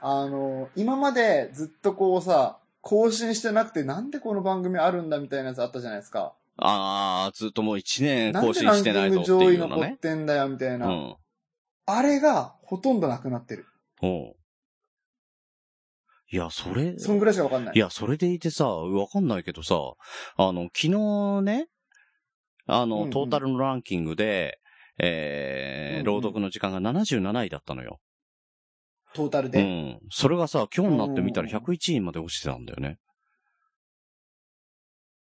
[0.00, 6.34] あの、今までずっとこうさ、更新してなくてなんでこの番組あるんだみたいなやつあったじゃないですか。
[6.56, 9.98] あー、ずっともう一年なん更新してでランキンないぞっていグ上位残っうようなね。
[10.00, 10.86] てんだよみたいな。
[10.86, 11.16] うん。
[11.90, 13.66] あれがほとんどなくなってる。
[14.02, 14.36] おう
[16.30, 17.74] いや、それ、そんぐらいしかわかんない。
[17.74, 19.76] いや、それでいてさ、わかんないけどさ、
[20.36, 21.68] あの、昨日ね、
[22.66, 24.60] あの、うんうんトータルのランキングで、
[24.98, 28.00] えー、うんうん朗読の時間が77位だったのよ。
[29.14, 29.62] うトータルで。
[29.62, 30.00] ん。
[30.10, 32.98] それがさ、今日になってみたらうんうん101位まで落ちてたんだよね。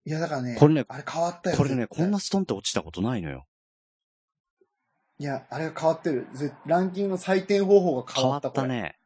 [0.05, 1.57] いや、だからね、これねあれ変わったよ。
[1.57, 3.45] これね、こんなストンって落ちたことないのよ。
[5.19, 6.27] いや、あれが変わってる。
[6.33, 8.67] ぜランキングの採点方法が変変わっわった。
[8.67, 8.97] ね。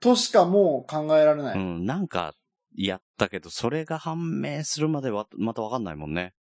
[0.00, 1.58] としかもう考えられない。
[1.58, 2.34] うん、なんか、
[2.74, 6.34] やったけど、それが判明するまでは、またわかんないもんね。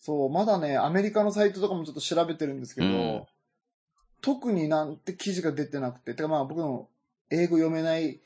[0.00, 3.26] そう、まだね、アメリカのサイトとかもちょっと調べてるんですけど、うん
[4.22, 6.88] 特になんて記事が出てなくて、てかまあ僕の
[7.30, 8.20] 英語読めない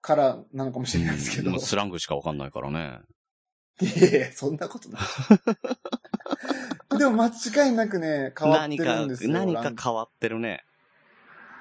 [0.00, 3.00] からなのかもしれないですけど、もうスラングしかわかんないからね。
[3.80, 5.02] いやいや、そんなことない。
[6.98, 7.28] でも間
[7.66, 9.30] 違いなくね、変わって何かるんです、よ。
[9.30, 10.64] 何ランか変わってるね。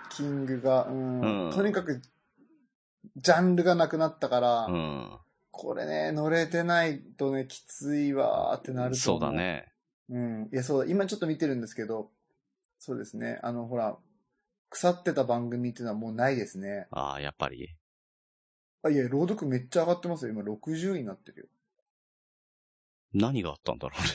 [0.09, 2.01] キングが、うんうんとにかく、
[3.17, 5.17] ジャンルがなくなったから、うん。
[5.51, 9.31] これね、乗れてないとね、きついわーってなるとそう思だ。
[9.33, 9.71] ね。
[10.09, 10.49] うん。
[10.51, 10.91] いや、そうだ。
[10.91, 12.11] 今ちょっと見てるんですけど、
[12.79, 13.39] そうですね。
[13.43, 13.97] あの、ほら、
[14.69, 16.87] 腐ってた番組っていうのはもうないですね。
[16.91, 17.75] ああ、やっぱり？
[18.83, 20.31] あ、いや、朗読めっちゃ上がってますよ。
[20.31, 21.47] 今60位になってるよ。
[23.13, 24.07] 何があったんだろうね。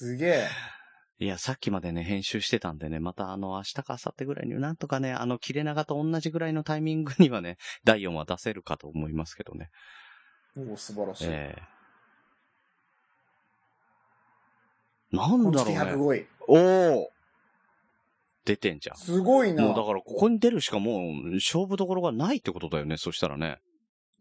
[0.00, 0.48] すげえ。
[1.18, 9.68] いや、さっきまでね、編集してたんでね、またあの、明日か明後日ぐらいに、なんとかね、あの、切れ長と同じぐらいのタイミングにはね、 第4話出せるかと思いますけどね。
[10.56, 11.24] おお、素晴らしい。
[11.28, 11.62] ええ
[15.14, 15.78] なんだろうね。
[15.78, 16.26] 105位。
[16.48, 17.10] おお
[18.46, 18.96] 出てんじゃん。
[18.96, 19.64] すごいな。
[19.64, 23.58] もうだから、ここに出るしかもう、勝負どころがないってことだよね、そしたらね。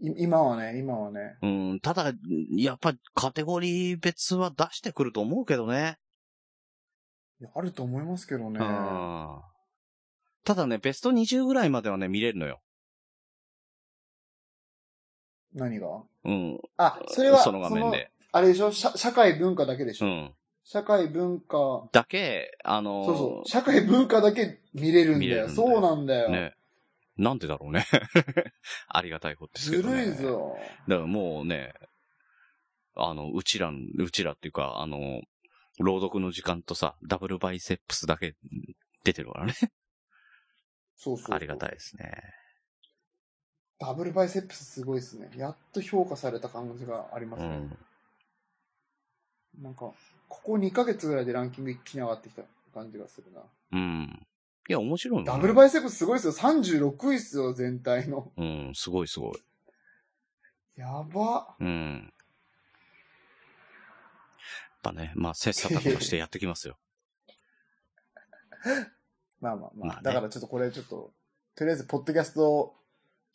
[0.01, 1.37] い今はね、今はね。
[1.41, 2.13] うん、ただ、
[2.55, 5.97] やっぱカテゴリー別は出してくると思うけどね。
[7.41, 8.59] いやあると思いますけどね。
[8.59, 9.41] うん。
[10.45, 12.61] ただね、ベスト20ぐらいまではね、見れるのよ。
[15.53, 15.87] 何が？
[16.25, 16.59] うん。
[16.77, 18.11] あ、それは、その画面で。
[18.31, 18.71] あれでしょ？
[18.71, 20.35] 社社会文化だけでしょ、うん。
[20.63, 23.49] 社会文化、だけ、あのーそうそう。
[23.49, 25.27] 社会文化だけ見れるんだよ。
[25.27, 26.29] 見れるんだよそうなんだよ。
[26.29, 26.55] ね。
[27.19, 27.85] なんでだろうね。
[28.87, 30.05] ありがたいことですけずどね。
[30.05, 30.57] るいぞ。
[30.87, 31.73] だからもうね、
[32.95, 35.21] あの、うちら、うちらっていうか、あの、
[35.79, 38.35] 朗読の時間とさ、ダブルバイセップスだけ
[39.03, 39.53] 出てるからね。
[40.95, 42.11] そうそうそうありがたいですね。
[43.79, 45.29] ダブルバイセップスすごいですね。
[45.35, 47.49] やっと評価された感じがありますね。
[49.57, 49.63] うん。
[49.63, 49.93] なんか、
[50.27, 52.43] ここ2ヶ月ぐらいでランキング一気に上がってきた
[52.73, 53.41] 感じがするな。
[53.71, 54.27] うん。
[54.69, 56.33] いや、面白いもんねダブルバイセップスすごいですよ。
[56.33, 58.31] 36位っすよ、全体の。
[58.37, 59.33] うん、すごいすごい。
[60.77, 61.55] やば。
[61.59, 62.03] うん。
[62.03, 62.11] やっ
[64.83, 66.77] ぱね、まあ、切磋琢磨してやってきますよ。
[69.41, 69.87] まあまあまあ。
[69.87, 71.15] まあねだからちょっとこれちょっと、
[71.55, 72.75] とりあえず、ポッドキャスト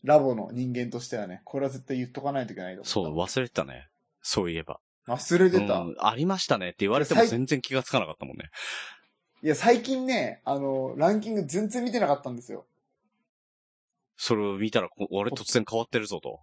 [0.04, 3.88] ラボの人間としてはね、これは絶対言っとかないといけないと思そう、忘れてたね。
[4.22, 4.78] そういえば。
[5.08, 5.80] 忘れてた。
[5.80, 8.50] うんありましたねって言われても最全然気がつかなかったもんね。
[9.44, 12.64] いや、最近ね、あの、ランキング全然見てなかったんですよ。
[14.16, 16.40] それを見たら、こ俺突然変わってるぞと。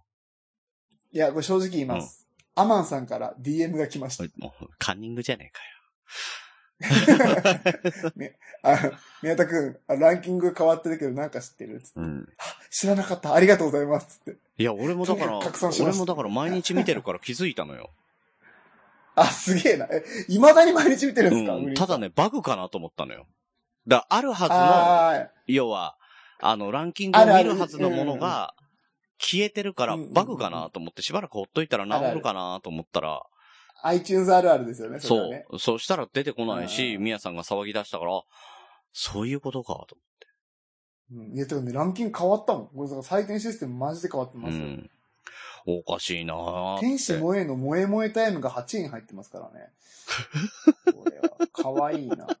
[1.10, 2.28] いや、これ正直言います。
[2.54, 4.24] アマンさんから DM が来ました。
[4.38, 5.62] もうカンニングじゃねえか
[8.62, 11.80] あ、宮田くん、あランキング変わってるけどなんか知ってる？
[11.80, 12.06] つってよ。
[12.06, 12.28] うん。
[12.70, 13.34] 知らなかった。
[13.34, 14.20] ありがとうございます。
[14.24, 14.40] つって。
[14.58, 17.90] いや、俺もだから、とにかく拡散しました俺もだから毎日見てるから気づいたのよ。
[19.14, 19.86] あ、すげえな。
[19.86, 21.74] え、未だに毎日見てるんですか、うん。
[21.74, 23.26] ただね、バグかなと思ったのよ。
[23.86, 25.96] だあるはずの、あ要は、
[26.40, 28.54] あの、ランキングを見るはずのものが、
[29.18, 33.22] 消えてるからバグかなと思って、しばらくほっといたら治るかなと思ったら、
[33.82, 35.46] あ、iTunes あるあるですよね、それはそね。
[35.50, 35.58] う。
[35.58, 38.22] そうしたら出てこないし、うんみやさんが騒ぎ出したから、
[38.92, 39.96] そういうことか、と。
[41.12, 41.36] うん。
[41.36, 42.66] いや、てかね、ランキング変わったもん。
[42.68, 44.64] これ、採点システムマジで変わってうますよ。
[44.64, 44.90] ん。
[45.66, 49.70] おかしいなーって天使萌えの萌え萌えタイムが8位に入ってますからね。
[50.94, 52.16] これは、可愛いな。
[52.16, 52.34] ちょっと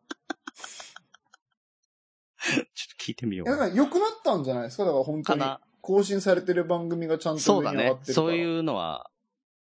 [3.04, 3.68] 聞いてみよいや、だう。
[3.70, 4.84] から良くなったんじゃないですか？
[4.84, 5.44] だから本当に。
[5.80, 7.96] 更新されてる番組がちゃんとそうだね。
[8.02, 9.10] そういうのは、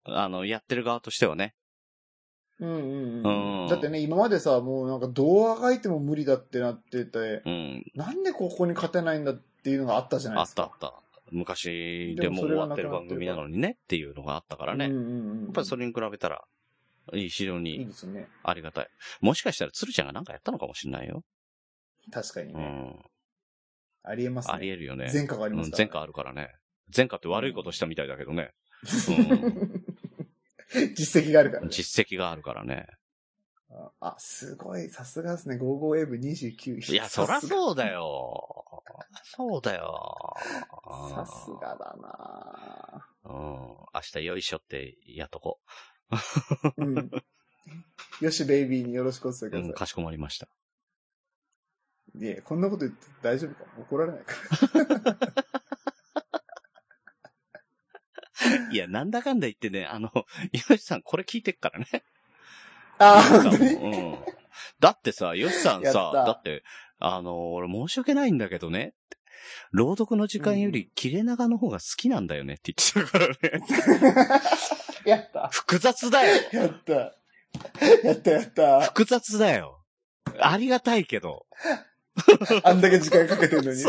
[0.04, 1.54] あの、やってる側としてはね。
[2.60, 3.30] うんうんうう
[3.62, 3.68] んん。
[3.68, 7.84] だってね、今までさ、もうなんか動画がいても無理だってなってて、うん。
[7.94, 10.64] なんでここに勝てないんだっていうのがあったじゃないあですか。
[10.64, 11.02] ったあった。
[11.30, 14.86] 昔ででも終わってるる番組なのにねっていうのがあったからね。
[14.86, 15.44] うんうんうん。
[15.44, 16.44] やっぱりそれに比べたら、
[17.12, 17.88] 非常に。
[18.42, 18.88] ありがたい。
[19.20, 21.22] もしかしたら鶴ちゃんがなんかやったのかもしれないよ。
[22.10, 22.60] 確かにね。
[22.60, 23.02] うん。
[24.02, 24.54] ありえますね。
[24.54, 25.10] ありえるよね。
[25.12, 26.50] 前科がありますから、うん前科あるからね。
[26.94, 28.50] 前科って悪いことしたみたいだけどね。
[30.94, 31.68] 実績があるから、ね。
[31.70, 32.86] 実績があるからね。
[34.00, 34.88] あ、すごい。
[34.88, 35.56] さすがですね。
[35.56, 36.92] 55AB29。
[36.92, 37.40] いや、そらう。
[37.40, 38.64] そうだよ。
[39.24, 40.34] そうだよ。
[41.10, 43.32] さすがだなうん。
[43.32, 45.60] 明日よいしょってやっとこ
[46.76, 47.10] うん。
[48.20, 49.50] よし、ベイビーによろしくお伝えう。
[49.50, 49.68] ください。
[49.70, 50.48] うん、かしこまりました。
[52.16, 53.64] いや、こんなこと言って大丈夫か？
[53.80, 54.34] 怒られないか？
[58.38, 58.70] ら。
[58.72, 61.86] いや、なんだかんだ言ってね、あの、よしさんこれ聞いてっからね。
[62.98, 63.22] あ
[63.58, 63.66] に？
[63.74, 64.18] うん。
[64.80, 66.62] だってさ、よしさんさ、だって、
[66.98, 68.94] あの、俺申し訳ないんだけどね。
[69.72, 73.34] 朗読の時間より切れ長の方が好きなんだよねって言ってたからね。
[75.04, 75.48] やった。
[75.48, 76.42] 複雑だよ。
[76.52, 76.92] やった。
[76.92, 78.80] やったやった。
[78.82, 79.84] 複雑だよ。
[80.40, 81.46] ありがたいけど。
[82.62, 83.82] あんだけ時間かけてるのに。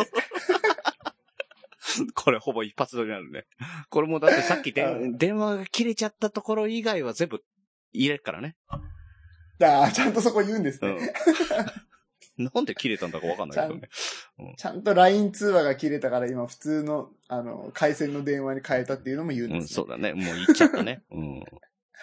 [2.13, 3.45] これほぼ一発撮りになるね。
[3.89, 7.41] これもだってさっき 電話が切れちゃったところ以外は全部
[7.93, 8.55] 入れるからね。
[9.61, 10.93] ああ、ちゃんとそこ言うんですうね。
[10.95, 10.99] ん。
[12.53, 13.89] なんで切れたんだかわかんないけどね。
[14.57, 20.13] ちゃんと LINE 通話が切れたから今普通の、あの、回線の電話に変えたっていうのも言うんうん、です、ねそうだね。
[20.13, 21.03] もう言っちゃったね。
[21.11, 21.43] うん。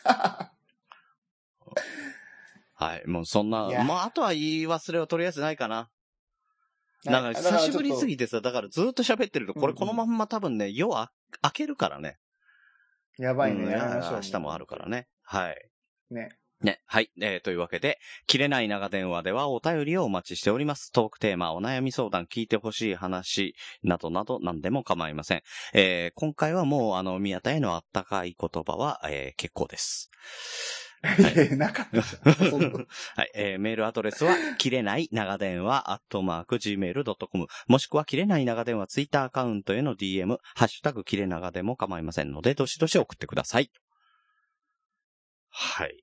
[2.74, 3.07] はい。
[3.07, 5.91] もうそんなまあ、あとは言い忘れをとりあえずないかな。
[7.05, 11.11] なんか久しぶりすぎてさ、だからずっと喋ってると、これうんうんこのまんま多分ね、夜あ
[11.43, 12.19] 開けるからね。
[13.16, 13.70] とやばいね、うん。
[13.70, 14.89] 明日もあるから。
[14.89, 15.09] ね。
[15.23, 15.70] はい。
[16.11, 16.31] ね。
[16.62, 16.80] ね。
[16.86, 17.10] はい。
[17.20, 20.93] えーというわけで、切れない長電話ではお便りをお待ちしております。
[20.93, 25.43] トークテーマ、お悩み相談、聞いてほしい話、などなど何でも構いません。
[25.74, 30.10] えー今回はもう、あの、宮田へのあったかい言葉は、えー結構です。
[31.18, 32.72] いや、なかったじゃん。
[33.16, 33.30] はい。
[33.34, 43.72] えーメールアドレスは、切れない長電話、アットマーク、gmail.com、もしくは、切れない長電話、ツイッターアカウントへの DM、ハッシュタグ、切れ長でも構いませんので、どしどし送ってください。
[45.51, 46.02] はい。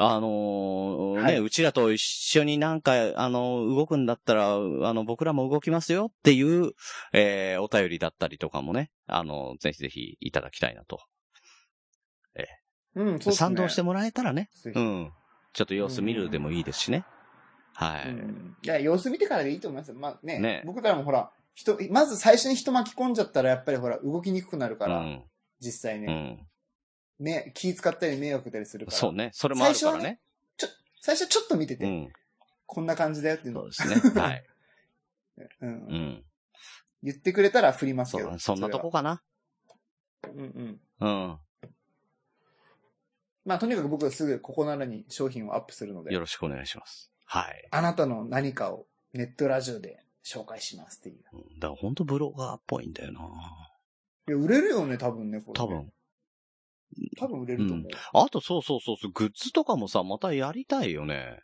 [0.00, 6.72] あのーね、はいうちらと一緒になんか、あのー動くんだったら、あの、僕らも動きますよっていう、
[7.12, 11.00] えーお便りだったりとかもね、あのぜひぜひいただきたいなと。
[12.94, 13.34] うん、そうですね。
[13.34, 15.12] 賛同してもらえたらね、うん。
[15.52, 17.04] ちょっと様子見るでもいいですしね。
[17.74, 18.10] はい。
[18.10, 19.94] うんいや、様子見てからでいいと思いますよ。
[19.94, 25.24] まあね、ね僕らもほら、人、まず最初に人巻き込んじゃったら、やっぱりほら、動きにくくなるから、うん。
[25.60, 26.46] 実際うね、ん。
[27.20, 28.98] ね、気使ったり迷惑たりするから。
[28.98, 29.30] そうね。
[29.32, 30.20] それもあるから最初はね。
[31.00, 32.12] 最初ちょっと見てて、うん。
[32.66, 34.20] こんな感じだよっていうのをそうですね。
[34.20, 34.44] はい。
[35.62, 36.24] うんうん。
[37.02, 38.28] 言ってくれたら振りますけど。
[38.30, 39.22] そう、そんなとこかな。
[40.24, 40.80] うんうん。
[41.00, 41.38] うん。
[43.44, 47.10] まあ、とにかく僕はすぐここならに商品をアップするのでよ、ろしくお願いします。
[47.24, 47.68] はい。
[47.70, 51.24] あなたの何かをネットラジオで紹介しますっていう。
[51.32, 53.20] うんだから本当ブロガーっぽいんだよな。
[54.28, 55.66] いや、売れるよね、多分ね、これ、多。
[55.66, 55.90] 分。
[57.18, 57.86] 多分売れると思う。
[58.14, 61.40] あとそうそうそうそう、グッズとかもさ、またやりたいよね。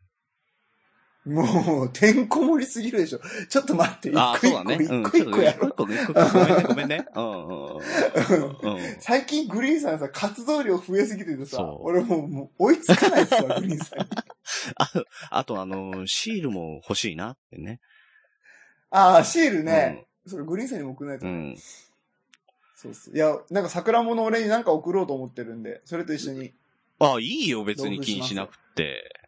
[1.25, 3.21] もう、てんこ盛りすぎるでしょ。
[3.49, 4.85] ちょっと待って、一あ、個一個、そうだね。
[4.85, 5.03] 一うん。
[5.05, 5.73] 個一個やろ一。
[5.73, 6.13] 個一個。
[6.13, 7.07] ごめんね、ごめんね。
[7.17, 7.77] うんうんうん。
[7.77, 8.97] うん。
[9.01, 14.05] 最近グリーンさんさ、活動量増えすぎててさ俺もうもう追いつかないっすわ、グリーンさんに。
[14.77, 14.91] あ
[15.31, 17.81] あとあの、シールも欲しいなってね。
[18.91, 20.05] ああ、シールね。
[20.27, 21.27] それグリーンさんにも送らないと。
[21.27, 21.57] うん。
[22.85, 23.11] そうっす。
[23.15, 26.47] いや、なんか桜物俺になんか送ろうと思ってるんで、それと一緒に。
[26.47, 26.53] い
[26.99, 29.25] あ、いいよ、別に気にしなくて。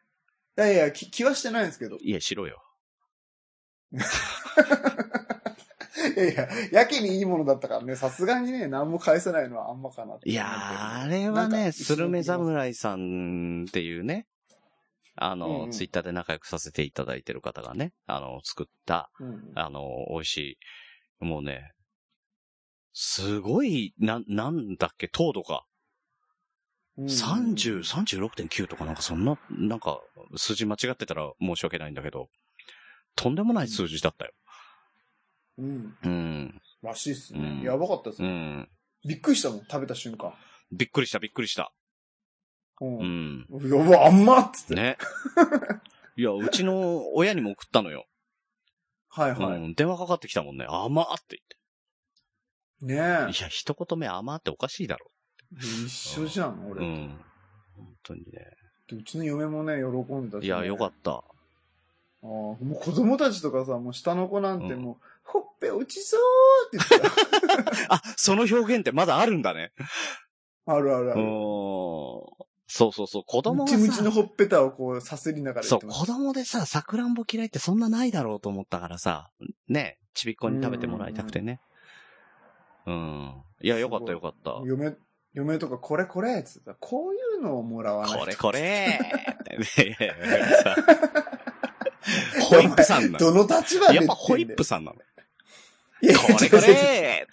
[0.57, 1.97] やいや、気気はしてないんですけど。
[1.99, 2.63] いや、しろよ。
[6.17, 14.27] いやいや、やけにいいものだったからね、さすがにね、何も返せないのはあんまかなっていやー、あれはね、スルメ侍さんっていうね、
[15.15, 20.59] あの、うんうんツイッターで仲良くさせていただいてる方がね、あの、作った、うんあの、美味し
[21.21, 21.73] い、もうね、
[22.99, 25.65] すごい、な、なんだっけ、糖度が、
[26.97, 30.01] うん30、36.9とかなんかそんな、なんか、
[30.37, 32.31] 数字間違ってたら申し訳ないんだけど、
[33.15, 34.33] とんでもない数字だったよ。
[35.59, 35.97] うん。
[36.03, 36.63] うん。
[36.83, 37.41] らしいっすね。
[37.41, 38.29] うんやばかったっすね。
[38.29, 38.69] うん。
[39.07, 40.33] びっくりしたもん、食べた瞬間。
[40.73, 41.75] びっくりした、びっくりした。
[42.81, 42.87] う。
[42.87, 43.47] うんん。
[43.51, 44.75] やば、あんまっつって。
[44.75, 44.97] ね。
[46.17, 48.07] いや、うちの親にも送ったのよ。
[49.11, 49.57] はいはい。
[49.59, 49.75] うん。
[49.75, 50.65] 電話かかってきたもんね。
[50.67, 51.66] 甘ってね言って。
[52.83, 55.11] いや、一言目甘っておかしいだろ。
[55.55, 55.59] え。
[55.87, 56.87] 一緒じゃん、俺。
[56.87, 57.21] うん。
[57.77, 58.51] 本当にね。
[58.93, 60.47] うちの嫁もね、喜んでたし、ね。
[60.47, 61.13] いや、よかった。
[61.13, 61.23] あ
[62.23, 69.73] あもう子供たちとかさ、もう下の子なんてうんもう、ほっぺ落ちそうって言って あ、その表現ってまだあるんだね。
[70.67, 70.75] た。
[70.75, 71.23] あるあるあうる。
[71.23, 71.27] ん。
[72.69, 73.23] そうそうそう。
[73.25, 79.31] 子供ムチムチのがさ、ほっぺたをこう、さすりながらそう、子供でさ、さくらんぼ嫌いってそんなないだろうと思ったからさ、
[79.69, 81.61] ね、ちびっこに食べてもらいたくてね。
[81.73, 81.76] うん。
[83.63, 84.61] いや、よかったよかった。
[84.65, 84.95] 嫁、
[85.35, 88.19] 嫁とかこれこれっつったら、こういうのをもらわないと。
[88.21, 89.01] これこれ
[92.41, 93.19] ホイップさんなの。
[93.19, 94.99] どの立場でやっぱホイップささんなの。
[96.03, 97.27] いやこれこれ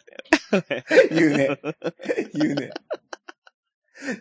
[1.12, 1.60] 言うね。
[2.34, 2.72] 言うね。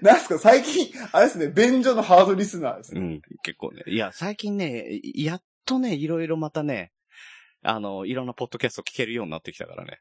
[0.00, 3.00] なんすか、最近、あれですね、便所のハードリスナーですね。
[3.00, 3.82] うん、結構ね。
[3.86, 6.92] いや、最近ね、やっとね、いろいろまたね、
[7.62, 10.00] あの、いろんなポッドキャスト聞けるようになってきたからね。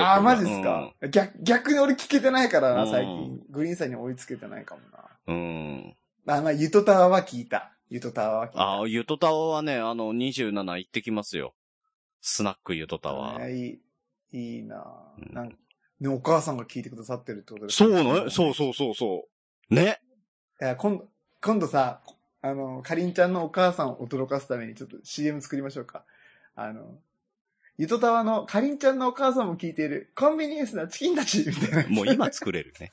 [0.00, 3.40] ああ、マジっすか、逆、逆に俺聞けてないからな、最う近。
[3.50, 4.82] グリーンさんに追いつけてないかも
[5.26, 5.34] うん。
[5.34, 5.96] うん。
[6.24, 6.36] な。
[6.36, 7.72] あ、まあ、ゆとたわは聞いた。
[7.88, 8.62] ゆとたわは聞いた。
[8.62, 11.54] ああ、ゆとたわはね、あの、27行ってきますよ。
[12.20, 13.38] スナックゆとたわ。
[13.40, 13.80] ねい
[14.32, 14.84] い、いいな
[15.18, 15.56] うんなんか、
[16.00, 19.28] ね、お母さんが聞いてくださってるってことですそうね、そうそうそうそ
[19.70, 19.74] う。
[19.74, 20.00] ね？
[20.60, 21.08] いや、今度、
[21.40, 22.00] 今度さ、
[22.40, 26.04] あの、かりんちゃんのお母さんを驚かすためにちょっと CM 作りましょうか。
[26.54, 26.98] あの、
[27.78, 31.88] ゆとたわのかりんちゃんのお母さんも聞いているコンビニエンスなチキンたちみたいな。
[31.88, 32.92] もう今作れるね。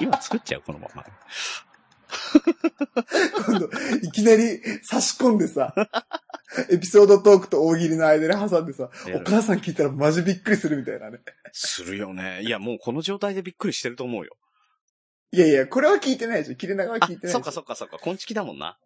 [0.00, 1.04] 今作っちゃう、このまま。
[3.46, 3.70] 今度、
[4.02, 5.74] いきなり差し込んでさ、
[6.70, 11.18] エピソードトークと大喜利の間で挟んでさ、お母さん聞いたらマジびっくりするみたいなね。
[11.52, 12.42] するよね。
[12.42, 14.36] いや、もうこの状態でびっくりしてると思うよ。
[15.32, 16.56] いやいや、これは聞いてないでしょ。
[16.56, 17.50] 切れ長はあ聞いて、ないそっでしょ。
[17.50, 17.98] かそっかそっか。
[17.98, 18.76] こんちきだもんな。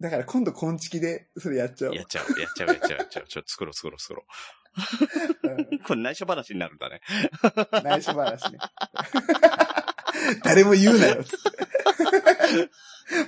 [0.00, 1.94] だから今度、こんちきで、それやっちゃおう。
[1.94, 3.26] やっちゃう、やっちゃう、やっちゃう、やっちゃう。
[3.26, 5.78] ちょ、作ろう、作ろう、作ろう。
[5.84, 7.00] これ内緒話になるんだね。
[7.72, 8.58] うん内緒話ね。
[10.42, 12.70] 誰も言うなよ、つって。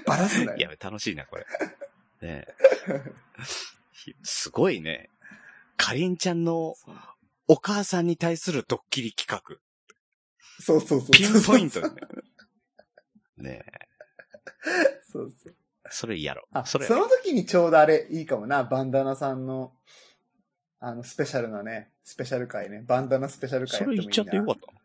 [0.07, 0.59] バラすなよ。
[0.59, 1.47] やべ、楽しいな、これ。
[2.23, 2.55] ねえ
[4.23, 5.11] すごいね。
[5.77, 6.75] かりんちゃんの
[7.49, 9.57] お母さんに対するドッキリ企画。
[10.63, 11.11] そうそうそう。
[11.11, 12.01] ピンポイントだね。
[13.37, 15.03] ねえ。
[15.03, 15.55] そうそう。
[15.93, 16.59] それやろう。
[16.59, 18.65] あ、それその時にちょうどあれ、いいかもな。
[18.65, 19.73] バンダナさんの、
[20.81, 22.83] あの、スペシャルなね、スペシャル回ね。
[22.87, 23.69] バンダナスペシャルう。
[23.69, 24.11] それ回やってもいいな。
[24.11, 24.83] 言っちゃってよかった。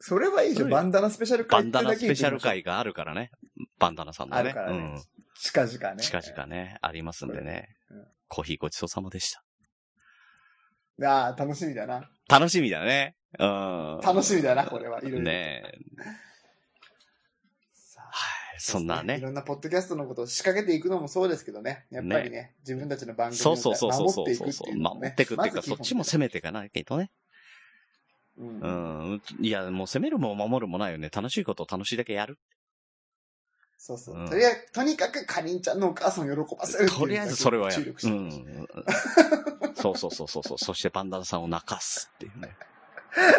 [0.00, 0.64] それはいいじゃん。
[0.64, 3.30] それバンダナスペシャルバンダナスペシャル会があるからね。
[3.78, 4.40] バンダナさんのね。
[4.40, 5.02] あるからね。
[5.38, 6.02] 近々ね。
[6.02, 8.06] 近々ね、ありますんでねうん。
[8.28, 9.42] コーヒーごちそうさまでした。
[11.06, 12.08] ああ、楽しみだな。
[12.28, 13.14] 楽しみだね。
[13.38, 14.00] うん。
[14.02, 15.00] 楽しみだな、これは。
[15.00, 15.20] いろいろ。
[15.20, 15.78] ねえ。
[18.58, 19.20] そんないね。
[19.20, 21.86] ろんなポッドキャストのことを仕掛けていくのもそうですけどね。
[21.90, 24.70] やっぱりね、自分たちの番組をそうそうそうそうそう守っていくってそう。
[24.70, 24.82] いうね。
[24.82, 27.10] 守っていくっていうか、そっちも攻めていかないとね。
[28.38, 28.68] うんう
[29.14, 29.22] ん。
[29.40, 31.10] いや、もう攻めるも守るもないよね。
[31.14, 32.38] 楽しいことを楽しいだけやる。
[33.78, 34.16] そうそう。
[34.16, 37.96] うんとりあえず、とにかくかりんちゃんのお母さんを喜ばせるとりあえずそれはや注る。
[38.04, 38.66] うん。
[39.74, 40.58] そうそうそうそうそう。
[40.58, 42.56] そしてバンダナさんを泣かすっていうね。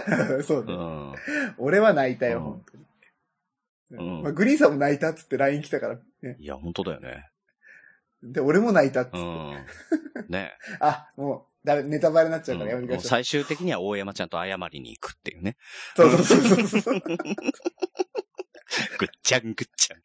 [0.05, 0.73] た そうね。
[0.73, 1.15] うん。
[1.57, 2.86] 俺は泣いたよ、うん本当に。
[3.91, 6.35] うんまあ、グリーンさんも泣いたっつって LINE 来たから、ね。
[6.39, 7.29] いや、本当だよね。
[8.23, 9.17] で、俺も泣いたっつって。
[9.19, 9.65] うん。
[10.29, 13.09] ね あ、もう、だめ、ネタバレになっちゃうからやめてください。
[13.09, 15.57] 最終的には大山ちゃんと謝りに行くっていうね。
[15.95, 17.01] そうそうそうそうそう。
[18.97, 20.01] ぐっちゃんぐっちゃん。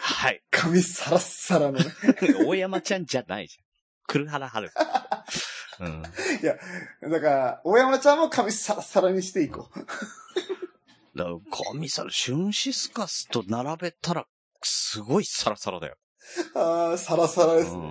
[0.00, 0.42] はい。
[0.50, 1.84] 髪サラッサラのね。
[2.46, 3.64] 大山ちゃんじゃないじゃん。
[4.06, 4.70] 黒原春。
[5.80, 6.02] うん。
[7.10, 9.86] だから、大山ちゃんも髪サラッサラにしていこう。
[11.14, 14.26] だから、コミサル、シュンシスカスと並べたら、
[14.62, 15.96] すごいサラサラだよ。
[16.54, 17.82] ああ、サラサラですね。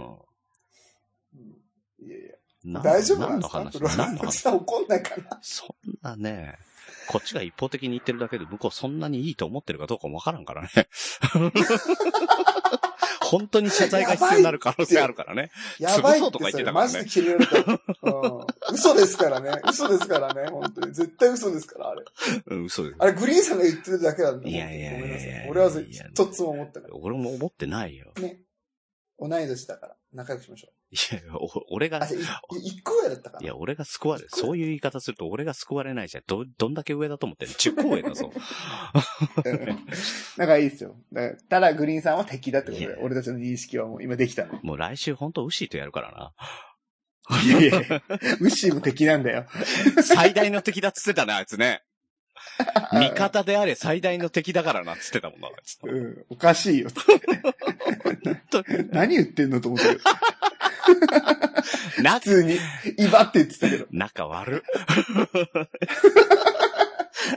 [2.00, 2.22] ういやい
[2.66, 3.60] や、大丈夫なんですか？
[3.60, 3.98] 何の話？
[3.98, 4.40] 何の話？
[4.40, 5.40] さん怒んないかな？
[5.42, 5.70] そん
[6.02, 6.58] なね、
[7.08, 10.70] こっちが一方的に言ってるだけで、向こうそんなにいいと思ってるかどうかもわからんからね。
[13.32, 15.52] 本当に謝罪が必要になる可能性あるからね。
[15.80, 17.72] やばい潰そうとかってそれ、言ってたからねマジで切れられた。
[18.02, 18.76] うん。
[18.76, 19.52] 嘘ですからね。
[19.70, 20.50] 嘘ですからね。
[20.50, 20.94] 本当に。
[20.94, 22.04] 絶対嘘ですから、あれ。
[22.48, 22.96] うん、嘘です。
[23.00, 24.50] あれ、グリーンさんが言ってるだけなんで。
[24.50, 25.48] いやいやいやいやごめんなさい。
[25.50, 25.72] 俺は
[26.12, 28.12] 一つも思ったか俺も思ってないよ。
[28.16, 28.22] ら。
[28.22, 28.42] ね。
[29.18, 31.90] 同い年だから、仲良くしましょいや、お俺う。
[31.90, 32.10] があ、、い
[32.66, 33.44] 一個上だったかな？
[33.44, 36.24] いや、俺が救われ、そういう言い方すると俺が救われないじゃん。
[36.28, 38.32] ど、どんだけ上だと思ってる ?10 個上だぞ。
[39.46, 39.86] うん
[40.38, 40.98] 仲いいですよ。
[41.14, 44.60] だからただ、グリーンさんは敵だってことで俺たちの認識はもう今できたの。
[44.64, 46.34] もう来週ほんとウッシーとやるからな。
[47.44, 49.46] いやいや、ウッシーも敵なんだよ。
[50.04, 51.84] 最大の敵だっつってたね、あいつね。
[52.92, 55.78] 味方であれ最大の敵だからなっつってたもんな、あいつ。
[55.84, 56.90] うん、おかしいよ。
[58.04, 60.02] 本当に何言ってんのと思ってる。
[62.02, 62.58] な普、通に、
[62.98, 63.86] 威張って言ってたけど。
[63.92, 64.62] 仲悪っ。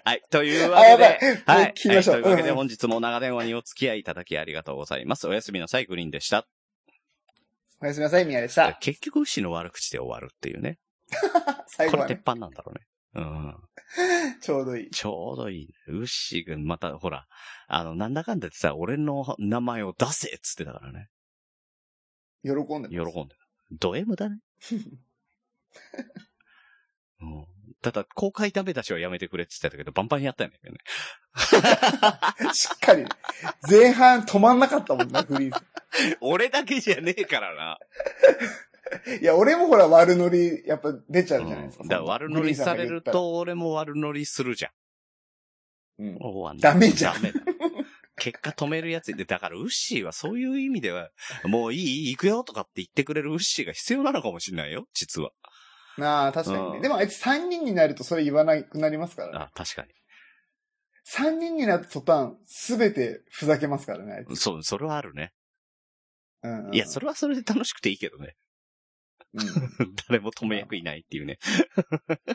[0.04, 0.22] はい。
[0.30, 1.42] というあ、わけで、。
[1.46, 1.74] はい。
[1.74, 2.14] 切りましょう。
[2.16, 5.28] はいというわけでうん本日も長電話にお付き合いいただきありがとうございます。
[5.28, 6.46] おやすみなさい、グリーンでした。
[7.80, 8.74] おやすみなさい、宮でした。
[8.80, 10.78] 結局、牛の悪口で終わるっていうね。
[11.68, 12.22] 最後はねこれ鉄。
[12.22, 12.86] 板なんだろうね。
[13.14, 13.54] うん。
[14.40, 14.90] ちょうどいい。
[14.90, 15.74] ちょうどいいね。
[15.88, 17.26] ウッシー君、また、ほら、
[17.68, 21.08] あの、なんだかんだってさ、俺の名前を出せっつってたからね。
[22.44, 22.88] 喜んで。
[22.90, 23.44] 喜んでた。
[23.72, 24.38] ド M だね。
[27.20, 27.46] うん。
[27.82, 30.78] ただ、公開ダメ出しはやめてくれって言ってたけど、バンバンやったんだけどね。
[32.54, 33.04] しっかり。
[33.68, 35.64] 前半止まんなかったもんな、フリーズ。
[36.20, 37.78] 俺だけじゃねえからな。
[39.20, 41.84] いや、俺もほら悪ノリ、やっぱ出ちゃうじゃないですか。
[41.84, 44.72] うんだから悪乗りされると、俺も悪乗りするじゃん。
[45.98, 46.58] うん。
[46.58, 47.40] ダメじゃんダメだ。
[48.24, 51.10] 結果止めるやつで、だからウッシーはそういう意味では、
[51.44, 55.30] もういい行くよとかって言ってくれるウッシーが必要なのかもしれないよ、実は。
[55.98, 56.76] なあ、確かにね。
[56.76, 59.38] うんでもあいつ3人になるとそれ言わなくなりますからね。
[59.38, 59.88] あ、確かに。
[61.06, 64.24] 3人になった途端、すべてふざけますからね。
[64.34, 65.34] そう、それはあるね。
[66.42, 68.36] うんうんいや、それはそれで楽しくていいけどね。
[69.34, 69.38] う
[69.84, 69.94] ん。
[70.08, 71.38] 誰も止め役いないっていうね。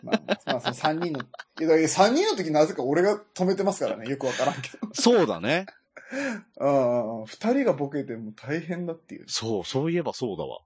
[0.03, 1.23] まあ、まあ、まあ、その3人の、い
[1.63, 4.07] や、だから3人の時なぜか俺が止めてますからね。
[4.07, 4.77] よくわからんけど。
[4.93, 5.65] そうだね。
[6.11, 7.26] うんうん。
[7.26, 9.26] 二人がボケても大変だっていう。
[9.27, 10.60] そう、そういえばそうだわ。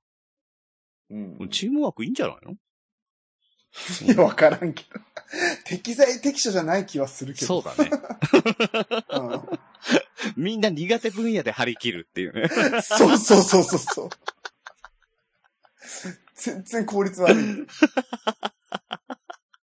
[1.09, 1.49] うん。
[1.49, 2.53] チームワークいいんじゃないの？
[4.05, 4.99] いや、わからんけど。
[5.65, 7.47] 適材適所じゃない気はするけど。
[7.47, 7.89] そうだね。
[10.37, 12.43] うみんな苦手分野で張り切るっていうね。
[12.43, 12.81] ん。
[12.81, 14.09] そうそうそうそうそう。
[16.35, 17.45] 全然効率悪い。